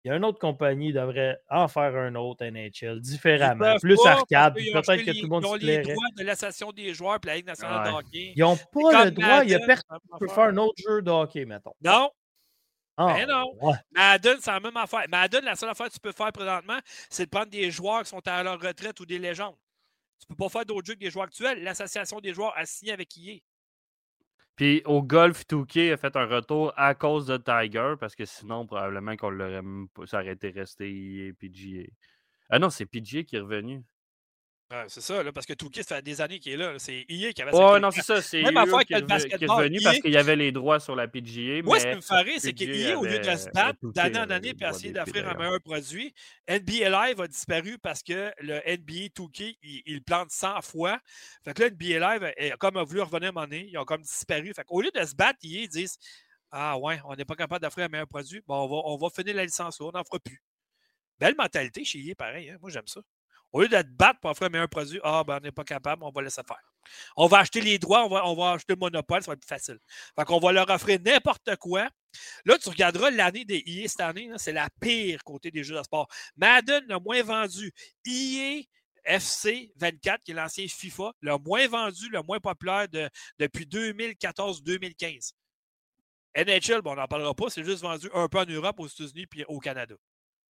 [0.04, 3.94] Il y a une autre compagnie qui devrait en faire un autre NHL différemment, plus
[4.02, 6.72] pas, arcade, peut-être que les- tout le monde ils ont se les droits de l'association
[6.72, 7.98] des joueurs et la Ligue nationale de Ouais.
[7.98, 8.32] hockey.
[8.34, 9.44] Ils n'ont pas le droit.
[9.44, 11.72] Il y a personne qui peut faire un autre jeu de hockey, mettons.
[11.84, 12.10] Non,
[12.96, 13.54] Ah, Ben non.
[13.62, 13.74] ouais.
[13.92, 15.04] Madden, c'est la même affaire.
[15.08, 16.78] Madden, la seule affaire que tu peux faire présentement,
[17.08, 19.56] c'est de prendre des joueurs qui sont à leur retraite ou des légendes.
[20.20, 21.62] Tu peux pas faire d'autres jeux que des joueurs actuels.
[21.62, 23.38] L'association des joueurs a signé avec EA.
[24.54, 27.94] Puis, au golf, 2K a fait un retour à cause de Tiger.
[27.98, 30.06] Parce que sinon, probablement qu'on l'aurait même pas.
[30.06, 31.84] Ça aurait été resté EA PGA.
[32.50, 33.82] Ah non, c'est PGA qui est revenu.
[34.72, 36.72] Ouais, c'est ça, là, parce que Touquet, ça fait des années qu'il est là.
[36.78, 38.22] C'est EA qui avait Ouais, non, c'est ça.
[38.22, 39.82] C'est Même affaire qui, est revenu EA.
[39.84, 41.62] parce qu'il y avait les droits sur la PGA.
[41.62, 44.30] Moi, ce qui me rire, c'est que au lieu de se battre Touquet d'année en
[44.30, 46.14] année droits essayer d'offrir un meilleur produit,
[46.48, 50.98] NBA Live a disparu parce que le NBA 2K, il, plante 100 fois.
[51.44, 53.76] Fait que là, NBA Live, est, comme a voulu revenir à un moment donné, ils
[53.76, 54.54] ont comme disparu.
[54.56, 55.98] Fait qu'au lieu de se battre, EA, ils disent
[56.50, 59.10] Ah ouais, on n'est pas capable d'offrir un meilleur produit, bon, on, va, on va
[59.10, 60.42] finir la licence là, on n'en fera plus.
[61.18, 62.48] Belle mentalité chez EA, pareil.
[62.48, 62.56] hein.
[62.62, 63.02] Moi, j'aime ça.
[63.52, 66.02] Au lieu de te battre pour offrir un produit, ah, ben, on n'est pas capable,
[66.04, 66.60] on va laisser faire.
[67.16, 69.78] On va acheter les droits, on va, acheter le monopole, ça va être plus facile.
[70.18, 71.88] Fait qu'on va leur offrir n'importe quoi.
[72.44, 75.82] Là, tu regarderas l'année des EA cette année, c'est la pire côté des jeux de
[75.82, 76.08] sport.
[76.36, 77.72] Madden, le moins vendu.
[78.06, 78.62] EA
[79.04, 85.34] FC 24, qui est l'ancien FIFA, le moins vendu, le moins populaire de- depuis 2014-2015.
[86.34, 89.26] NHL, bon, on n'en parlera pas, c'est juste vendu un peu en Europe, aux États-Unis
[89.26, 89.94] puis au Canada.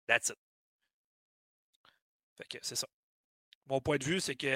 [0.06, 0.45] That's it.
[2.36, 2.86] Fait que c'est ça.
[3.68, 4.46] Mon point de vue, c'est que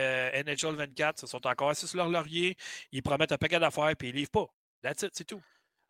[0.43, 2.57] NHL 24, ils sont encore assis sur leur laurier,
[2.93, 4.47] ils promettent un paquet d'affaires, puis ils livrent pas.
[4.83, 5.43] That's it, c'est tout.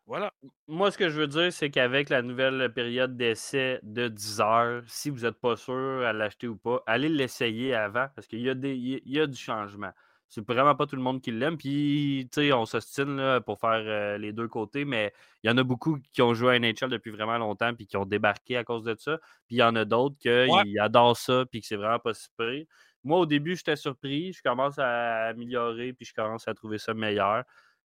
[0.07, 0.33] Voilà.
[0.67, 4.83] Moi, ce que je veux dire, c'est qu'avec la nouvelle période d'essai de 10 heures,
[4.87, 9.01] si vous n'êtes pas sûr à l'acheter ou pas, allez l'essayer avant parce qu'il y,
[9.05, 9.91] y a du changement.
[10.33, 11.57] C'est vraiment pas tout le monde qui l'aime.
[11.57, 15.13] Puis, tu sais, on s'ostine pour faire euh, les deux côtés, mais
[15.43, 17.97] il y en a beaucoup qui ont joué à NHL depuis vraiment longtemps puis qui
[17.97, 19.17] ont débarqué à cause de ça.
[19.45, 20.79] Puis, il y en a d'autres qui Ouais.
[20.79, 22.65] adorent ça puis que c'est vraiment pas si pire.
[23.03, 24.31] Moi, au début, j'étais surpris.
[24.31, 27.43] Je commence à améliorer puis je commence à trouver ça meilleur.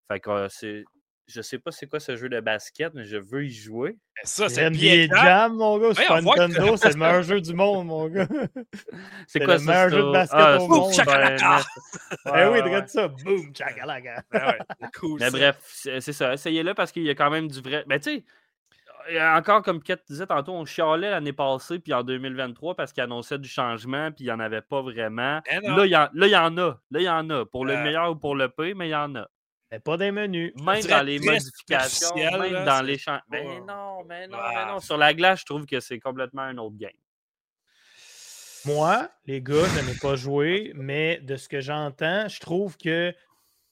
[0.08, 0.84] Fait que euh, c'est.
[1.28, 3.96] Je sais pas c'est quoi ce jeu de basket, mais je veux y jouer.
[4.24, 5.06] Ça, C'est NBA bien.
[5.22, 5.88] Jam, mon gars.
[5.88, 8.26] Ouais, Nintendo, connais c'est le meilleur jeu du monde, mon gars.
[9.28, 10.92] C'est C'est quoi le meilleur jeu de basket Ah, au c'est monde.
[10.92, 11.60] Chakalaka!
[12.26, 12.88] Eh Ouais, oui, regarde ouais.
[12.88, 13.08] ça.
[13.08, 14.22] Boom, chakalaka.
[14.32, 14.56] Ben
[14.98, 15.20] cool.
[15.20, 15.36] Mais ça.
[15.38, 16.34] bref, c'est c'est ça.
[16.34, 17.84] Essayez-le parce qu'il y a quand même du vrai.
[17.86, 18.24] Mais tu sais,
[19.08, 22.74] il y a encore comme Kat disait tantôt, on chialait l'année passée puis en 2023
[22.76, 25.40] parce qu'il annonçait du changement puis il n'y en avait pas vraiment.
[25.50, 25.76] Eh non.
[25.76, 26.80] Là, il y, en, là, il y en a.
[26.90, 27.44] Là, il y en a.
[27.46, 27.82] Pour le Euh.
[27.82, 29.28] meilleur ou pour le pire, mais il y en a.
[29.72, 30.52] Mais pas des menus.
[30.62, 33.20] Même dans les modifications, même là, dans les champs.
[33.30, 34.66] Mais non, mais non, mais Ah.
[34.72, 34.80] non.
[34.80, 36.90] Sur la glace, je trouve que c'est complètement un autre game.
[38.66, 43.14] Moi, les gars, je n'ai pas joué, mais de ce que j'entends, je trouve que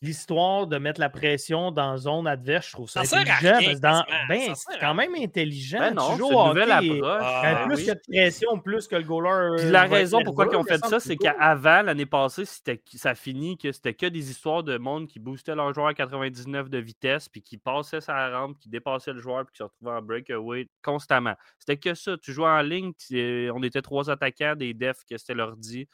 [0.02, 3.58] l'histoire de mettre la pression dans zone adverse, je trouve ça, Ça sert à intelligent.
[3.58, 5.78] rien, que dans- ben, Ça c'est quand même intelligent.
[5.78, 7.22] Ben Tu non, joues c'est au une nouvelle hockey, approche.
[7.22, 7.90] Ah, plus oui.
[7.90, 9.56] a de pression, plus que le goaler.
[9.58, 13.14] Puis euh, la raison pourquoi ils ont fait ça, c'est que qu'avant, l'année passée, ça
[13.14, 16.78] finit que c'était que des histoires de monde qui boostait leur joueur à 99 de
[16.78, 20.02] vitesse, puis qui passait sa rampe, qui dépassait le joueur, puis qui se retrouvait en
[20.02, 21.34] breakaway constamment.
[21.58, 22.16] C'était que ça.
[22.16, 25.56] Tu jouais en ligne, tu- euh, on était trois attaquants, des defs, que c'était leur
[25.56, 25.86] dit.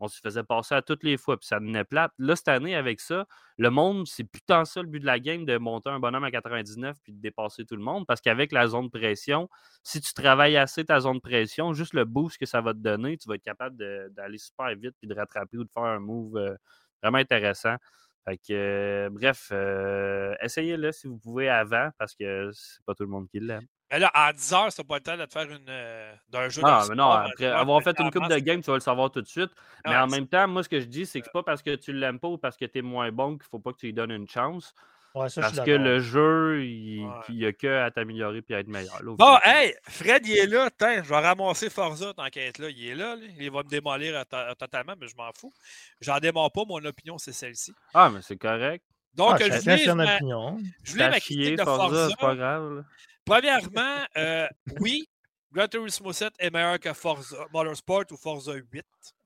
[0.00, 2.12] On se faisait passer à toutes les fois, puis ça devenait plate.
[2.18, 3.26] Là, cette année, avec ça,
[3.58, 6.24] le monde, c'est plus tant ça le but de la game de monter un bonhomme
[6.24, 8.04] à 99 puis de dépasser tout le monde.
[8.06, 9.48] Parce qu'avec la zone de pression,
[9.82, 12.78] si tu travailles assez ta zone de pression, juste le boost que ça va te
[12.78, 13.76] donner, tu vas être capable
[14.12, 16.56] d'aller super vite puis de rattraper ou de faire un move euh,
[17.02, 17.76] vraiment intéressant.
[18.24, 23.04] Fait que, euh, bref, euh, essayez-le si vous pouvez avant, parce que c'est pas tout
[23.04, 23.66] le monde qui l'aime.
[23.94, 26.48] Mais là, à 10 heures, c'est pas le temps de te faire une, euh, d'un
[26.48, 28.80] jeu Ah, mais non, sport, après avoir fait une coupe de game, tu vas le
[28.80, 29.50] savoir tout de suite.
[29.86, 31.76] Mais en même temps, moi, ce que je dis, c'est que c'est pas parce que
[31.76, 33.86] tu l'aimes pas ou parce que tu es moins bon qu'il faut pas que tu
[33.86, 34.74] lui donnes une chance.
[35.14, 37.12] Ouais, ça, je suis Parce que le jeu, il Ouais.
[37.36, 39.00] n'y a que à t'améliorer puis à être meilleur.
[39.00, 40.70] là, Bon, hey, Fred, il est là.
[40.76, 42.68] Tiens, je vais ramasser Forza tant qu'être là.
[42.70, 43.22] Il est là, là.
[43.38, 45.52] Il va me démolir euh, to- totalement, mais je m'en fous.
[46.00, 46.64] J'en démords pas.
[46.66, 47.72] Mon opinion, c'est celle-ci.
[47.94, 48.84] Ah, mais c'est correct.
[49.14, 50.58] Donc, Ah, je ma, opinion.
[50.82, 52.08] je T'as ma critique de Forza, Forza.
[52.08, 52.84] c'est pas grave.
[53.24, 54.48] Premièrement, euh,
[54.80, 55.08] oui,
[55.52, 58.84] Gran Turismo 7 est meilleur que Forza Motorsport ou Forza 8.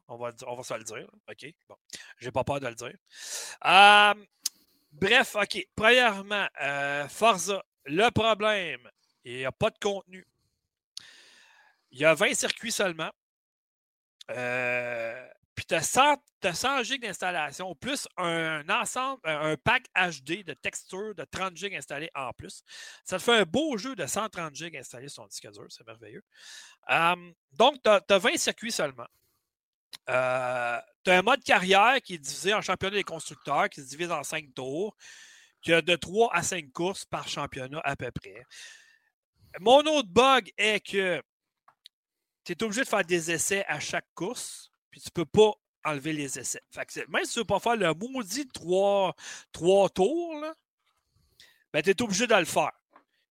[0.09, 1.09] On va, on va se le dire.
[1.29, 1.55] OK.
[1.69, 1.77] Bon.
[2.19, 2.95] J'ai pas peur de le dire.
[4.93, 5.67] Bref, OK.
[5.77, 8.89] Premièrement, euh, Forza, le problème,
[9.25, 10.27] il n'y a pas de contenu.
[11.91, 13.11] Il y a 20 circuits seulement.
[14.31, 15.29] Euh,
[15.59, 20.45] puis tu as 100, t'as 100 gigs d'installation, plus un ensemble, un un pack HD
[20.45, 22.63] de textures de 30 gigs installés en plus.
[23.05, 25.85] Ça te fait un beau jeu de 130 gigs installé sur ton disque dur, c'est
[25.85, 26.23] merveilleux.
[26.91, 29.09] Euh, donc, tu as, 20 circuits seulement.
[30.07, 34.13] tu as un mode carrière qui est divisé en championnat des constructeurs, qui se divise
[34.13, 34.97] en 5 tours,
[35.61, 38.45] qui a de 3 à 5 courses par championnat à peu près.
[39.59, 41.21] Mon autre bug est que
[42.45, 44.68] tu es obligé de faire des essais à chaque course,
[44.99, 45.53] puis tu ne peux pas
[45.85, 46.61] enlever les essais.
[46.71, 49.15] Fait que c'est- même si tu ne veux pas faire le maudit 3,
[49.53, 50.55] tours, là,
[51.73, 52.73] ben, tu es obligé de le faire.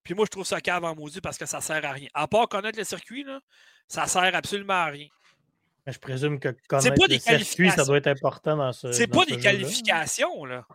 [0.04, 2.08] Puis moi, je trouve ça cave en maudit parce que ça sert à rien.
[2.14, 3.42] À part connaître le circuit, là,
[3.88, 5.08] ça sert absolument à rien.
[5.86, 7.86] Mais je présume que pas connaître des le circuit, ça qualifications.
[7.86, 8.92] doit être important dans ce.
[8.92, 10.66] C'est pas ce des qualifications, là.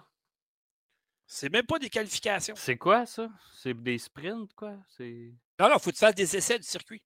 [1.26, 2.54] C'est même pas des qualifications.
[2.56, 3.30] C'est quoi ça?
[3.54, 4.76] C'est des sprints, quoi?
[5.00, 7.02] Non, non, il faut que tu fasses des essais du circuit.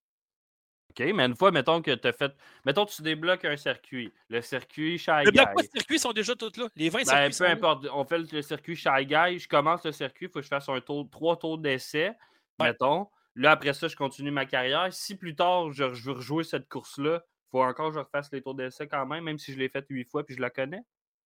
[0.98, 2.32] OK, mais une fois, mettons que tu as fait.
[2.64, 4.12] Mettons que tu débloques un circuit.
[4.28, 5.38] Le circuit Shy Les Guy.
[5.44, 6.68] blocs de circuit sont déjà tous là.
[6.74, 7.50] Les 20 Ben, circuits peu sont là.
[7.50, 10.42] importe, on fait le, le circuit Shy Guy, je commence le circuit, il faut que
[10.44, 12.12] je fasse un tour, trois tours d'essai,
[12.58, 12.68] Ouais.
[12.68, 13.08] mettons.
[13.34, 14.90] Là, après ça, je continue ma carrière.
[14.92, 18.32] Si plus tard, je, je veux rejouer cette course-là, il faut encore que je refasse
[18.32, 20.48] les tours d'essai quand même, même si je l'ai fait huit fois puis je la
[20.48, 20.80] connais.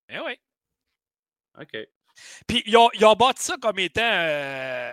[0.08, 0.32] Eh oui.
[1.60, 1.76] OK.
[2.48, 4.00] Puis ils ont, ils ont bâti ça comme étant.
[4.02, 4.92] euh,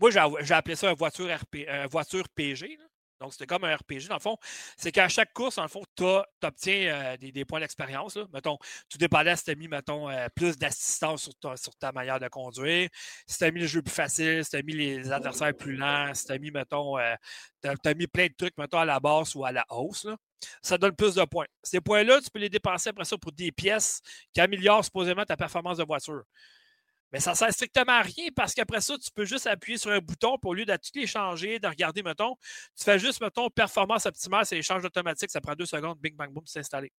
[0.00, 1.58] Moi, j'ai appelé ça un voiture, RP...
[1.88, 2.76] voiture PG.
[2.76, 2.84] là.
[3.20, 4.08] Donc, c'était comme un RPG.
[4.08, 4.36] Dans le fond,
[4.76, 6.04] c'est qu'à chaque course, dans le fond, tu
[6.42, 8.16] obtiens des, des points d'expérience.
[8.32, 8.58] Mettons,
[8.88, 12.20] tout dépendait si tu as mis, mettons, euh, plus d'assistance sur ta, sur ta manière
[12.20, 12.88] de conduire,
[13.26, 15.76] si tu as mis le jeu plus facile, si tu as mis les adversaires plus
[15.76, 17.14] lents, si tu as mis, mettons, euh,
[17.60, 20.06] t'as- t'as mis plein de trucs, mettons, à la basse ou à la hausse.
[20.62, 21.46] Ça donne plus de points.
[21.62, 24.00] Ces points-là, tu peux les dépenser après ça pour des pièces
[24.32, 26.22] qui améliorent supposément ta performance de voiture.
[27.12, 29.90] Mais ça ne sert strictement à rien parce qu'après ça, tu peux juste appuyer sur
[29.90, 32.36] un bouton pour au lieu de tout les changer, de regarder, mettons,
[32.76, 36.30] tu fais juste, mettons, performance optimale, c'est l'échange automatique, ça prend deux secondes, bing, bang,
[36.30, 36.92] boom, c'est installé.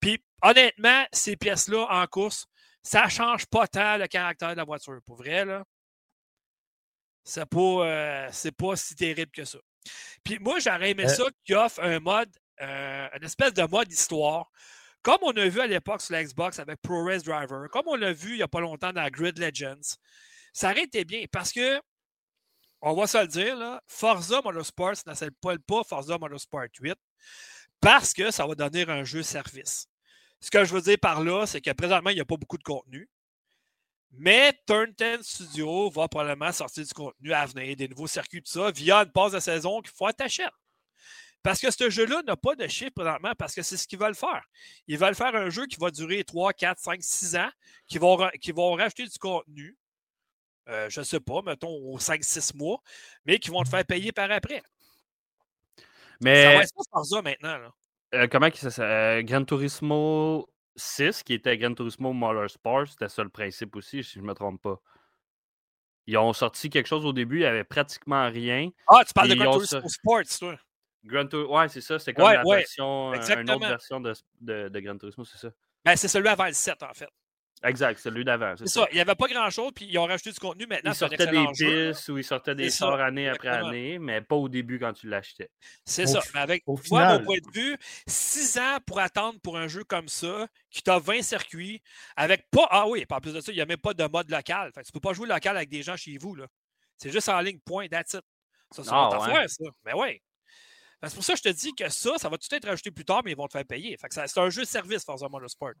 [0.00, 2.46] Puis, honnêtement, ces pièces-là en course,
[2.82, 4.98] ça ne change pas tant le caractère de la voiture.
[5.06, 5.64] Pour vrai, là,
[7.24, 9.58] c'est pas, euh, c'est pas si terrible que ça.
[10.24, 11.08] Puis moi, j'aurais aimé Euh.
[11.08, 12.30] ça qui offre un mode,
[12.60, 14.50] euh, une espèce de mode histoire.
[15.02, 17.96] Comme on a vu à l'époque sur la Xbox avec Pro Race Driver, comme on
[17.96, 19.96] l'a vu il n'y a pas longtemps dans Grid Legends,
[20.52, 21.80] ça aurait été bien parce que,
[22.80, 26.94] on va se le dire, Forza Motorsport ne s'appelle pas Forza Motorsport 8
[27.80, 29.88] parce que ça va donner un jeu service.
[30.40, 32.58] Ce que je veux dire par là, c'est que présentement, il n'y a pas beaucoup
[32.58, 33.08] de contenu.
[34.12, 38.52] Mais Turn 10 Studio va probablement sortir du contenu à venir, des nouveaux circuits, tout
[38.52, 40.50] ça, via une passe de saison qu'il faut t'achèter.
[41.42, 44.14] Parce que ce jeu-là n'a pas de chiffre présentement, parce que c'est ce qu'ils veulent
[44.14, 44.44] faire.
[44.86, 47.50] Ils veulent faire un jeu qui va durer 3, 4, 5, 6 ans,
[47.88, 49.76] qui vont, qui vont rajouter du contenu,
[50.68, 52.80] euh, je ne sais pas, mettons aux 5-6 mois,
[53.24, 54.62] mais qui vont te faire payer par après.
[55.76, 55.84] Ça
[56.20, 57.58] Mais va être ça Forza maintenant.
[57.58, 57.72] Là.
[58.14, 59.24] euh, comment que ça s'appelle?
[59.24, 64.20] Gran Turismo 6, qui était Gran Turismo Motorsport, c'était ça le principe aussi, si je
[64.20, 64.80] ne me trompe pas.
[66.06, 68.70] Ils ont sorti quelque chose au début, il n'y avait pratiquement rien.
[68.86, 69.88] Ah, tu parles de Gran Turismo ça.
[69.88, 70.56] Sports, toi.
[71.04, 74.00] Gran Tur- ouais, c'est ça, c'est comme Ouais, la ouais, version, euh, une autre version
[74.00, 75.48] de, de, de Gran Turismo, c'est ça.
[75.84, 77.08] Ben, c'est celui avant le 7, en fait.
[77.64, 78.54] Exact, celui d'avant.
[78.56, 78.88] C'est ça.
[78.90, 80.66] Il n'y avait pas grand-chose, puis ils ont rajouté du contenu.
[80.66, 84.34] Maintenant, Ils sortaient des pistes ou ils sortaient des sorts année après année, mais pas
[84.34, 85.48] au début quand tu l'achetais.
[85.84, 86.18] C'est ça.
[86.34, 87.76] Mais avec au moi, final- mon point de vue,
[88.08, 91.80] 6 ans pour attendre pour un jeu comme ça, qui t'a 20 circuits,
[92.16, 92.66] avec pas.
[92.68, 94.72] Ah oui, puis en plus de ça, il n'y a même pas de mode local.
[94.74, 96.34] Fait que tu peux pas jouer local avec des gens chez vous.
[96.34, 96.46] là.
[96.96, 98.22] C'est juste en ligne, point, that's it.
[98.72, 99.30] Ça, c'est Ah, ouais.
[99.30, 99.64] affaire, ça.
[99.84, 100.20] Mais oui.
[101.04, 103.04] C'est pour ça que je te dis que ça, ça va tout être rajouté plus
[103.04, 103.98] tard, mais ils vont te faire payer.
[104.10, 105.72] C'est un jeu service, Forza Motorsport.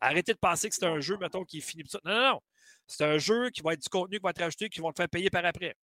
[0.00, 1.84] Arrêtez de penser que c'est un jeu, mettons, qui est fini.
[2.04, 2.40] Non, non, non.
[2.86, 4.96] C'est un jeu qui va être du contenu qui va être rajouté, qui vont te
[5.00, 5.76] faire payer par après.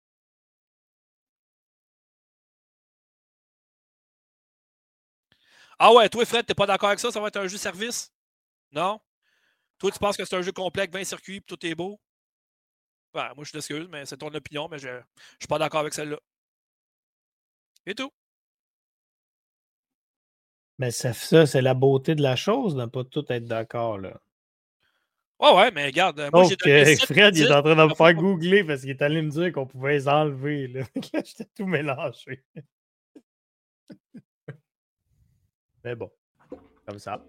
[5.78, 7.10] Ah ouais, toi, Fred, t'es pas d'accord avec ça?
[7.10, 8.10] Ça va être un jeu service?
[8.72, 9.00] Non?
[9.78, 12.00] Toi, tu penses que c'est un jeu complet avec 20 circuits et tout est beau?
[13.14, 15.00] Ouais, moi, je suis excuse, mais c'est ton opinion, mais je ne
[15.38, 16.18] suis pas d'accord avec celle-là.
[17.86, 18.10] Et tout.
[20.82, 23.98] Mais ça, ça c'est la beauté de la chose, de ne pas tout être d'accord.
[23.98, 24.20] là.
[25.38, 27.62] Ouais, ouais, mais regarde, euh, moi, Donc, j'ai donné euh, 7 Fred, il est en
[27.62, 28.20] train de me faire 10.
[28.20, 30.66] googler parce qu'il est allé me dire qu'on pouvait les enlever.
[30.66, 30.80] Là,
[31.14, 32.42] Là, j'étais tout mélangé.
[35.84, 36.10] Mais bon,
[36.84, 37.22] comme ça.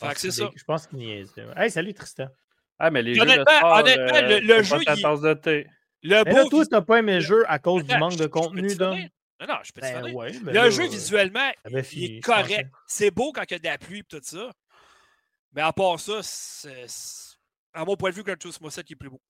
[0.00, 0.48] Fait que c'est ça.
[0.54, 1.34] Je pense qu'il niaise.
[1.36, 1.64] là.
[1.64, 2.28] Hey, salut Tristan.
[2.78, 5.02] Ah, mais les Puis jeux de honnêtement- sport, honnêtement, euh, le- pas jeu, ta il-
[5.02, 5.66] tasse de thé.
[6.02, 8.12] Le Mais là, beau toi, vis- t'as pas aimé le jeu à cause du manque
[8.12, 8.96] je- de contenu, Dom?
[9.42, 11.50] Non, non, je peux te Ben ouais, mais Le là, jeu, euh, visuellement,
[11.92, 12.70] il est correct.
[12.86, 14.52] C'est beau quand il y a de la pluie et tout ça.
[15.52, 16.20] Mais à part ça,
[17.74, 19.20] à mon point de vue, Gran Turismo 7 il est plus beau.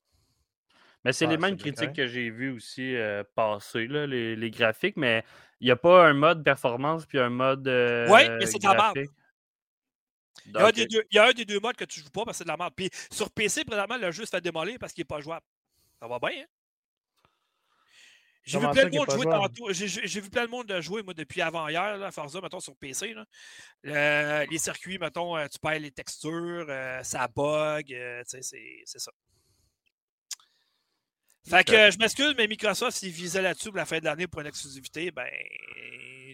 [1.04, 4.36] Mais c'est les mêmes c'est bien critiques que j'ai vues aussi euh, passer, là, les,
[4.36, 5.24] les graphiques, mais
[5.60, 7.66] il n'y a pas un mode performance puis un mode.
[7.66, 8.94] euh, Ouais, mais c'est de la merde.
[8.94, 9.10] graphique.
[10.46, 11.84] Il y, a un Donc, des deux, il y a un des deux modes que
[11.84, 12.72] tu joues pas parce que c'est de la merde.
[12.76, 15.44] Puis sur PC, présentement, le jeu se fait démolir parce qu'il n'est pas jouable.
[16.00, 16.46] Ça va bien, hein?
[18.44, 19.72] J'ai vu plein de monde jouer tantôt.
[19.72, 23.14] J'ai- vu plein de monde jouer, moi, depuis avant-hier, là, Forza, mettons, sur PC.
[23.14, 23.24] là.
[24.50, 28.98] Les circuits, mettons, euh, tu perds les textures, euh, ça bug, euh, tu sais, c'est
[28.98, 29.12] ça.
[31.48, 34.40] Fait que je m'excuse, mais Microsoft, s'ils visaient là-dessus pour la fin de l'année pour
[34.40, 35.28] une exclusivité, ben,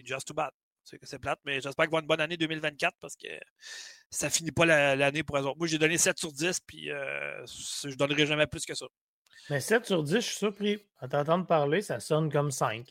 [0.05, 0.51] just too bad.
[0.83, 3.27] C'est que c'est plate, mais j'espère qu'ils vont avoir une bonne année 2024 parce que
[4.09, 5.57] ça finit pas la- l'année pour eux autres.
[5.57, 8.85] Moi, j'ai donné 7 sur 10, puis je donnerai jamais plus que ça.
[9.49, 10.79] Mais 7 sur 10, je suis surpris.
[10.99, 12.85] À t'entendre parler, ça sonne comme 5.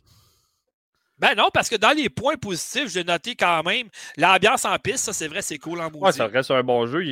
[1.18, 5.04] Ben non, parce que dans les points positifs, j'ai noté quand même l'ambiance en piste,
[5.04, 7.02] ça c'est vrai, c'est cool en Ouais, ça reste un bon jeu.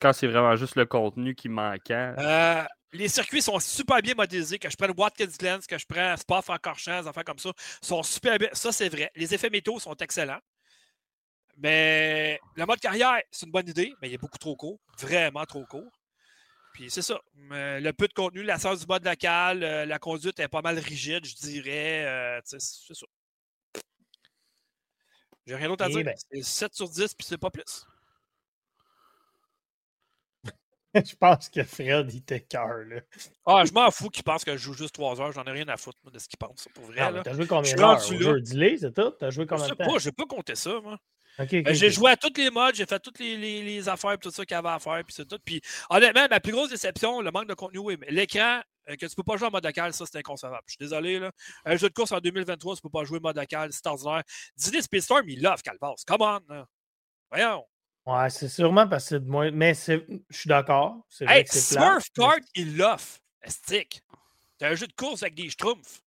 [0.00, 2.12] Quand c'est vraiment juste le contenu qui manquait.
[2.18, 4.58] Euh, les circuits sont super bien modélisés.
[4.58, 8.02] Que je prenne Watkins Glen, que je prends Spa Francorchamps, des affaires comme ça, sont
[8.02, 8.48] super bien.
[8.52, 9.10] Ça, c'est vrai.
[9.14, 10.40] Les effets météo sont excellents.
[11.58, 14.80] Mais le mode carrière, c'est une bonne idée, mais il est beaucoup trop court.
[14.98, 16.01] Vraiment trop court.
[16.72, 17.20] Puis c'est ça.
[17.34, 20.62] Mais le peu de contenu, la sens du mode local, euh, la conduite est pas
[20.62, 22.04] mal rigide, je dirais.
[22.06, 23.06] Euh, sais, c'est ça.
[25.46, 26.04] J'ai rien d'autre à Eh dire.
[26.04, 26.14] ben.
[26.30, 27.86] C'est 7 sur 10, puis c'est pas plus.
[30.94, 32.84] je pense que Fred, il t'écœure.
[32.86, 33.00] là.
[33.46, 35.32] Ah, je m'en fous qu'ils pensent que je joue juste 3 heures.
[35.32, 36.68] J'en ai rien à foutre moi, de ce qu'ils pensent.
[36.74, 38.40] Pour vrai, mais T'as joué combien d'heures?
[38.40, 39.10] Dis-le, c'est tout?
[39.18, 39.92] T'as joué Je combien sais de temps?
[39.92, 40.98] pas, j'ai pas compté ça, moi.
[41.62, 44.30] Ben, j'ai joué à tous les modes, j'ai fait toutes les, les- les affaires, tout
[44.30, 45.38] ça qu'il y avait à faire, puis c'est tout.
[45.44, 45.60] Puis
[45.90, 49.14] honnêtement, ma plus grosse déception, le manque de contenu, oui, mais l'écran, euh, que tu
[49.14, 50.62] peux pas jouer en mode local, ça c'est inconcevable.
[50.66, 51.30] Je suis désolé, là.
[51.64, 54.22] Un jeu de course en 2023, tu peux pas jouer en mode local, c'est ordinaire.
[54.56, 55.94] Disney Speedstorm, il love Calvas.
[56.06, 56.66] Come on, là.
[57.30, 57.64] Voyons.
[58.04, 59.50] Ouais, c'est sûrement parce que c'est de moins.
[59.52, 60.00] Mais je
[60.30, 61.04] suis d'accord.
[61.08, 62.24] C'est Hey, Smurf mais-
[62.56, 63.18] il l'offre.
[63.46, 64.02] Stick.
[64.58, 66.02] C'est un jeu de course avec des schtroumpfs.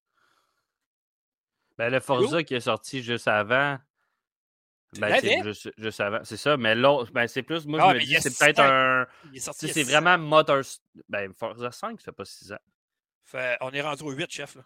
[1.78, 3.78] Ben, le Forza qui est sorti juste avant.
[5.00, 6.24] Ben, c'est juste, juste avant.
[6.24, 7.66] C'est ça, mais l'autre, ben, c'est plus.
[7.66, 9.02] Moi, Ah, je mais me dis, c'est peut-être un.
[9.04, 9.08] A
[9.54, 10.62] C'est vraiment Motor.
[11.10, 12.58] Ben, Forza 5, ça fait pas 6 ans.
[13.24, 14.56] Fait, on est rendu au 8, chef.
[14.56, 14.62] Là.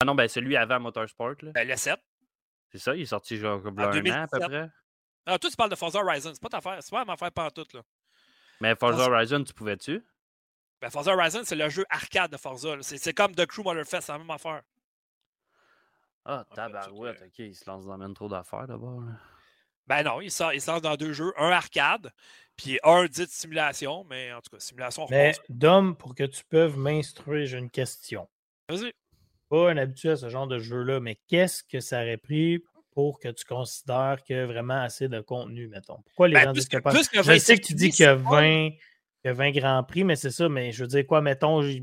[0.00, 1.52] Ah non, ben, celui avant Motorsport, là.
[1.52, 1.98] Ben, le 7.
[2.72, 4.40] C'est ça, il est sorti genre comme un an à peu 2017.
[4.48, 4.70] près.
[5.26, 6.32] Ah, toi, tu parles de Forza Horizon.
[6.34, 6.78] C'est pas ta affaire.
[6.82, 7.82] C'est pas ma affaire pantoute, là.
[8.60, 10.02] Mais Forza Forza- Horizon, tu pouvais-tu?
[10.80, 12.76] Ben, Forza Horizon, c'est le jeu arcade de Forza.
[12.82, 14.62] C'est comme The Crew Motorfest, c'est la même affaire.
[16.24, 19.02] Ah, tabarouette, ok, il se lance dans même trop d'affaires d'abord.
[19.86, 21.32] Ben non, il sort, il sort dans deux jeux.
[21.36, 22.10] Un arcade,
[22.56, 25.34] puis un dit simulation, mais en tout cas, simulation, on Mais.
[25.48, 28.28] Dom, pour que tu puisses m'instruire, j'ai une question.
[28.68, 28.92] Vas-y.
[29.48, 33.20] Pas un habitué à ce genre de jeu-là, mais qu'est-ce que ça aurait pris pour
[33.20, 35.98] que tu considères qu'il y a vraiment assez de contenu, mettons?
[36.06, 36.90] Pourquoi les Ben, gens disent que- pas?
[36.92, 38.70] que Je 20 sais que tu dis qu'il y a c'est pas- 20,
[39.26, 41.62] qu'il y a 20 grands prix, mais c'est ça, mais je veux dire quoi, mettons,
[41.62, 41.82] j'ai-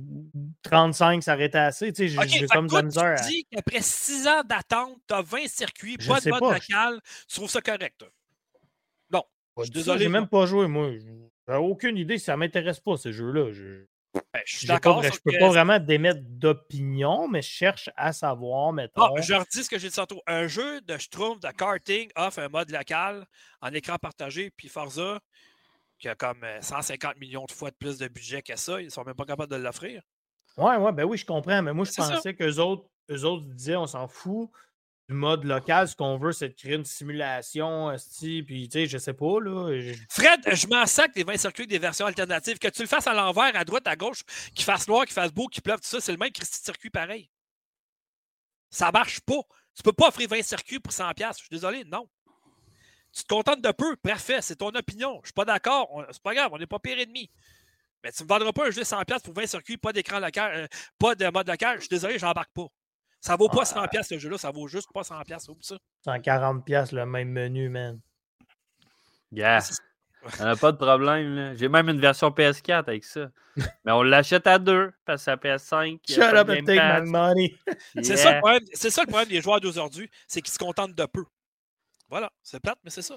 [0.64, 1.92] 35, ça aurait été assez.
[1.92, 3.16] Tu sais, j'ai comme de la misère.
[3.18, 6.40] tu à- dis qu'après 6 ans d'attente, tu as 20 circuits, Je pas de mode
[6.40, 6.54] pas.
[6.54, 8.06] local, tu trouves ça correct?
[9.12, 10.90] Pas je suis désolé, J'ai même pas joué, moi.
[11.48, 13.52] J'ai aucune idée ça m'intéresse pas, ces jeux-là.
[13.52, 15.04] Je Ben, je suis d'accord.
[15.04, 19.04] je peux que- pas vraiment d'émettre d'opinion, mais je cherche à savoir, mettons.
[19.04, 20.24] Ah, je leur dis ce que j'ai dit tantôt.
[20.26, 23.28] Un jeu de Schtroumpf, de karting, offre un mode local
[23.62, 25.20] en écran partagé, puis Forza,
[26.04, 28.82] qui a comme 150 millions de fois de plus de budget que ça.
[28.82, 30.02] Ils ne sont même pas capables de l'offrir.
[30.58, 31.62] Ouais, ouais, ben oui, je comprends.
[31.62, 34.50] Mais moi, je pensais qu'eux autres, eux autres disaient on s'en fout
[35.08, 35.88] du mode local.
[35.88, 39.80] Ce qu'on veut, c'est de créer une simulation, puis tu sais, je sais pas, là.
[40.10, 42.60] Fred, je m'en sac des 20 circuits des versions alternatives.
[42.60, 44.24] Que tu le fasses à l'envers, à droite, à gauche,
[44.54, 46.90] qu'il fasse noir, qu'il fasse beau, qu'il pleuve, tout ça, c'est le même Christy circuit
[46.90, 47.32] pareil.
[48.70, 49.40] Ça marche pas.
[49.74, 51.16] Tu peux pas offrir 20 circuits pour 100$.
[51.30, 52.10] Je suis désolé, non.
[53.14, 55.20] Tu te contentes de peu, parfait, c'est ton opinion.
[55.22, 57.30] Je suis pas d'accord, c'est pas grave, on n'est pas pire ennemi.
[58.04, 60.20] Mais tu ne me vendras pas un jeu de 100$ pour 20 circuits, pas d'écran
[60.20, 60.68] local, euh,
[61.00, 61.76] pas de mode local.
[61.78, 62.68] Je suis désolé, je n'embarque pas.
[63.22, 65.50] Ça vaut pas 100$ ce jeu-là, ça vaut juste pas 100$.
[65.50, 65.76] Ou ça.
[66.06, 68.00] 140$ le même menu, man.
[69.32, 69.60] Yeah.
[70.40, 71.54] On n'a pas de problème.
[71.58, 73.30] J'ai même une version PS4 avec ça.
[73.86, 76.00] Mais on l'achète à deux parce que c'est PS5.
[76.08, 77.56] Shut up and take my money.
[78.02, 81.26] C'est ça, le problème des joueurs d'aujourd'hui, c'est qu'ils se contentent de peu.
[82.14, 83.16] Voilà, c'est plate, mais c'est ça.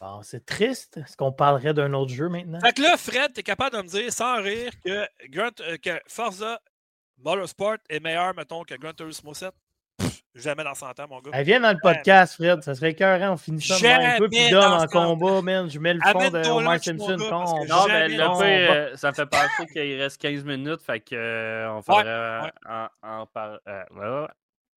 [0.00, 0.96] Bon, c'est triste.
[0.96, 2.58] Est-ce qu'on parlerait d'un autre jeu maintenant?
[2.58, 6.00] Fait que là, Fred, tu es capable de me dire sans rire que, euh, que
[6.06, 6.58] Forza
[7.18, 9.52] Motorsport est meilleur, mettons, que Gran Turismo 7?
[10.34, 11.32] jamais dans 100 ans, mon gars.
[11.34, 12.62] Elle vient dans le podcast, Fred.
[12.62, 13.34] Ça serait écœurant.
[13.34, 15.68] On finit ça un peu puis donne en combat, man.
[15.68, 17.16] Je mets le fond de Omar Simpson.
[17.68, 20.80] Non, mais là, euh, ça fait penser qu'il reste 15 minutes.
[20.80, 23.58] Fait qu'on euh, ferait en, en, par,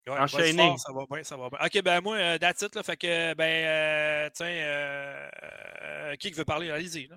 [0.07, 0.77] ouais, Enchaîner.
[0.79, 1.59] ça va bien, ça va bien.
[1.65, 5.31] Ok, ben moi, euh, that's it, là, fait que, ben, euh, tiens, euh,
[5.83, 6.71] euh, qui veut parler?
[6.71, 7.09] Allez-y.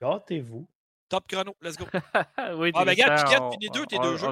[0.00, 0.66] Gâtez-vous.
[1.08, 1.84] Top chrono, let's go.
[2.56, 4.28] oui, ah, ben, regarde, Piquette, finis deux, tes deux jeux.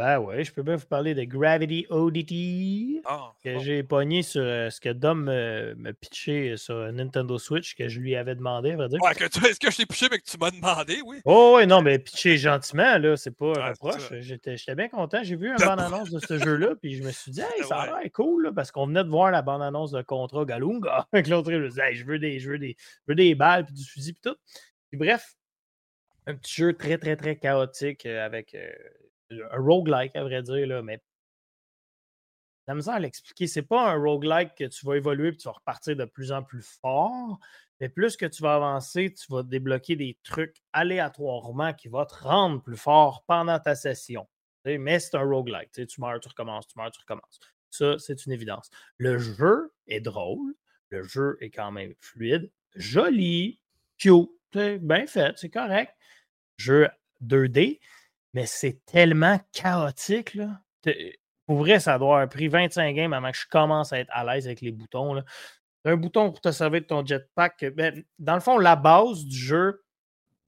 [0.00, 4.40] Ben ouais, je peux bien vous parler de Gravity ODT ah, que j'ai pogné sur
[4.40, 8.76] euh, ce que Dom me, pitché sur Nintendo Switch que je lui avais demandé, à
[8.76, 8.98] vrai dire.
[9.02, 11.18] Ouais, est-ce que je t'ai pitché mais que tu m'as demandé, oui?
[11.26, 14.10] Oh ouais, non, mais pitché gentiment, là, c'est pas un reproche.
[14.20, 15.18] J'étais bien content.
[15.22, 18.00] J'ai vu une bande-annonce de ce jeu-là, puis je me suis dit, hey, ça a
[18.00, 21.08] l'air cool, là, parce qu'on venait de voir la bande-annonce de Contra Galunga.
[21.12, 23.34] Avec l'autre, je me disais, hey, je veux des, je veux des, je veux des
[23.34, 24.38] balles, puis du fusil, puis tout.
[24.88, 25.34] Puis bref,
[26.26, 28.54] un petit jeu très, très, très chaotique euh, avec.
[28.54, 28.70] Euh,
[29.30, 31.00] un roguelike, à vrai dire, là, mais
[32.66, 33.46] la misère à l'expliquer.
[33.46, 36.42] C'est pas un roguelike que tu vas évoluer et tu vas repartir de plus en
[36.42, 37.38] plus fort.
[37.80, 42.14] Mais plus que tu vas avancer, tu vas débloquer des trucs aléatoirement qui vont te
[42.14, 44.28] rendre plus fort pendant ta session.
[44.64, 45.72] Mais c'est un roguelike.
[45.72, 47.40] Tu meurs, tu recommences, tu meurs, tu recommences.
[47.70, 48.70] Ça, c'est une évidence.
[48.98, 50.54] Le jeu est drôle.
[50.90, 53.60] Le jeu est quand même fluide, joli,
[53.96, 55.94] cute, bien fait, c'est correct.
[56.56, 56.88] Jeu
[57.24, 57.80] 2D
[58.34, 60.34] mais c'est tellement chaotique.
[60.34, 60.60] Là.
[61.46, 64.24] Pour vrai, ça doit avoir pris 25 games avant que je commence à être à
[64.24, 65.14] l'aise avec les boutons.
[65.14, 65.24] Là.
[65.84, 67.64] Un bouton pour te servir de ton jetpack.
[67.74, 69.82] Ben, dans le fond, la base du jeu,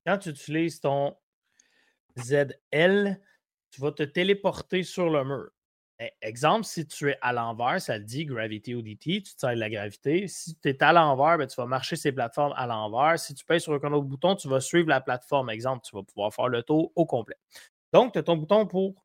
[0.06, 1.16] quand tu utilises ton
[2.18, 3.20] ZL,
[3.70, 5.50] tu vas te téléporter sur le mur.
[6.00, 9.52] E, exemple, si tu es à l'envers, ça te dit Gravity ODT, tu te de
[9.52, 10.26] la gravité.
[10.28, 13.18] Si tu es à l'envers, ben, tu vas marcher ces plateformes à l'envers.
[13.18, 15.50] Si tu payes sur un autre bouton, tu vas suivre la plateforme.
[15.50, 17.36] Exemple, tu vas pouvoir faire le tour au complet.
[17.92, 19.04] Donc, tu as ton bouton pour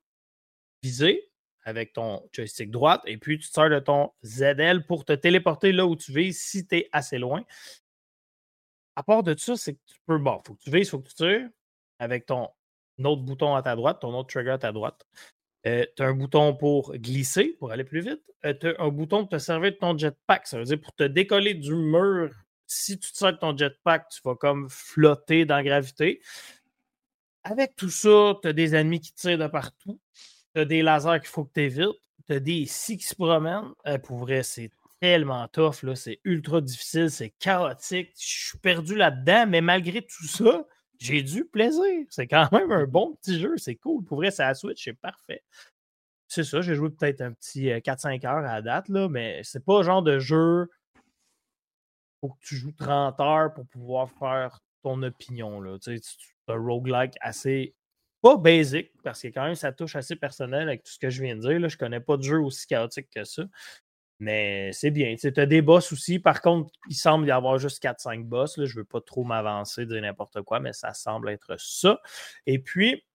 [0.82, 1.30] viser
[1.64, 5.86] avec ton joystick droite et puis tu sors de ton ZL pour te téléporter là
[5.86, 7.44] où tu vises si tu es assez loin.
[8.96, 10.18] À part de ça, c'est que tu peux.
[10.18, 11.50] Bon, il faut que tu vises, il faut que tu tires
[12.00, 12.50] avec ton
[13.04, 15.06] autre bouton à ta droite, ton autre trigger à ta droite.
[15.66, 18.22] Euh, tu as un bouton pour glisser, pour aller plus vite.
[18.46, 20.48] Euh, tu as un bouton pour te servir de ton jetpack.
[20.48, 22.32] Ça veut dire pour te décoller du mur.
[22.66, 26.22] Si tu te sers de ton jetpack, tu vas comme flotter dans la gravité
[27.50, 30.00] avec tout ça, tu as des ennemis qui tirent de partout.
[30.54, 32.02] Tu as des lasers qu'il faut que tu évites.
[32.28, 33.72] Tu as des six qui se promènent.
[33.86, 35.86] Euh, pour vrai, c'est tellement tough.
[35.96, 37.10] C'est ultra difficile.
[37.10, 38.12] C'est chaotique.
[38.20, 39.46] Je suis perdu là-dedans.
[39.48, 40.66] Mais malgré tout ça,
[41.00, 42.06] j'ai du plaisir.
[42.10, 43.56] C'est quand même un bon petit jeu.
[43.58, 44.04] C'est cool.
[44.04, 44.84] Pour vrai, c'est à Switch.
[44.84, 45.44] C'est parfait.
[46.28, 46.62] C'est ça.
[46.62, 48.90] J'ai joué peut-être un petit 4-5 euh, heures à la date.
[48.90, 50.70] Là, mais c'est pas le genre de jeu
[52.22, 55.62] que tu joues 30 heures pour pouvoir faire ton opinion.
[55.62, 55.78] Là.
[55.80, 56.16] Tu, sais,
[56.48, 57.76] un roguelike assez
[58.22, 61.22] pas basic, parce que quand même, ça touche assez personnel avec tout ce que je
[61.22, 61.60] viens de dire.
[61.60, 61.68] Là.
[61.68, 63.44] Je connais pas de jeu aussi chaotique que ça.
[64.20, 65.16] Mais c'est bien.
[65.16, 66.18] Tu as des boss aussi.
[66.20, 68.58] Par contre, il semble y avoir juste 4-5 boss.
[68.58, 68.66] Là.
[68.66, 72.02] Je ne veux pas trop m'avancer, dire n'importe quoi, mais ça semble être ça.
[72.48, 73.06] Et puis,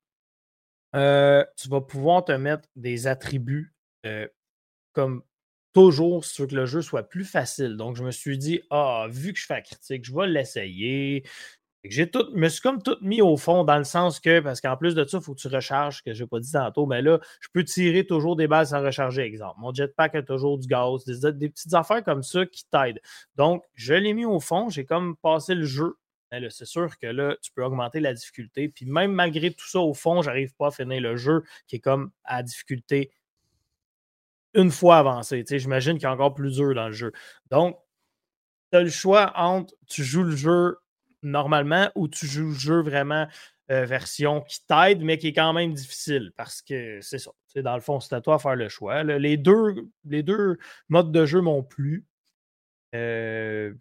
[0.94, 3.74] euh, tu vas pouvoir te mettre des attributs
[4.06, 4.28] euh,
[4.92, 5.24] comme
[5.72, 7.76] toujours sur que le jeu soit plus facile.
[7.76, 11.24] Donc, je me suis dit, ah, vu que je fais la critique, je vais l'essayer.
[11.84, 14.76] J'ai tout, me suis comme tout mis au fond dans le sens que, parce qu'en
[14.76, 17.02] plus de ça, il faut que tu recharges, que je n'ai pas dit tantôt, mais
[17.02, 19.56] là, je peux tirer toujours des balles sans recharger, exemple.
[19.58, 23.00] Mon jetpack a toujours du gaz, des, petites affaires comme ça qui t'aident.
[23.34, 25.96] Donc, je l'ai mis au fond, j'ai comme passé le jeu.
[26.50, 28.68] c'est sûr que là, tu peux augmenter la difficulté.
[28.68, 31.80] Puis même malgré tout ça, au fond, j'arrive pas à finir le jeu qui est
[31.80, 33.10] comme à difficulté
[34.54, 35.44] une fois avancé.
[35.48, 37.12] J'imagine qu'il a encore plus dur dans le jeu.
[37.50, 37.76] Donc,
[38.70, 40.78] tu as le choix entre tu joues le jeu
[41.22, 43.26] normalement ou tu joues le jeu vraiment
[43.70, 47.30] euh, version qui t'aide, mais qui est quand même difficile parce que c'est ça.
[47.56, 49.02] Dans le fond, c'est à toi de faire le choix.
[49.04, 50.58] Les, deux, les deux
[50.88, 52.04] modes de jeu m'ont plu.
[52.94, 53.72] Euh,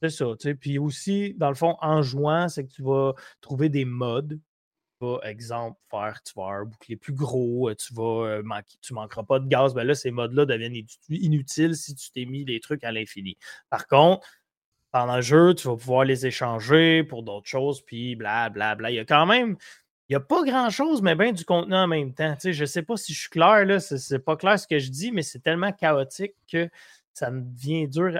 [0.00, 0.26] c'est ça.
[0.60, 4.40] Puis aussi, dans le fond, en jouant, c'est que tu vas trouver des modes.
[5.00, 8.94] Vas, exemple, faire, tu vas avoir un bouclier plus gros, euh, tu vas manquer, tu
[8.94, 9.74] manqueras pas de gaz.
[9.74, 10.74] Ben là, ces modes-là deviennent
[11.08, 13.36] inutiles si tu t'es mis des trucs à l'infini.
[13.68, 14.26] Par contre,
[14.90, 18.74] pendant le jeu, tu vas pouvoir les échanger pour d'autres choses, puis blablabla.
[18.74, 18.90] Bla, bla.
[18.90, 19.56] Il y a quand même,
[20.08, 22.34] il n'y a pas grand-chose, mais bien du contenu en même temps.
[22.40, 24.78] Tu je ne sais pas si je suis clair, là, c'est pas clair ce que
[24.78, 26.68] je dis, mais c'est tellement chaotique que
[27.12, 28.18] ça me devient dur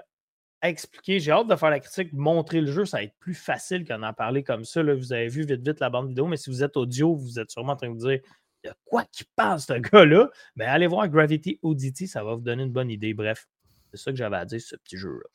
[0.60, 1.20] à expliquer.
[1.20, 4.02] J'ai hâte de faire la critique, montrer le jeu, ça va être plus facile qu'en
[4.02, 4.82] en parler comme ça.
[4.82, 4.94] Là.
[4.94, 7.50] Vous avez vu vite vite la bande vidéo, mais si vous êtes audio, vous êtes
[7.50, 8.20] sûrement en train de vous dire
[8.64, 10.30] de quoi qui passe ce gars-là?
[10.56, 13.14] Mais allez voir Gravity Audity, ça va vous donner une bonne idée.
[13.14, 13.46] Bref,
[13.90, 15.28] c'est ça que j'avais à dire ce petit jeu-là.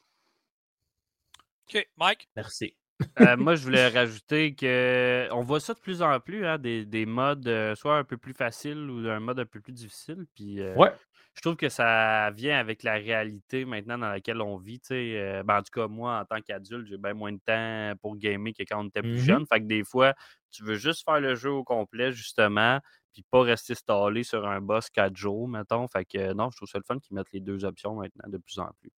[1.74, 2.30] OK, Mike?
[2.36, 2.76] Merci.
[3.20, 6.86] Euh, moi, je voulais rajouter que on voit ça de plus en plus, hein, des,
[6.86, 10.26] des, modes euh, soit un peu plus faciles ou un mode un peu plus difficile.
[10.36, 10.92] Puis, euh, ouais.
[11.36, 14.80] Je trouve que ça vient avec la réalité maintenant dans laquelle on vit.
[14.90, 18.54] Ben, en tout cas, moi, en tant qu'adulte, j'ai bien moins de temps pour gamer
[18.54, 19.46] que quand on était plus mmh jeune.
[19.52, 20.14] Fait que des fois,
[20.52, 22.80] tu veux juste faire le jeu au complet, justement,
[23.14, 25.88] puis pas rester stallé sur un boss quatre jours, mettons.
[25.88, 28.38] Fait que non, je trouve ça le fun qu'ils mettent les deux options maintenant de
[28.38, 28.92] plus en plus.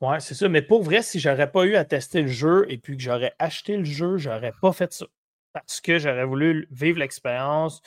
[0.00, 0.48] Ouais, c'est ça.
[0.48, 3.34] Mais pour vrai, si j'aurais pas eu à tester le jeu et puis que j'aurais
[3.38, 5.06] acheté le jeu, j'aurais pas fait ça.
[5.52, 7.82] Parce que j'aurais voulu vivre l'expérience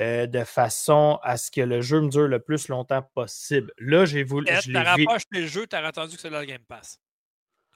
[0.00, 3.72] euh, de façon à ce que le jeu me dure le plus longtemps possible.
[3.78, 4.46] Là, j'ai voulu.
[4.62, 7.00] Tu n'aurais pas acheté le jeu, tu aurais attendu que c'est dans le Game Pass.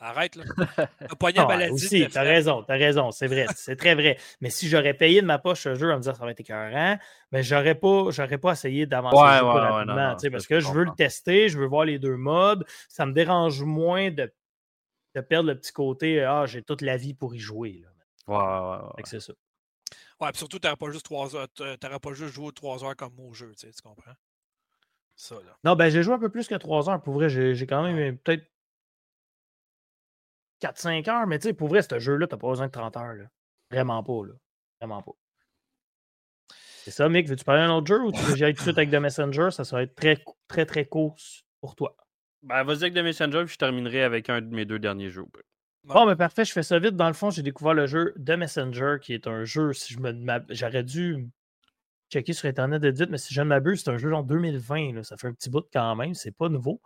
[0.03, 0.45] Arrête, là.
[0.99, 1.73] T'as poigné maladie.
[1.73, 4.17] Aussi, t'as raison, t'as raison, c'est vrai, c'est très vrai.
[4.41, 6.41] Mais si j'aurais payé de ma poche ce jeu en me disant ça va être
[6.41, 6.99] écœurant,
[7.33, 10.85] mais j'aurais pas, j'aurais pas essayé d'avancer ouais, le ouais, rapidement, parce que je veux
[10.85, 12.65] le tester, je veux voir les deux modes.
[12.89, 14.33] Ça me dérange moins de,
[15.15, 17.83] de perdre le petit côté Ah, j'ai toute la vie pour y jouer.
[17.83, 17.89] Là.
[18.27, 19.03] Ouais, ouais, ouais.
[19.05, 19.35] C'est ça.
[20.19, 23.19] Ouais, puis surtout, t'aurais pas juste trois heures, t'aurais pas juste joué trois heures comme
[23.21, 24.13] au jeu, tu comprends?
[25.15, 25.59] Ça, là.
[25.63, 27.03] Non, ben j'ai joué un peu plus que trois heures.
[27.03, 28.47] Pour vrai, j'ai quand même peut-être
[30.61, 33.15] 4-5 heures, mais tu sais, pour vrai, ce jeu-là, t'as pas besoin de 30 heures.
[33.15, 33.25] Là.
[33.71, 34.35] Vraiment pas, là.
[34.81, 35.13] Vraiment pas.
[36.85, 37.29] C'est ça, Mick.
[37.29, 39.51] Veux-tu parler d'un autre jeu ou tu veux que tout de suite avec The Messenger?
[39.51, 41.17] Ça serait très, très, très court
[41.61, 41.95] pour toi.
[42.43, 45.27] Ben, vas-y avec The Messenger, puis je terminerai avec un de mes deux derniers jeux.
[45.85, 46.97] Bon, mais parfait, je fais ça vite.
[46.97, 50.01] Dans le fond, j'ai découvert le jeu The Messenger, qui est un jeu, si je
[50.01, 50.13] me
[50.51, 51.29] j'aurais dû
[52.11, 55.03] checker sur Internet de mais si je ne m'abuse, c'est un jeu en 2020.
[55.05, 56.81] Ça fait un petit bout quand même, c'est pas nouveau.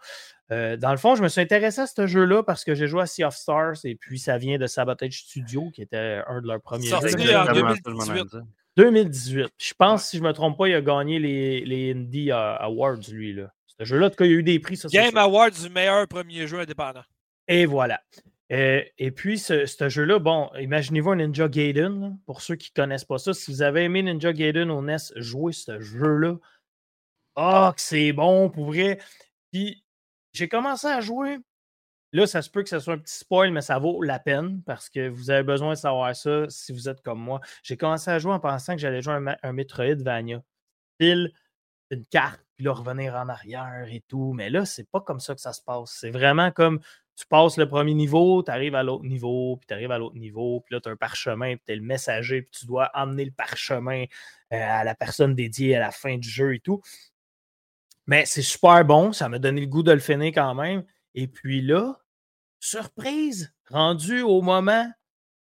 [0.53, 3.03] Euh, dans le fond, je me suis intéressé à ce jeu-là parce que j'ai joué
[3.03, 6.47] à Sea of Stars et puis ça vient de Sabotage Studio, qui était un de
[6.47, 6.97] leurs premiers jeux.
[6.97, 8.37] en 2018.
[8.77, 9.49] 2018.
[9.57, 13.01] Je pense, si je ne me trompe pas, il a gagné les, les Indie Awards,
[13.11, 13.33] lui.
[13.35, 13.53] Là.
[13.79, 14.77] Ce jeu-là, en tout cas, il y a eu des prix.
[14.77, 17.03] Ça, Game Awards du meilleur premier jeu indépendant.
[17.49, 18.01] Et voilà.
[18.53, 22.19] Euh, et puis, ce, jeu-là, bon, imaginez-vous un Ninja Gaiden.
[22.27, 24.97] pour ceux qui ne connaissent pas ça, si vous avez aimé Ninja Gaiden au NES,
[25.17, 26.37] jouez ce jeu-là.
[27.37, 28.99] Ah, que c'est bon, pour vrai.
[29.53, 29.85] Puis,
[30.33, 31.39] j'ai commencé à jouer.
[32.13, 34.63] Là, ça se peut que ce soit un petit spoil, mais ça vaut la peine
[34.63, 37.41] parce que vous avez besoin de savoir ça si vous êtes comme moi.
[37.65, 40.43] J'ai commencé à jouer en pensant que j'allais jouer un, un Metroidvania.
[40.99, 41.33] Pile
[41.91, 44.33] une carte, puis là, revenir en arrière et tout.
[44.33, 45.97] Mais là, c'est pas comme ça que ça se passe.
[46.01, 46.81] C'est vraiment comme
[47.17, 50.17] tu passes le premier niveau, tu arrives à l'autre niveau, puis tu arrives à l'autre
[50.17, 52.91] niveau, puis là, tu as un parchemin, puis tu es le messager, puis tu dois
[52.95, 54.05] emmener le parchemin
[54.53, 56.83] euh, à la personne dédiée à la fin du jeu et tout.
[58.07, 60.85] Mais c'est super bon, ça m'a donné le goût de le finir quand même.
[61.15, 61.95] Et puis là,
[62.59, 64.91] surprise, rendu au moment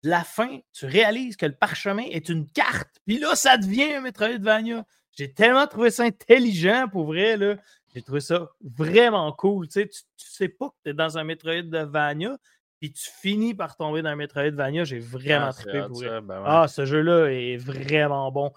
[0.03, 2.99] de la fin, tu réalises que le parchemin est une carte.
[3.05, 4.85] Puis là, ça devient un Metroidvania.
[5.17, 7.37] J'ai tellement trouvé ça intelligent pour vrai.
[7.37, 7.55] Là.
[7.95, 9.67] J'ai trouvé ça vraiment cool.
[9.67, 12.37] Tu sais, tu, sais pas que tu es dans un Metroidvania,
[12.81, 14.83] puis tu finis par tomber dans un Metroidvania.
[14.83, 18.51] J'ai vraiment ah, trippé pour ben Ah, ce jeu-là est vraiment bon.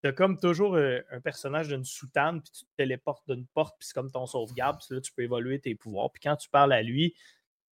[0.00, 3.74] Tu as comme toujours euh, un personnage d'une soutane, puis tu te téléportes d'une porte,
[3.80, 6.12] puis c'est comme ton sauvegarde, puis là, tu peux évoluer tes pouvoirs.
[6.12, 7.16] Puis quand tu parles à lui,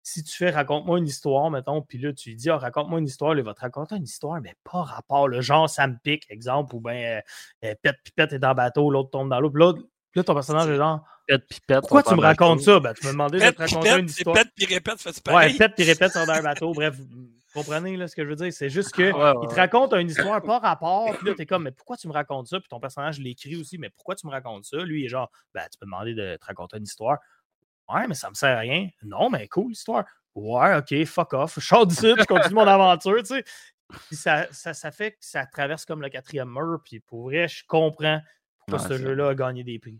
[0.03, 3.06] si tu fais raconte-moi une histoire, mettons, puis là, tu lui dis ah, raconte-moi une
[3.06, 5.27] histoire, il va te raconter une histoire, mais pas rapport.
[5.27, 7.22] Le genre, ça me pique, exemple, ou bien euh,
[7.65, 9.52] euh, Pète Pipette est dans le bateau, l'autre tombe dans l'eau.
[9.52, 9.84] Puis l'autre,
[10.16, 11.04] là, ton personnage est genre.
[11.28, 11.80] Pète Pipette.
[11.82, 12.80] Pourquoi tu me racontes ça?
[12.80, 14.36] Ben, tu me demandais de te raconter une histoire.
[14.36, 15.52] Pète puis répète, fais pareil.
[15.52, 16.74] Ouais, pète puis répète sur un bateau.
[16.74, 18.52] Bref, vous comprenez là, ce que je veux dire?
[18.52, 21.98] C'est juste qu'il te raconte une histoire pas rapport, puis là, t'es comme, mais pourquoi
[21.98, 22.60] tu me racontes ça?
[22.60, 24.78] Puis ton personnage l'écrit aussi, mais pourquoi tu me racontes ça?
[24.78, 27.20] Lui, il est genre, ben, tu peux demander de te raconter une histoire.
[27.88, 28.90] Ouais, mais ça me sert à rien.
[29.04, 30.06] Non, mais cool l'histoire.
[30.34, 31.60] Ouais, ok, fuck off.
[31.60, 33.44] Je sors d'ici, je continue mon aventure, tu sais.
[34.08, 36.80] Puis ça, ça, ça, fait que ça traverse comme le quatrième mur.
[36.84, 38.22] Puis pour vrai, je comprends
[38.80, 39.99] ce jeu-là a gagné des prix.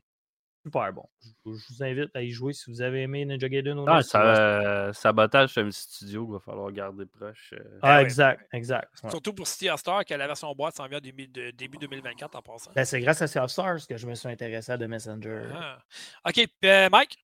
[0.64, 1.03] super bon.
[1.23, 3.95] Je, je vous invite à y jouer si vous avez aimé Ninja Gaiden ou Ah,
[3.95, 4.02] non.
[4.02, 7.53] ça, euh, sabotage Family Studio, il va falloir garder proche.
[7.57, 7.80] euh.
[7.81, 8.03] Ah, ouais.
[8.03, 8.89] exact, exact.
[9.03, 9.10] ouais.
[9.10, 12.35] Surtout pour City of Star, que la version boîte s'en vient début, de- début 2024
[12.35, 12.72] en passant.
[12.76, 15.43] Ben, c'est grâce à Sea of Stars que je me suis intéressé à The Messenger.
[15.53, 15.80] Ah.
[16.27, 17.18] OK, puis, euh, Mike?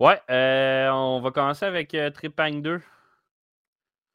[0.00, 2.80] Ouais, euh, on va commencer avec euh, Tripang 2.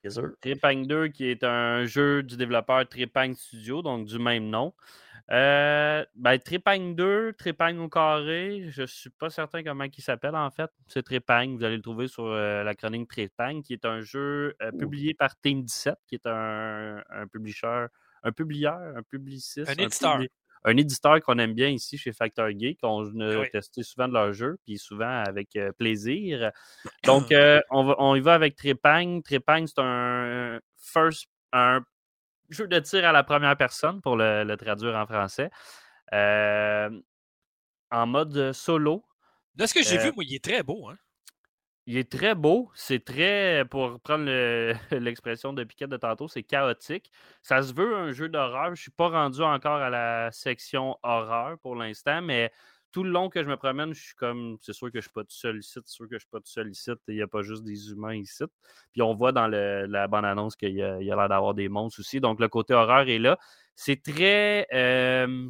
[0.03, 0.31] Bien sûr.
[0.41, 4.73] Tripang 2, qui est un jeu du développeur Tripang Studio, donc du même nom.
[5.32, 10.49] Euh, ben, Tripang 2, Tripang au carré, je suis pas certain comment il s'appelle en
[10.49, 10.72] fait.
[10.88, 14.56] C'est Tripang, vous allez le trouver sur euh, la chronique Tripang, qui est un jeu
[14.62, 17.88] euh, publié par Team 17, qui est un, un publisher,
[18.24, 19.70] un publieur, un publiciste.
[19.70, 20.18] Un éditeur.
[20.20, 20.30] publi-
[20.64, 22.80] un éditeur qu'on aime bien ici chez Factor Geek.
[22.84, 23.49] On a Oui.
[23.52, 26.52] testé souvent de leurs jeux, puis souvent avec euh, plaisir.
[27.06, 27.34] Donc,
[27.70, 29.22] on, va, on y va avec Trépang.
[29.22, 31.82] Trépang, c'est un first, un
[32.49, 35.49] jeu de tir à la première personne, pour le, le traduire en français.
[36.14, 36.90] Euh,
[37.91, 39.06] en mode solo.
[39.56, 40.90] De ce que j'ai Euh, vu, moi, il est très beau.
[40.90, 40.98] Hein?
[41.86, 42.69] Il est très beau.
[42.76, 47.11] C'est très, pour prendre le- l'expression de Piquet de tantôt, c'est chaotique.
[47.41, 48.65] Ça se veut un jeu d'horreur.
[48.68, 52.52] Je ne suis pas rendu encore à la section horreur pour l'instant, mais
[52.98, 55.11] tout le long que je me promène, je suis comme, c'est sûr que je suis
[55.11, 56.90] pas tout seul ici, c'est sûr que je suis pas tout seul ici.
[57.07, 58.44] Il n'y a pas juste des humains ici.
[58.91, 62.19] Puis on voit dans la bande-annonce qu'il y a, l'air d'avoir des monstres aussi.
[62.19, 63.38] Donc le côté horreur est là.
[63.76, 65.48] C'est très, euh,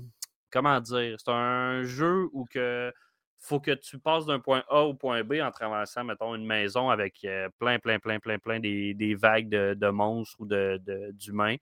[0.52, 2.92] comment dire, c'est un jeu où que
[3.38, 6.90] faut que tu passes d'un point A au point B en traversant, mettons, une maison
[6.90, 11.12] avec euh, plein, plein, plein, plein, plein des, vagues de, de monstres ou de- de-
[11.14, 11.56] d'humains.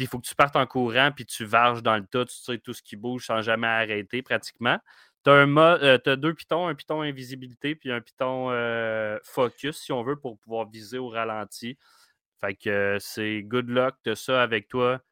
[0.00, 2.34] Puis il faut que tu partes en courant, puis tu varges dans le tas, tu
[2.34, 4.78] sais tout ce qui bouge sans jamais arrêter pratiquement.
[5.26, 10.16] Tu as, deux pitons, un piton invisibilité, puis un piton euh, focus, si on veut,
[10.16, 11.76] pour pouvoir viser au ralenti.
[12.40, 15.02] Fait que euh, c'est good luck, tu ça avec toi.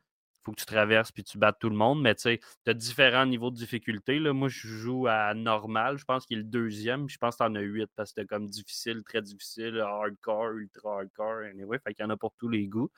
[0.48, 2.00] Faut que tu traverses puis tu battes tout le monde.
[2.00, 4.18] Mais tu sais, tu as différents niveaux de difficulté.
[4.18, 4.32] Là.
[4.32, 5.98] Moi, je joue à normal.
[5.98, 7.08] Je pense qu'il est le deuxième.
[7.08, 10.52] Je pense que tu en as huit parce que c'était comme difficile, très difficile, hardcore,
[10.52, 11.42] ultra hardcore.
[11.50, 12.90] Anyway, fait qu'il y en a pour tous les goûts.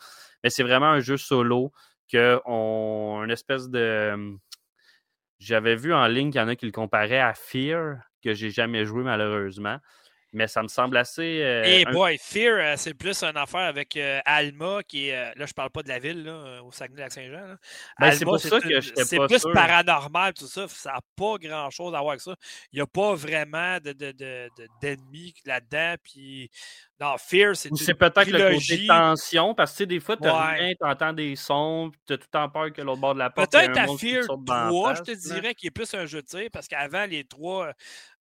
[0.45, 1.73] Mais c'est vraiment un jeu solo
[2.11, 3.23] que on.
[3.25, 4.37] Une espèce de.
[5.39, 8.51] J'avais vu en ligne qu'il y en a qui le comparaient à Fear, que j'ai
[8.51, 9.79] jamais joué malheureusement.
[10.33, 11.43] Mais ça me semble assez.
[11.43, 15.17] euh, Et un- boy, Fear, euh, c'est plus une affaire avec euh, Alma, qui est.
[15.17, 17.57] euh, là, je parle pas de la ville, là, au Saguenay-Lac-Saint-Jean.
[17.99, 19.53] Ben, c'est pour ça que une- j'étais C'est plus sûr.
[19.53, 20.67] paranormal, tout ça.
[20.69, 22.37] Ça n'a pas grand-chose à voir avec ça.
[22.73, 25.95] Il n'y a pas vraiment de, de- de- de- d'ennemis là-dedans.
[26.05, 26.49] Puis,
[27.01, 30.77] non, Fear, c'est c'est peut-être le côté tension, parce que des fois, tu Ouais.
[30.81, 33.51] entends des sons, tu as tout le temps peur que l'autre bord de la porte.
[33.51, 36.07] Peut-être à qui Fear saute dans la 3, je te dirais qu'il est plus un
[36.07, 37.73] jeu de tir parce qu'avant les trois,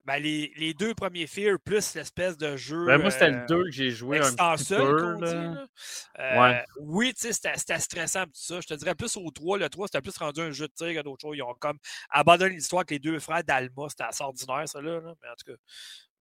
[0.10, 2.84] ben, les, les deux premiers Fear plus l'espèce de jeu.
[2.88, 5.16] Ben, moi, c'était euh, le 2 que j'ai joué un petit seul, peu.
[5.24, 5.68] dit, là.
[6.18, 6.66] Euh, Ouais.
[6.80, 8.60] Oui, tu sais, c'était stressant tout ça.
[8.60, 9.60] Je te dirais plus au 3.
[9.60, 11.38] Le 3, c'était plus rendu un jeu de tir que d'autres choses.
[11.38, 11.78] Ils ont comme
[12.10, 13.88] abandonné l'histoire avec les deux frères d'Alma.
[13.90, 15.00] C'était assez ordinaire, ça, là.
[15.00, 15.60] Mais en tout cas.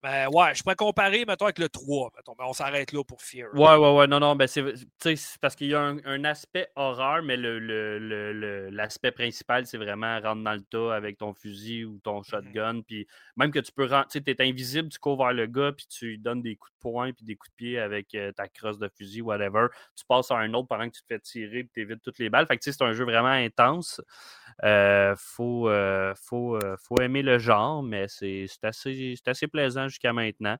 [0.01, 2.09] Ben, ouais, je pourrais comparer, mettons, avec le 3.
[2.15, 3.53] Mettons, mais on s'arrête là pour Fear.
[3.53, 4.63] Ouais, ouais, ouais, non, non, ben c'est,
[5.01, 9.11] tu parce qu'il y a un, un aspect horreur, mais le, le- le- le- l'aspect
[9.11, 13.51] principal, c'est vraiment rentrer dans le tas avec ton fusil ou ton shotgun, puis même
[13.51, 16.05] que tu peux rentrer, tu sais, t'es invisible, tu cours vers le gars, puis tu
[16.11, 18.79] lui donnes des coups de poing, puis des coups de pied avec euh, ta crosse
[18.79, 19.67] de fusil, whatever,
[19.97, 22.29] tu passes à un autre pendant que tu te fais tirer, puis t'évites toutes les
[22.29, 23.99] balles, fait que tu sais, c'est un jeu vraiment intense,
[24.63, 29.87] Euh, faut, euh, faut, euh, faut aimer le genre, mais c'est, assez, c'est assez plaisant
[29.89, 30.57] jusqu'à maintenant.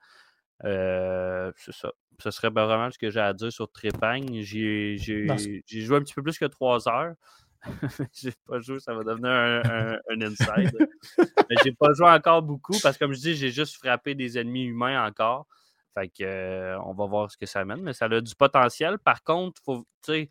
[0.65, 1.91] Euh, c'est ça.
[2.19, 4.26] Ce serait pas vraiment ce que j'ai à dire sur Trépang.
[4.41, 7.14] J'ai, joué un petit peu plus que trois heures.
[8.14, 10.77] j'ai pas joué, ça va devenir un, un, un inside.
[11.18, 14.38] Mais j'ai pas joué encore beaucoup parce que, comme je dis, j'ai juste frappé des
[14.38, 15.47] ennemis humains encore.
[15.93, 18.99] Fait que, euh, on va voir ce que ça mène, mais ça a du potentiel.
[18.99, 20.30] Par contre, faut, tu sais,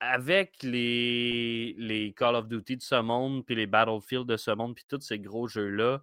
[0.00, 4.74] avec les, les Call of Duty de ce monde, puis les Battlefield de ce monde,
[4.74, 6.02] puis tous ces gros jeux-là,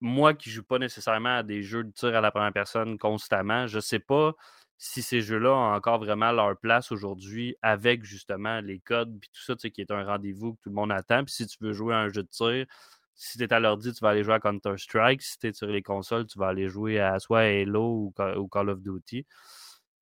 [0.00, 3.66] moi qui joue pas nécessairement à des jeux de tir à la première personne constamment,
[3.66, 4.34] je sais pas
[4.76, 9.42] si ces jeux-là ont encore vraiment leur place aujourd'hui avec justement les codes puis tout
[9.42, 11.24] ça, tu sais, qui est un rendez-vous que tout le monde attend.
[11.24, 12.66] Puis si tu veux jouer à un jeu de tir,
[13.14, 15.20] si tu es à l'ordi, tu vas aller jouer à Counter-Strike.
[15.22, 18.38] Si tu es sur les consoles, tu vas aller jouer à soit Halo ou, Ca-
[18.38, 19.26] ou Call of Duty.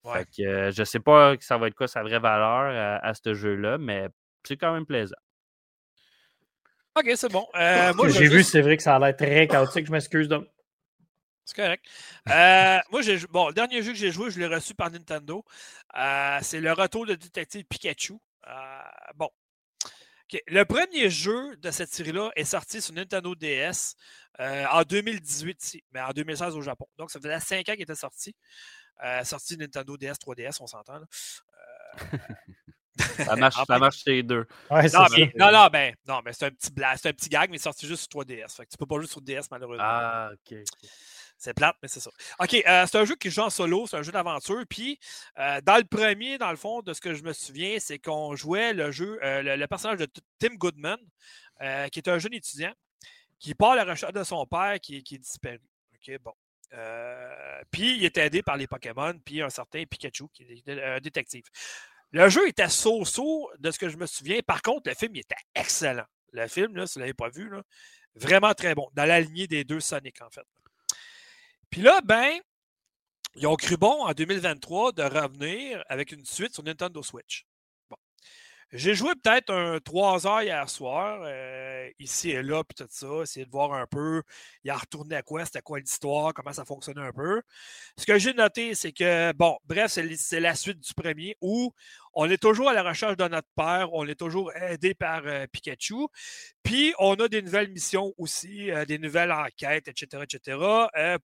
[0.05, 0.13] Ouais.
[0.19, 3.07] Fait que euh, je sais pas que ça va être quoi sa vraie valeur à,
[3.07, 4.09] à ce jeu-là, mais
[4.45, 5.17] c'est quand même plaisant.
[6.97, 7.47] Ok, c'est bon.
[7.55, 9.87] Euh, moi, J'ai vu, juste- c'est vrai que ça a l'air très chaotique.
[9.87, 10.29] Je m'excuse.
[10.29, 10.47] donc.
[11.45, 11.85] C'est correct.
[12.29, 15.45] Euh, moi, j'ai bon, le dernier jeu que j'ai joué, je l'ai reçu par Nintendo.
[15.97, 18.15] Euh, c'est le retour de Détective Pikachu.
[19.15, 19.31] Bon.
[20.49, 23.95] Le premier jeu de cette série-là est sorti sur Nintendo DS
[24.41, 26.87] en 2018 ici, mais en 2016 au Japon.
[26.99, 28.35] Donc, ça faisait 5 ans qu'il était sorti.
[29.23, 31.01] Sorti Nintendo DS, 3DS, on s'entend.
[32.99, 34.47] Ça marche, ça marche les deux.
[34.71, 37.29] Ouais, Non, mais, non, non, ben, non, mais c'est un petit blast, c'est un petit
[37.29, 38.57] gag, mais sorti juste sur 3DS.
[38.57, 39.85] Fait que tu peux pas jouer sur DS, malheureusement.
[39.87, 40.59] Ah, ok.
[41.39, 42.11] C'est plate, mais c'est ça.
[42.41, 44.65] OK, euh, c'est un jeu qui joue en solo, c'est un jeu d'aventure.
[44.69, 44.99] Puis,
[45.39, 48.35] euh, dans le premier, dans le fond, de ce que je me souviens, c'est qu'on
[48.35, 50.09] jouait le jeu, euh, le, le personnage de
[50.39, 50.99] Tim Goodman,
[51.61, 52.73] euh, qui est un jeune étudiant,
[53.39, 55.61] qui part à la recherche de son père qui, qui est disparu.
[55.95, 56.33] OK, bon.
[56.73, 61.01] Euh, puis, il est aidé par les Pokémon, puis un certain Pikachu, qui est un
[61.01, 61.45] détective.
[62.13, 64.41] Le jeu était so-so de ce que je me souviens.
[64.47, 66.07] Par contre, le film, il était excellent.
[66.33, 67.51] Le film, si vous ne l'avez pas vu,
[68.15, 68.89] vraiment très bon.
[68.95, 70.47] Dans la lignée des deux Sonic, en fait.
[71.71, 72.39] Puis là, ben,
[73.35, 77.45] ils ont cru bon en 2023 de revenir avec une suite sur Nintendo Switch.
[78.73, 83.07] J'ai joué peut-être un 3 heures hier soir, euh, ici et là, puis tout ça,
[83.23, 84.23] essayer de voir un peu,
[84.65, 87.43] il a retourné à quoi, c'était quoi l'histoire, comment ça fonctionnait un peu.
[87.97, 91.73] Ce que j'ai noté, c'est que, bon, bref, c'est la suite du premier où
[92.13, 95.47] on est toujours à la recherche de notre père, on est toujours aidé par euh,
[95.47, 96.09] Pikachu,
[96.65, 100.59] puis on a des nouvelles missions aussi, euh, des nouvelles enquêtes, etc., etc.,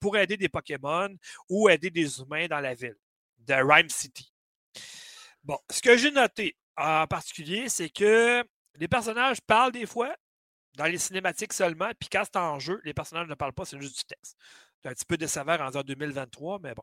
[0.00, 1.08] pour aider des Pokémon
[1.48, 2.96] ou aider des humains dans la ville
[3.38, 4.32] de Rhyme City.
[5.42, 8.44] Bon, ce que j'ai noté en particulier, c'est que
[8.76, 10.14] les personnages parlent des fois
[10.76, 13.80] dans les cinématiques seulement, puis quand c'est en jeu, les personnages ne parlent pas, c'est
[13.80, 14.36] juste du texte.
[14.82, 16.82] C'est un petit peu décevant en 2023, mais bon.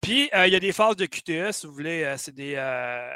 [0.00, 2.54] Puis, euh, il y a des phases de QTE, si vous voulez, euh, c'est des,
[2.56, 3.10] euh,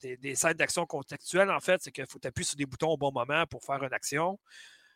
[0.00, 1.82] des, des scènes d'action contextuelles, en fait.
[1.82, 4.38] C'est qu'il faut appuyer sur des boutons au bon moment pour faire une action.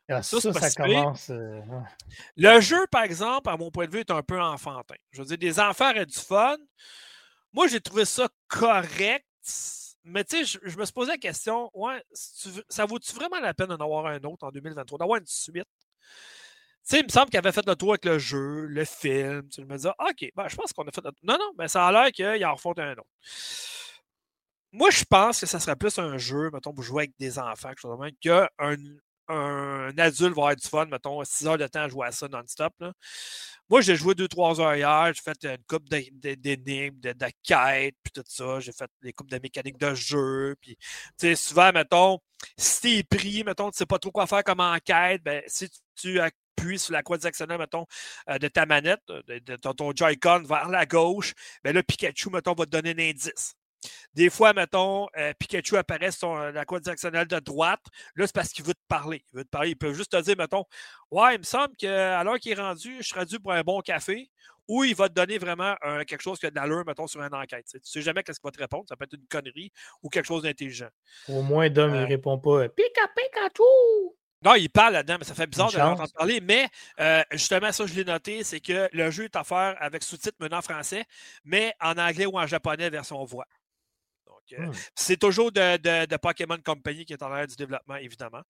[0.09, 1.31] Ah, ça, ça, commence.
[1.31, 1.61] euh.
[2.36, 4.97] Le jeu, par exemple, à mon point de vue, est un peu enfantin.
[5.12, 6.57] Je veux dire, des enfants auraient du fun.
[7.52, 9.24] Moi, j'ai trouvé ça correct.
[10.05, 12.02] Mais tu sais, je, me suis posé la question, ouais,
[12.68, 15.64] ça vaut-tu vraiment la peine d'en avoir un autre en 2023, d'avoir une suite?
[16.82, 19.48] Tu sais, il me semble qu'il avait fait le tour avec le jeu, le film.
[19.51, 21.86] Tu me disais, OK, ben, je pense qu'on a fait le Non, non, mais ça
[21.86, 23.05] a l'air qu'il en refont un autre.
[24.72, 27.72] Moi, je pense que ça serait plus un jeu, mettons, pour jouer avec des enfants,
[28.20, 28.48] qu'un
[29.31, 32.28] un adulte va avoir du fun, mettons, 6 heures de temps à jouer à ça
[32.28, 32.74] non-stop.
[33.69, 37.27] Moi, j'ai joué 2-3 heures hier, j'ai fait une coupe d'é- d'é- d'énigmes, de, de
[37.43, 38.61] quêtes, puis tout ça.
[38.61, 40.57] J'ai fait des coupes de mécaniques de jeu.
[40.61, 40.77] Puis,
[41.36, 42.19] souvent, mettons,
[42.59, 46.20] si t'es pris, mettons, tu sais pas trop quoi faire comme enquête, ben, si tu
[46.20, 47.86] appuies sur la croix directionnelle, mettons,
[48.28, 51.32] euh, de ta manette, de, ton Joy-Con vers la gauche,
[51.65, 53.55] ben là, Pikachu, mettons, va te donner un indice.
[54.15, 57.81] Des fois, mettons, euh, Pikachu apparaît sur la croix directionnelle de droite.
[58.16, 59.24] Là, c'est parce qu'il veut te parler.
[59.32, 59.70] Il veut te parler.
[59.70, 60.65] Il peut juste te dire, mettons,
[61.11, 63.81] Ouais, il me semble qu'à l'heure qu'il est rendu, je serais dû pour un bon
[63.81, 64.31] café.
[64.69, 65.74] Ou il va te donner vraiment
[66.07, 67.65] quelque chose qui a de l'allure, mettons, sur une enquête.
[67.65, 68.85] Tu sais, tu sais jamais qu'est-ce qu'il va te répondre.
[68.89, 70.86] Ça peut être une connerie ou quelque chose d'intelligent.
[71.28, 73.62] Au moins, Dom, Euh, il répond pas Pika Pikachu!
[74.43, 76.40] Non, il parle là-dedans, mais ça fait bizarre de l'entendre parler.
[76.40, 76.69] Mais
[77.01, 80.59] euh, justement, ça, je l'ai noté, c'est que le jeu est offert avec sous-titres maintenant
[80.59, 81.05] en français,
[81.44, 83.47] mais en anglais ou en japonais version voix.
[84.59, 84.70] Hmm.
[84.94, 88.43] C'est toujours de, de- de Pokémon Company qui est en l'air du développement, évidemment.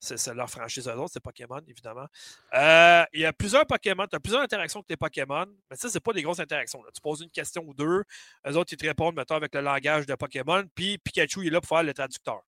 [0.00, 2.06] C'est leur franchise eux autres, c'est Pokémon, évidemment.
[2.54, 5.88] Euh, il y a plusieurs Pokémon, tu as plusieurs interactions avec tes Pokémon, mais ça,
[5.88, 6.82] c'est pas des grosses interactions.
[6.82, 6.90] là.
[6.94, 8.02] Tu poses une question ou deux,
[8.46, 11.50] eux autres, ils te répondent, mettons, avec le langage de Pokémon, puis Pikachu il est
[11.50, 12.40] là pour faire le traducteur.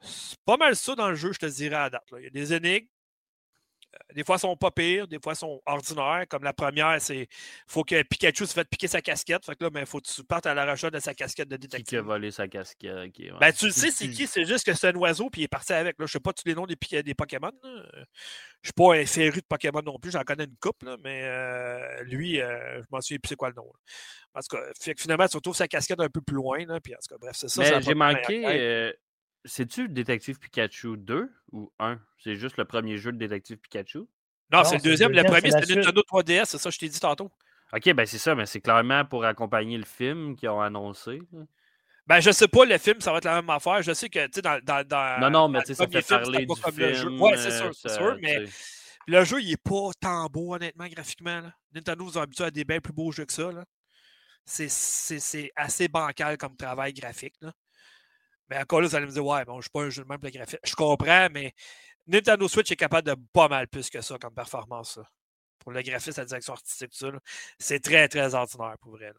[0.00, 2.10] C'est pas mal ça dans le jeu, je te dirais à date.
[2.10, 2.18] là.
[2.20, 2.86] Il y a des énigmes.
[4.14, 6.24] Des fois, elles sont pas pires, des fois, elles sont ordinaires.
[6.28, 7.28] Comme la première, c'est
[7.66, 9.44] faut que Pikachu se fasse piquer sa casquette.
[9.46, 11.56] Fait que là, il faut que tu partes à la recherche de sa casquette de
[11.56, 12.00] Qui qui a détective.
[12.00, 13.16] volé sa casquette?
[13.16, 13.32] ouais.
[13.40, 14.26] Ben, tu le sais, c'est qui?
[14.26, 15.98] C'est juste que c'est un oiseau, puis il est parti avec.
[15.98, 16.06] Là.
[16.06, 16.76] Je sais pas tous les noms des,
[17.14, 17.52] Pokémon.
[17.62, 18.04] là.
[18.62, 20.10] Je suis pas un féru de Pokémon non plus.
[20.10, 23.48] J'en connais une couple, là, mais euh, lui, euh, je m'en souviens plus c'est quoi
[23.48, 23.64] le nom.
[23.64, 23.94] là.
[24.34, 26.64] En tout cas, fait que finalement, tu retrouves sa casquette un peu plus loin.
[26.66, 27.80] Là, puis en tout cas, bref, c'est ça.
[27.80, 28.92] j'ai manqué.
[29.44, 31.98] Euh, C'est-tu Détective Pikachu 2 ou 1?
[32.22, 33.98] C'est juste le premier jeu de Détective Pikachu?
[34.52, 35.12] Non, Non, c'est le c'est deuxième.
[35.12, 36.44] Le premier, c'est c'était Nintendo 3DS.
[36.46, 37.30] C'est ça que je t'ai dit tantôt.
[37.72, 41.20] Ok, ben c'est ça, mais c'est clairement pour accompagner le film qu'ils ont annoncé.
[42.06, 43.80] Ben, je sais pas, le film, ça va être la même affaire.
[43.82, 45.20] Je sais que, tu sais, dans, dans, dans.
[45.20, 47.08] Non, non, mais tu sais, le ça fait film, parler du comme le jeu.
[47.08, 47.20] film.
[47.22, 48.44] Ouais, c'est euh, sûr, c'est ça, sûr, mais
[49.06, 51.40] le jeu, il est pas tant beau, honnêtement, graphiquement.
[51.40, 51.54] là.
[51.72, 53.52] Nintendo nous a habitués à des bien plus beaux jeux que ça.
[53.52, 53.64] là.
[54.44, 57.34] C'est- C'est c'est assez bancal comme travail graphique.
[57.40, 57.52] là.
[58.50, 60.08] Mais encore là, vous allez me dire, ouais, bon, je suis pas un jeu de
[60.08, 60.60] même pour le graphique.
[60.64, 61.54] Je comprends, mais
[62.06, 64.96] Nintendo Switch est capable de pas mal plus que ça comme performance.
[64.96, 65.04] là.
[65.60, 67.18] Pour le graphisme, la direction artistique, tout ça, là.
[67.58, 69.12] c'est très, très ordinaire pour vrai.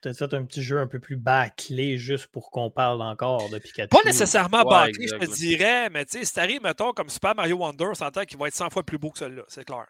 [0.00, 3.58] Peut-être fait un petit jeu un peu plus bâclé juste pour qu'on parle encore de
[3.58, 3.88] Pikachu.
[3.88, 7.34] Pas nécessairement Ouais, bâclé, je te dirais, mais tu sais, si t'arrives, mettons, comme Super
[7.34, 9.86] Mario Wonder, on s'entend qu'il va être 100 fois plus beau que celui-là, c'est clair.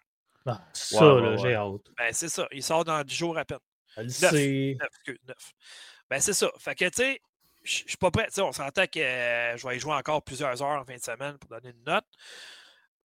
[0.47, 1.39] Ah, ça, Ouais, là, ouais.
[1.39, 1.83] j'ai hâte.
[1.99, 2.47] Ben, c'est ça.
[2.53, 3.59] Il sort dans 10 jours à peine.
[3.97, 4.31] Elle le Neuf.
[4.31, 4.77] sait.
[4.81, 5.37] 9, excuse, 9.
[6.09, 6.51] Ben, c'est ça.
[6.59, 7.21] Fait que, tu sais,
[7.69, 8.29] je suis pas prêt.
[8.39, 11.39] On s'entend que euh, je vais y jouer encore plusieurs heures en fin de semaine
[11.39, 12.07] pour donner une note.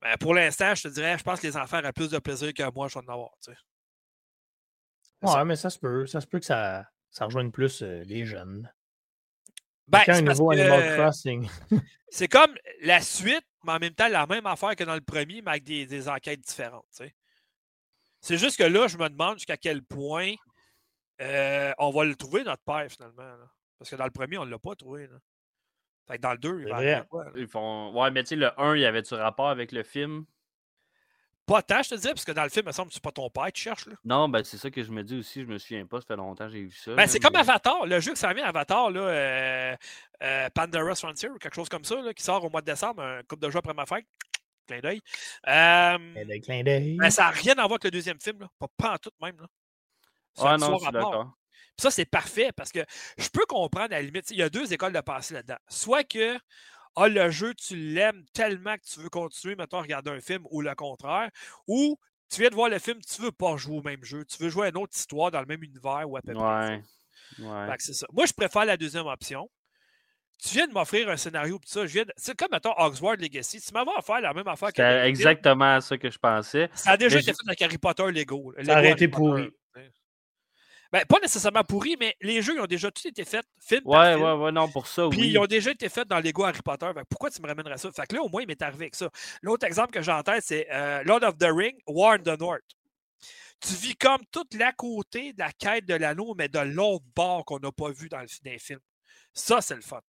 [0.01, 2.53] Ben, pour l'instant, je te dirais, je pense que les enfants auraient plus de plaisir
[2.53, 3.31] que moi, je vais en avoir.
[3.43, 3.57] Tu sais.
[5.21, 5.45] C'est Ouais, ça.
[5.45, 6.05] mais ça se peut.
[6.07, 8.71] Ça se peut que ça, ça rejoigne plus euh, les jeunes.
[9.87, 11.49] Ben, parce nouveau que, Animal Crossing.
[12.09, 15.41] C'est comme la suite, mais en même temps la même affaire que dans le premier,
[15.41, 16.85] mais avec des, des enquêtes différentes.
[18.21, 20.33] C'est juste que là, je me demande jusqu'à quel point
[21.21, 23.23] euh, on va le trouver, notre père, finalement.
[23.23, 23.49] là.
[23.83, 25.07] Parce que dans le premier, on ne l'a pas trouvé.
[25.07, 25.17] Là.
[26.07, 27.25] Fait que dans le 2, il va quoi?
[27.35, 27.91] Ils font...
[27.91, 30.23] Ouais, mais tu sais, le 1, y avait-tu rapport avec le film?
[31.45, 33.03] Pas tant, je te dis, parce que dans le film, il me semble que c'est
[33.03, 33.87] pas ton père que tu cherches.
[33.87, 33.95] Là.
[34.05, 35.41] Non, ben c'est ça que je me dis aussi.
[35.41, 36.95] Je me souviens pas, ça fait longtemps que j'ai vu ça.
[36.95, 39.75] Ben, c'est comme Avatar, le jeu que ça vient, Avatar, là, euh,
[40.23, 43.03] euh, Pandora's Frontier ou quelque chose comme ça, là, qui sort au mois de décembre,
[43.03, 44.05] un couple de jeux après ma fête.
[44.65, 45.01] Clin d'œil.
[45.49, 46.95] Euh, clin d'œil.
[46.95, 48.47] ben, ça n'a rien à voir avec le deuxième film, là.
[48.57, 49.35] Pas, pas en tout même.
[49.41, 49.47] Là.
[50.55, 51.33] Une non, je suis d'accord.
[51.75, 52.79] Puis ça, c'est parfait parce que
[53.17, 54.29] je peux comprendre à la limite.
[54.31, 55.57] Il y a deux écoles de pensée là-dedans.
[55.67, 56.37] Soit que
[56.95, 60.43] ah, le jeu, tu l'aimes tellement que tu veux continuer, mettons, à regarder un film,
[60.51, 61.29] ou le contraire.
[61.67, 61.97] Ou
[62.29, 64.23] tu viens de voir le film, tu veux pas jouer au même jeu.
[64.25, 66.43] Tu veux jouer à une autre histoire dans le même univers ou à peu près.
[66.43, 66.81] Ouais.
[67.39, 67.67] Ouais.
[67.71, 68.05] Fait que c'est ça.
[68.13, 69.49] Moi, je préfère la deuxième option.
[70.43, 73.15] Tu viens de m'offrir un scénario, puis ça, je viens de- C'est comme, mettons, Oxford
[73.15, 73.61] Legacy.
[73.61, 74.81] Tu m'avais offert la même affaire que.
[74.83, 75.05] Film.
[75.05, 76.69] exactement ça que je pensais.
[76.75, 78.53] Ça a déjà Mais été je- fait avec Harry Potter Lego.
[78.63, 79.49] Ça aurait été pourri.
[80.93, 83.91] Ben, pas nécessairement pourri, mais les jeux ils ont déjà tous été faits, film par
[83.93, 84.23] Ouais, film.
[84.25, 85.29] ouais, ouais, non, pour ça, Puis oui.
[85.31, 86.89] ils ont déjà été faits dans Lego Harry Potter.
[86.93, 87.91] Fait pourquoi tu me ramènerais ça?
[87.91, 89.09] Fait que là, au moins, il m'est arrivé avec ça.
[89.41, 92.39] L'autre exemple que j'ai en tête, c'est euh, Lord of the Ring, War in the
[92.39, 92.61] North.
[93.59, 97.43] Tu vis comme toute l'à côté de la quête de l'anneau, mais de l'autre bord
[97.45, 98.79] qu'on n'a pas vu dans, le, dans les films.
[99.33, 99.99] Ça, c'est le fun.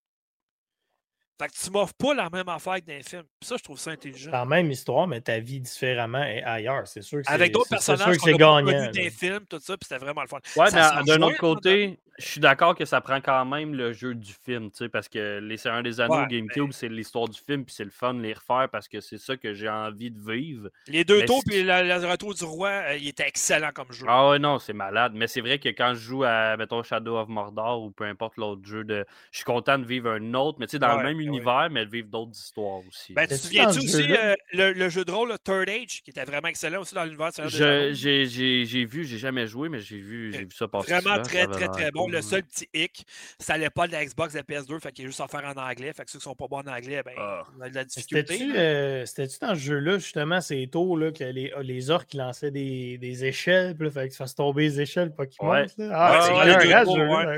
[1.37, 3.23] Fait que tu m'offres pas la même affaire que dans les films.
[3.39, 4.31] Puis ça, je trouve ça intelligent.
[4.31, 6.87] C'est la même histoire, mais ta vie différemment est ailleurs.
[6.87, 8.63] C'est sûr que c'est Avec d'autres c'est- c'est sûr personnages que qu'on gagnant.
[8.71, 10.37] connus dans les films, tout ça, puis c'était vraiment le fun.
[10.55, 13.73] Ouais, Ça mais se d'un autre côté, je suis d'accord que ça prend quand même
[13.75, 16.87] le jeu du film, tu sais, parce que les Seigneurs des Anneaux Ouais, GameCube, c'est
[16.87, 19.53] l'histoire du film, puis c'est le fun de les refaire parce que c'est ça que
[19.53, 20.69] j'ai envie de vivre.
[20.87, 23.91] Les deux Mais tours, puis le, le retour du roi, euh, il était excellent comme
[23.91, 24.05] jeu.
[24.07, 25.11] Ah ouais, non, c'est malade.
[25.13, 28.37] Mais c'est vrai que quand je joue à, mettons, Shadow of Mordor ou peu importe
[28.37, 29.05] l'autre jeu, de...
[29.31, 31.24] je suis content de vivre un autre, mais tu sais, dans Ouais, le même.
[31.27, 33.13] Univers, mais de vivre d'autres histoires aussi.
[33.13, 36.09] Ben, tu te souviens-tu aussi euh, le, le jeu de rôle le Third Age, qui
[36.11, 37.29] était vraiment excellent aussi dans l'univers?
[37.47, 37.93] J'ai
[38.25, 40.91] j'ai- j'ai vu, j'ai jamais joué, mais j'ai vu, j'ai vu ça passer.
[40.93, 42.03] Vraiment très, ça très, très bon.
[42.05, 43.05] cool, Le seul petit hic,
[43.39, 45.43] ça n'allait pas de la Xbox, de la PS2, fait qu'il est juste à faire
[45.45, 45.91] en anglais.
[45.93, 47.43] Fait que ceux qui sont pas bons en anglais, ben, Ah.
[47.57, 48.33] on a de la difficulté.
[48.37, 52.51] C'était-tu euh, c'était-tu dans ce jeu-là, justement, c'est tôt, là, que les, les orques lançaient
[52.51, 55.61] des, des échelles, puis là, fallait que tu fasses tomber les échelles, pas qu'ils Ouais.
[55.61, 55.85] montent, là?
[55.85, 56.19] Ouais, Ah, ouais,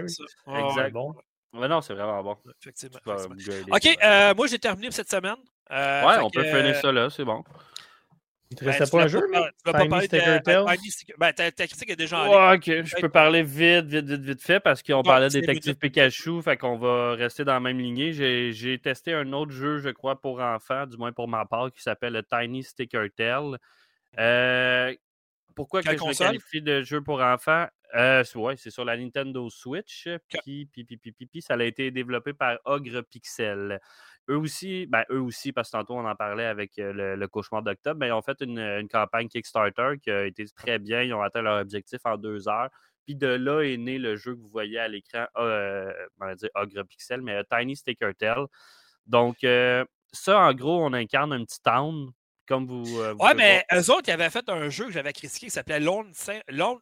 [0.08, 0.24] c'est ça.
[0.52, 0.92] Ouais, Exact.
[0.94, 1.14] bon.
[1.58, 2.38] Non, c'est vraiment bon.
[2.62, 3.00] Effectivement.
[3.06, 3.98] OK, ouais.
[4.04, 5.36] euh, moi j'ai terminé pour cette semaine.
[5.72, 7.44] Euh, Ouais, on que, peut finir euh, ça là, c'est bon.
[8.50, 10.18] Il te ben, restait tu pas un jeu, par- Tu vas pas Tiny parler de
[10.18, 10.40] euh,
[11.18, 12.34] Ben, ta, ta critique est déjà en ligne.
[12.34, 15.34] Ouais, ok, je peux parler vite, vite, vite, vite fait parce qu'on Ouais, parlait de
[15.40, 15.76] Détective.
[15.76, 18.14] Pikachu, fait qu'on va rester dans la même lignée.
[18.14, 21.82] J'ai testé un autre jeu, je crois, pour enfants, du moins pour ma part, qui
[21.82, 23.58] s'appelle le Tiny Sticker Tale.
[24.18, 24.96] Euh,
[25.54, 27.68] pourquoi Quelle que je le qualifie de jeu pour enfants?
[27.96, 30.08] Euh, c'est- ouais, c'est sur la Nintendo Switch.
[30.44, 33.80] Puis, puis, ça a été développé par Ogre Pixel.
[34.30, 37.28] Eux aussi, ben eux aussi, parce que tantôt on en parlait avec euh, le, le
[37.30, 41.02] cauchemar d'octobre, ben, ils ont fait une, une campagne Kickstarter qui a été très bien.
[41.04, 42.70] Ils ont atteint leur objectif en deux heures.
[43.06, 46.36] Puis de là est né le jeu que vous voyez à l'écran, euh, on va
[46.36, 48.48] dire Ogre Pixel, mais euh, Tiny Sticker Tale.
[49.06, 52.12] Donc, euh, ça, en gros, on incarne un petit town,
[52.48, 52.99] comme vous.
[52.99, 55.52] euh, vous Ouais, mais eux autres, ils avaient fait un jeu que j'avais critiqué qui
[55.52, 56.80] s'appelait Lone, Saint- Lone,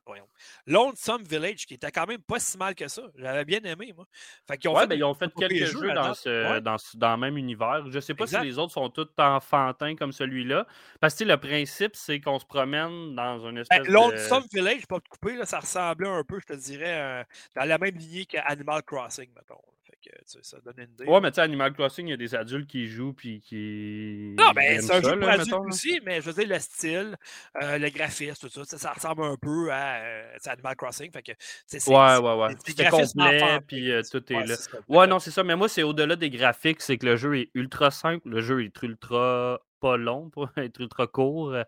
[0.68, 3.02] Lonesome Village, qui était quand même pas si mal que ça.
[3.18, 4.06] J'avais bien aimé, moi.
[4.48, 6.62] Fait qu'ils ont ouais, fait ben, ils ont fait quelques jeu jeux dans, ce, Ouais.
[6.62, 7.84] dans, ce- dans le même univers.
[7.90, 8.42] Je sais pas Exact.
[8.42, 10.66] si les autres sont tous enfantins comme celui-là.
[11.00, 13.92] Parce que le principe, c'est qu'on se promène dans une Ben, espèce de.
[13.92, 17.24] Lonesome Village, pas te couper, là, ça ressemblait un peu, je te dirais, euh,
[17.56, 19.62] dans la même lignée qu'Animal Crossing, mettons.
[20.06, 20.12] Que,
[20.44, 21.06] ça donne une idée.
[21.06, 24.36] Ouais, mais tu sais, Animal Crossing, il y a des adultes qui jouent puis qui.
[24.38, 27.16] Non, ben, aiment c'est un jeu pour adultes aussi, mais je veux dire, le style,
[27.62, 31.12] euh, le graphisme, tout ça, ça ressemble un peu à euh, Animal Crossing.
[31.12, 31.32] Fait que,
[31.66, 32.56] c'est- Ouais, c'est- ouais, ouais.
[32.66, 34.56] C'était graphismes complet, puis euh, tout est Ouais, là.
[34.56, 34.70] c'est.
[34.88, 35.44] Ouais, non, c'est ça.
[35.44, 38.30] Mais moi, c'est au-delà des graphiques, c'est que le jeu est ultra simple.
[38.30, 41.52] Le jeu est ultra pas long pour être ultra court.
[41.54, 41.64] euh,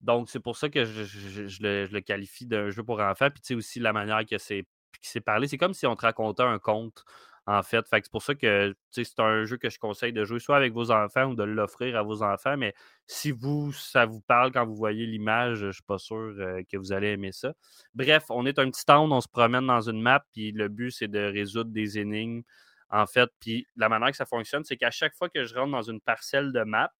[0.00, 2.82] Donc, c'est pour ça que je, je- je- je le, je le qualifie d'un jeu
[2.82, 3.30] pour enfants.
[3.30, 5.48] Puis, tu sais, aussi la manière que c'est que c'est parlé.
[5.48, 7.04] C'est comme si on te racontait un conte,
[7.46, 7.84] en fait.
[7.90, 10.90] C'est pour ça que, c'est un jeu que je conseille de jouer soit avec vos
[10.90, 12.56] enfants ou de l'offrir à vos enfants.
[12.56, 12.74] Mais
[13.06, 16.76] si vous, ça vous parle quand vous voyez l'image, je suis pas sûr euh, que
[16.76, 17.52] vous allez aimer ça.
[17.94, 20.90] Bref, on est un petit town, on se promène dans une map, puis le but,
[20.90, 22.42] c'est de résoudre des énigmes,
[22.90, 23.30] en fait.
[23.40, 26.00] Puis la manière que ça fonctionne, c'est qu'à chaque fois que je rentre dans une
[26.00, 26.92] parcelle de map,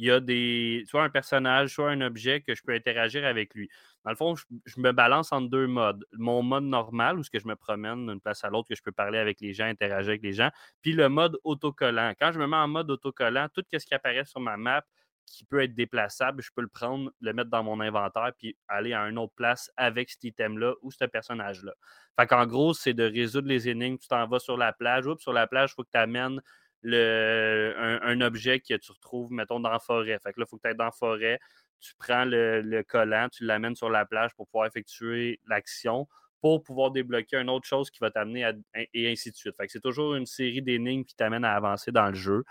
[0.00, 3.54] il y a des, soit un personnage, soit un objet que je peux interagir avec
[3.54, 3.68] lui.
[4.02, 6.06] Dans le fond, je, me balance entre deux modes.
[6.12, 8.82] Mon mode normal, où ce que je me promène d'une place à l'autre, que je
[8.82, 10.48] peux parler avec les gens, interagir avec les gens,
[10.80, 12.14] puis le mode autocollant.
[12.18, 14.82] Quand je me mets en mode autocollant, tout ce qui apparaît sur ma map,
[15.26, 18.94] qui peut être déplaçable, je peux le prendre, le mettre dans mon inventaire, puis aller
[18.94, 21.74] à une autre place avec cet item-là ou ce personnage-là.
[22.18, 23.98] Fait qu'en gros, c'est de résoudre les énigmes.
[23.98, 25.06] Tu t'en vas sur la plage.
[25.06, 26.40] Oups, sur la plage, il faut que tu amènes
[26.82, 30.18] le, un, objet que tu retrouves, mettons, dans la forêt.
[30.22, 31.38] Fait que là, il faut que tu ailles dans la forêt.
[31.80, 36.06] Tu prends le, collant, tu l'amènes sur la plage pour pouvoir effectuer l'action
[36.40, 38.54] pour pouvoir débloquer une autre chose qui va t'amener à,
[38.94, 39.54] et ainsi de suite.
[39.58, 42.44] Fait que c'est toujours une série d'énigmes qui t'amène à avancer dans le jeu.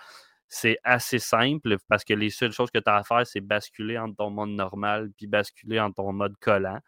[0.47, 3.97] C'est assez simple parce que les seules choses que tu as à faire, c'est basculer
[3.97, 6.79] entre ton mode normal puis basculer en ton mode collant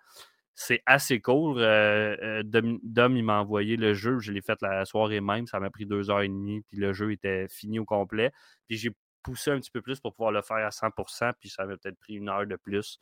[0.54, 1.60] c'est assez cool.
[1.60, 4.20] Euh, euh, Dom, il m'a envoyé le jeu.
[4.20, 5.48] Je l'ai fait la soirée même.
[5.48, 6.62] Ça m'a pris deux heures et demie.
[6.68, 8.32] Puis le jeu était fini au complet.
[8.68, 8.92] Puis j'ai
[9.24, 11.34] poussé un petit peu plus pour pouvoir le faire à 100%.
[11.40, 13.00] Puis ça m'a peut-être pris une heure de plus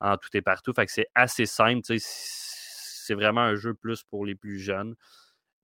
[0.00, 0.72] en tout et partout.
[0.72, 1.82] Fait que c'est assez simple.
[1.98, 4.94] C'est vraiment un jeu plus pour les plus jeunes.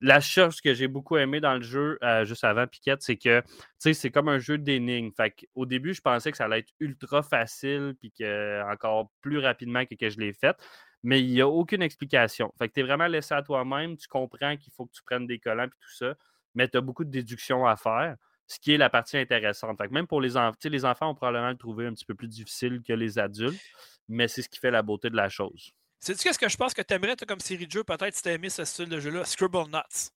[0.01, 3.43] La chose que j'ai beaucoup aimé dans le jeu, euh, juste avant Piquette, c'est que
[3.79, 5.11] c'est comme un jeu d'énigmes.
[5.57, 9.85] Au début, je pensais que ça allait être ultra facile, puis que encore plus rapidement
[9.85, 10.57] que je l'ai fait
[11.03, 12.53] mais il n'y a aucune explication.
[12.59, 15.27] Fait que tu es vraiment laissé à toi-même, tu comprends qu'il faut que tu prennes
[15.27, 16.15] des collants et tout ça,
[16.55, 18.17] mais tu as beaucoup de déductions à faire,
[18.47, 19.77] ce qui est la partie intéressante.
[19.79, 22.15] Fait que même pour les enfants, les enfants ont probablement le trouvé un petit peu
[22.15, 23.61] plus difficile que les adultes,
[24.09, 25.73] mais c'est ce qui fait la beauté de la chose.
[26.01, 28.29] Sais-tu qu'est-ce que je pense que tu aimerais comme série de jeu, peut-être si tu
[28.29, 29.25] aimé ce style de jeu-là?
[29.25, 30.11] Scribble Nuts?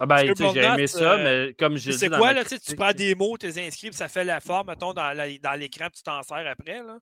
[0.00, 3.14] Ah ben, j'ai aimé ça, euh, mais comme je C'est quoi, là, tu prends des
[3.14, 6.82] mots, tu les inscris, ça fait la forme, mettons, dans l'écran, tu t'en sers après,
[6.82, 6.98] là.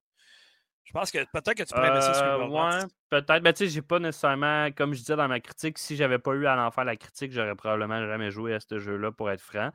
[0.91, 3.45] Je pense que peut-être que tu pourrais laisser ça euh, Ouais, peut-être.
[3.45, 6.33] Mais tu sais, j'ai pas nécessairement, comme je disais dans ma critique, si j'avais pas
[6.33, 9.41] eu à en faire la critique, j'aurais probablement jamais joué à ce jeu-là, pour être
[9.41, 9.71] franc.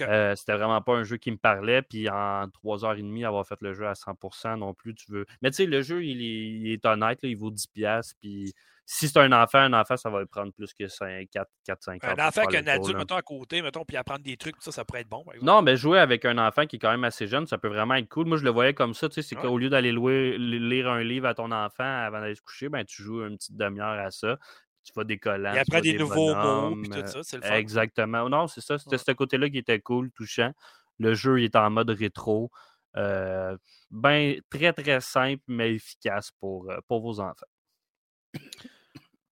[0.00, 1.82] Euh, c'était vraiment pas un jeu qui me parlait.
[1.82, 5.26] Puis en 3h30, avoir fait le jeu à 100% non plus, tu veux.
[5.42, 8.14] Mais tu sais, le jeu, il est, honnête, il vaut 10$.
[8.22, 8.54] Puis
[8.88, 11.82] si c'est un enfant, un enfant, ça va le prendre plus que 5, 4, 4
[11.82, 12.14] 5 ans.
[12.16, 15.00] Un enfant qu'un adulte, mettons, à côté, mettons, puis apprendre des trucs, ça, ça pourrait
[15.00, 15.24] être bon.
[15.42, 17.94] non, mais jouer avec un enfant qui est quand même assez jeune, ça peut vraiment
[17.94, 18.26] être cool.
[18.26, 21.26] Moi, je le voyais comme ça, tu sais, c'est qu'au lieu d'aller lire un livre
[21.26, 24.38] à ton enfant avant d'aller se coucher, ben, tu joues une petite demi-heure à ça.
[24.84, 25.50] Tu vas décoller.
[25.56, 27.54] Et après des, nouveaux mots, puis tout ça, c'est le fun.
[27.54, 28.28] Exactement.
[28.28, 28.78] Non, c'est ça.
[28.78, 30.52] C'était ce côté-là qui était cool, touchant.
[31.00, 32.52] Le jeu, il est en mode rétro.
[32.96, 33.56] Euh,
[33.90, 37.46] ben, très, très simple, mais efficace pour, euh, pour vos enfants.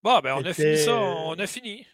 [0.04, 1.00] Bon, ben, on a fini ça.
[1.00, 1.86] On a fini.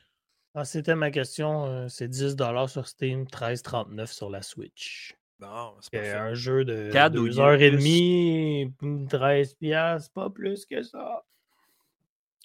[0.57, 1.67] Ah, C'était ma question.
[1.67, 2.35] Euh, c'est 10
[2.67, 5.15] sur Steam, 13,39 sur la Switch.
[5.39, 11.23] Bon, c'est un jeu de 2h30, 13 piastres, pas plus que ça.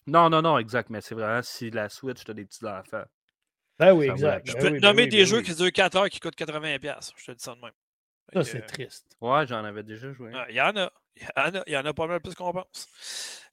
[0.06, 0.92] Non, non, non, exact.
[0.92, 3.04] Mais c'est vraiment si la Switch, t'as des petits enfants.
[3.80, 4.48] Ben oui, exact.
[4.48, 6.38] Je ben peux te ben nommer ben des jeux qui durent 4 heures qui coûtent
[6.38, 7.12] 80$.
[7.18, 7.72] Je te dis ça de même.
[8.32, 9.18] Ça, c'est triste.
[9.20, 10.32] Ouais, j'en avais déjà joué.
[10.50, 10.92] Il y en a.
[11.18, 12.88] Il y en a, pas mal plus qu'on pense.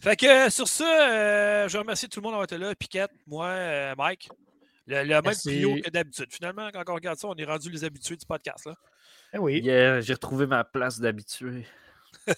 [0.01, 2.75] Fait que sur ça, euh, je remercie tout le monde d'avoir été là.
[2.75, 4.29] Piquette, moi, euh, Mike.
[4.89, 6.27] Le, même trio que d'habitude.
[6.33, 8.67] Finalement, quand on regarde ça, on est rendu les habitués du podcast.
[8.67, 8.75] Là.
[9.35, 9.63] Eh oui.
[9.63, 11.65] j'ai retrouvé ma place d'habitué.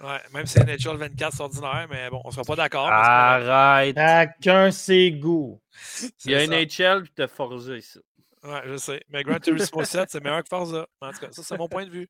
[0.00, 2.88] Ouais, même si c'est NHL 24, c'est ordinaire, mais bon, on ne sera pas d'accord.
[2.88, 3.96] Arrête!
[3.96, 5.60] Chacun ses goûts.
[6.24, 7.98] Il y a NHL puis t'as Forza ici.
[8.44, 9.02] Ouais, je sais.
[9.10, 10.86] Mais Gran Turismo 7, c'est meilleur que Forza.
[11.00, 12.08] En tout cas, ça, c'est mon point de vue.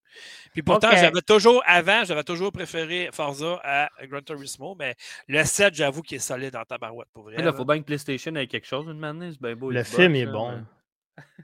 [0.53, 4.95] Puis pourtant, j'avais toujours, avant, j'avais toujours préféré Forza à Gran Turismo, mais
[5.27, 7.37] le 7, j'avoue qu'il est solide en tabarouette pour vrai.
[7.39, 9.33] Il faut bien que PlayStation ait quelque chose une manière.
[9.33, 9.71] C'est bien beau.
[9.71, 10.65] Le film est bon.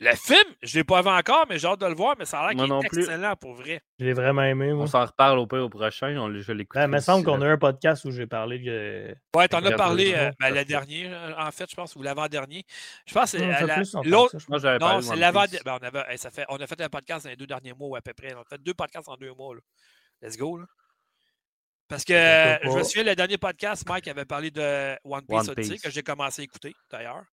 [0.01, 2.25] Le film, je ne l'ai pas vu encore, mais j'ai hâte de le voir, mais
[2.25, 3.81] ça a l'air qu'il est excellent pour vrai.
[3.99, 4.73] Je l'ai vraiment aimé.
[4.73, 6.17] On s'en reparle au, au prochain.
[6.19, 6.81] On, je l'écoute.
[6.81, 9.15] Ben, il me semble qu'on a un podcast où j'ai parlé de.
[9.37, 12.65] Ouais, t'en as parlé euh, ben, le dernier, euh, en fait, je pense, ou l'avant-dernier.
[13.07, 14.37] Je pense que c'est l'autre.
[14.49, 15.45] Moi, j'avais Non, c'est l'avant.
[15.65, 17.99] Ben, on, avait, ça fait, on a fait un podcast dans les deux derniers mois,
[17.99, 18.35] à peu près.
[18.35, 19.55] On a fait deux podcasts en deux mois.
[19.55, 19.61] Là.
[20.23, 20.59] Let's go.
[20.59, 20.67] Là.
[21.89, 25.55] Parce que je me souviens, le dernier podcast, Mike avait parlé de One Piece, One
[25.55, 25.83] Piece.
[25.83, 27.25] que j'ai commencé à écouter d'ailleurs.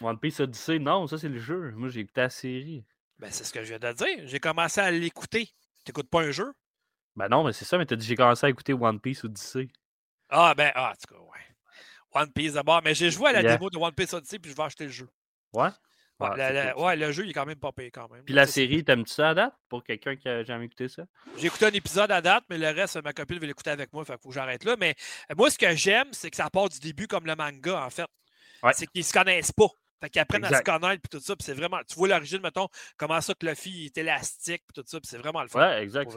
[0.00, 1.72] One Piece Odyssey, non, ça c'est le jeu.
[1.72, 2.84] Moi j'ai écouté la série.
[3.18, 4.26] Ben c'est ce que je viens de dire.
[4.26, 5.50] J'ai commencé à l'écouter.
[5.84, 6.52] T'écoutes pas un jeu?
[7.16, 9.68] Ben non, mais c'est ça, mais t'as dit j'ai commencé à écouter One Piece Odyssey.
[10.28, 12.22] Ah ben, ah, en tout cas, ouais.
[12.22, 12.80] One Piece d'abord.
[12.82, 14.90] Mais j'ai joué à la démo de One Piece Odyssey puis je vais acheter le
[14.90, 15.08] jeu.
[15.52, 15.68] Ouais?
[16.20, 18.22] Ouais, ah, le jeu il est quand même pas payé quand même.
[18.24, 19.54] Puis la série, t'aimes-tu ça à date?
[19.70, 21.04] Pour quelqu'un qui a jamais écouté ça?
[21.38, 24.04] J'ai écouté un épisode à date, mais le reste, ma copine veut l'écouter avec moi,
[24.04, 24.76] fait faut que j'arrête là.
[24.78, 24.94] Mais
[25.34, 28.06] moi, ce que j'aime, c'est que ça part du début comme le manga, en fait.
[28.74, 29.68] C'est qu'ils se connaissent pas.
[30.00, 31.78] Fait qu'ils apprennent à se connaître, puis tout ça, puis c'est vraiment.
[31.86, 35.18] Tu vois l'origine, mettons, comment ça que Luffy est élastique, puis tout ça, puis c'est
[35.18, 35.60] vraiment le fun.
[35.60, 36.10] Ouais, exact.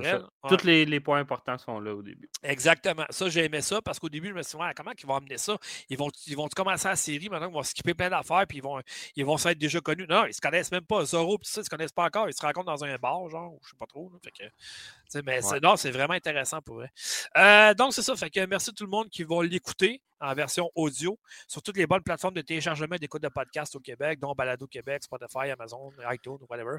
[0.47, 2.29] Tous les, les, points importants sont là au début.
[2.43, 3.05] Exactement.
[3.09, 5.37] Ça, j'ai aimé ça, parce qu'au début, je me suis dit, comment ils vont amener
[5.37, 5.57] ça?
[5.89, 8.63] Ils vont, ils vont commencer la série, maintenant, ils vont skipper plein d'affaires, puis ils
[8.63, 8.81] vont,
[9.15, 10.05] ils vont s'être déjà connus?
[10.07, 11.03] Non, ils se connaissent même pas.
[11.05, 12.29] Zoro, puis ça, ils se connaissent pas encore.
[12.29, 14.09] Ils se rencontrent dans un bar, genre, ou je sais pas trop.
[14.11, 16.87] Là, fait que, mais non, c'est vraiment intéressant pour eux.
[17.37, 18.15] Euh, donc, c'est ça.
[18.15, 21.77] Fait que merci à tout le monde qui va l'écouter en version audio sur toutes
[21.77, 23.29] les bonnes plateformes de téléchargement et d'écoute de
[23.73, 26.77] podcasts au Québec, dont Balado Québec, Spotify, Amazon, iTunes, whatever.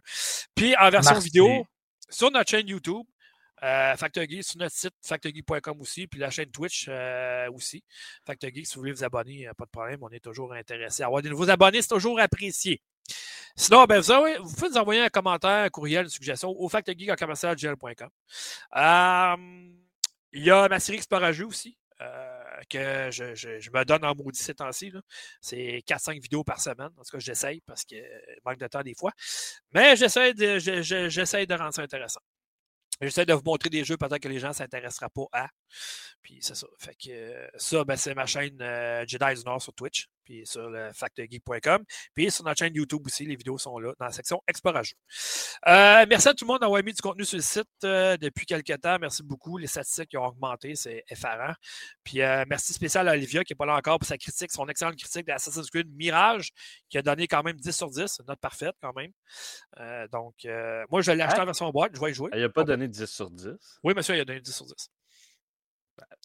[0.55, 1.67] Puis en version vidéo
[2.11, 3.07] sur notre chaîne YouTube.
[3.63, 7.83] Euh, Factor Geek, sur notre site factorgeek.com aussi, puis la chaîne Twitch euh, aussi.
[8.27, 11.03] Factor Geek, si vous voulez vous abonner, pas de problème, on est toujours intéressé.
[11.03, 12.83] Avoir des nouveaux abonnés, c'est toujours apprécié.
[13.57, 16.69] Sinon, ben, vous, avez- vous pouvez nous envoyer un commentaire, un courriel, une suggestion au
[16.69, 18.09] factorgeek.com.
[18.77, 19.37] Euh,
[20.33, 22.34] il y a ma série Explorageux aussi, euh,
[22.69, 24.93] que je, je- me donne en maudit ces temps-ci.
[25.41, 26.89] C'est 4-5 vidéos par semaine.
[26.99, 29.13] En tout cas, j'essaye parce que euh, manque de temps des fois.
[29.73, 32.21] Mais j'essaie de, de rendre ça intéressant.
[33.01, 35.49] J'essaie de vous montrer des jeux peut-être que les gens ne s'intéresseraient pas à.
[36.25, 36.67] Puis c'est ça.
[36.79, 40.47] Fait que euh, ça, ben, c'est ma chaîne euh, Jedi du Nord sur Twitch, puis
[40.47, 41.85] sur le factorgeek.com.
[42.15, 44.97] Puis sur notre chaîne YouTube aussi, les vidéos sont là dans la section Explorageux.
[45.69, 48.47] Euh, merci à tout le monde d'avoir mis du contenu sur le site euh, depuis
[48.47, 48.97] quelques temps.
[48.99, 49.59] Merci beaucoup.
[49.59, 51.53] Les statistiques ont augmenté, c'est effarant.
[52.03, 54.97] Puis merci spécial à Olivia qui n'est pas là encore pour sa critique, son excellente
[54.97, 56.53] critique d'Assassin's Creed Mirage,
[56.89, 59.11] qui a donné quand même 10 sur 10, une note parfaite quand même.
[60.11, 60.35] Donc,
[60.91, 62.31] moi, je l'ai acheté en version boîte, je vais y jouer.
[62.33, 63.49] Il n'a pas donné 10 sur 10.
[63.83, 64.91] Oui, monsieur, il a donné 10 sur 10.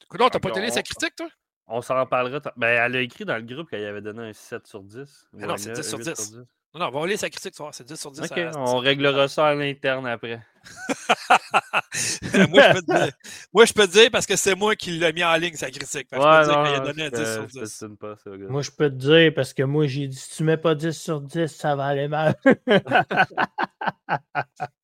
[0.03, 1.27] Écoute, non, t'as pas donné on- sa critique, toi?
[1.67, 2.39] On s'en reparlera.
[2.41, 5.27] t- Ben, elle a écrit dans le groupe qu'elle avait donné un 7 sur 10.
[5.33, 6.37] ou Mais non, c'est neuf- 10 sur 8 10.
[6.73, 8.21] Non, non, on va lire sa critique, tu vois, c'est 10 sur 10.
[8.21, 10.41] Ok, à- on réglera ça à l'interne après.
[12.49, 13.11] moi, je peux te dire,
[13.53, 15.69] moi, je peux te dire parce que c'est moi qui l'ai mis en ligne, sa
[15.71, 16.09] critique.
[16.09, 17.77] Fait que je peux te dire qu'il a donné un 10 sur 10.
[17.81, 18.47] Je pas, ça, gars.
[18.49, 20.99] Moi, je peux te dire, parce que moi, j'ai dit, si tu mets pas 10
[20.99, 22.35] sur 10, ça va aller mal.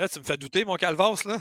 [0.00, 1.36] Là, tu me fais douter, mon calvas, là.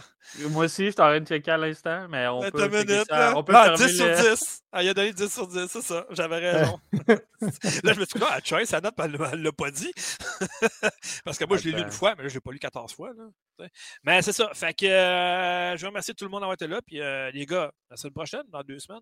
[0.49, 2.67] Moi aussi, je suis en train de checker à l'instant, mais on Attends peut.
[2.67, 3.31] minute, ça.
[3.37, 4.61] On peut ah, fermer 10 sur le- 10.
[4.73, 6.05] Ah, il a donné 10 sur 10, c'est ça.
[6.09, 6.77] J'avais raison.
[7.83, 9.93] là, je me suis dit, ah, Choice, sa note, elle ne l'a pas dit.
[11.23, 12.93] Parce que moi, je l'ai lu une fois, mais là, je l'ai pas lu 14
[12.93, 13.11] fois.
[13.17, 13.67] Là.
[14.03, 14.51] Mais c'est ça.
[14.53, 16.81] Fait que euh, je veux remercier tout le monde d'avoir été là.
[16.85, 18.99] Puis euh, les gars, la semaine prochaine, dans deux semaines.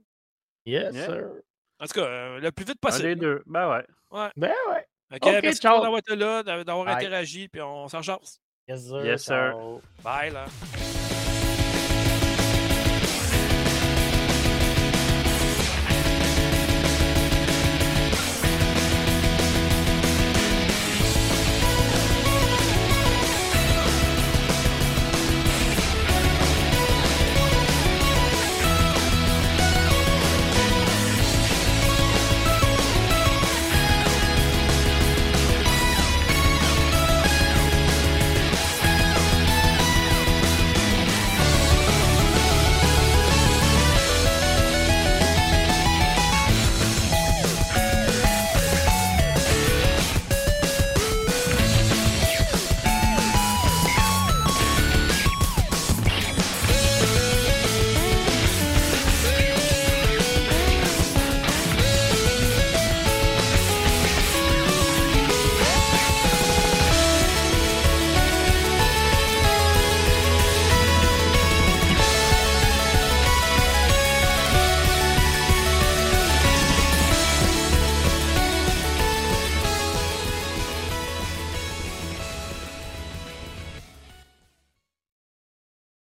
[0.68, 1.06] Yes, Yeah.
[1.06, 1.30] sir.
[1.80, 3.08] En tout cas, euh, le plus vite Un possible.
[3.08, 3.42] des deux.
[3.48, 4.30] Ben ouais.
[4.36, 4.86] Ben ouais.
[5.16, 5.78] OK, merci ciao.
[5.80, 8.28] tout le monde d'avoir été là, d'avoir interagi, puis on s'en charge.
[8.68, 9.06] Yes, sir.
[9.06, 9.52] Yes, sir.
[9.52, 9.82] Ciao.
[10.04, 11.17] Bye, là.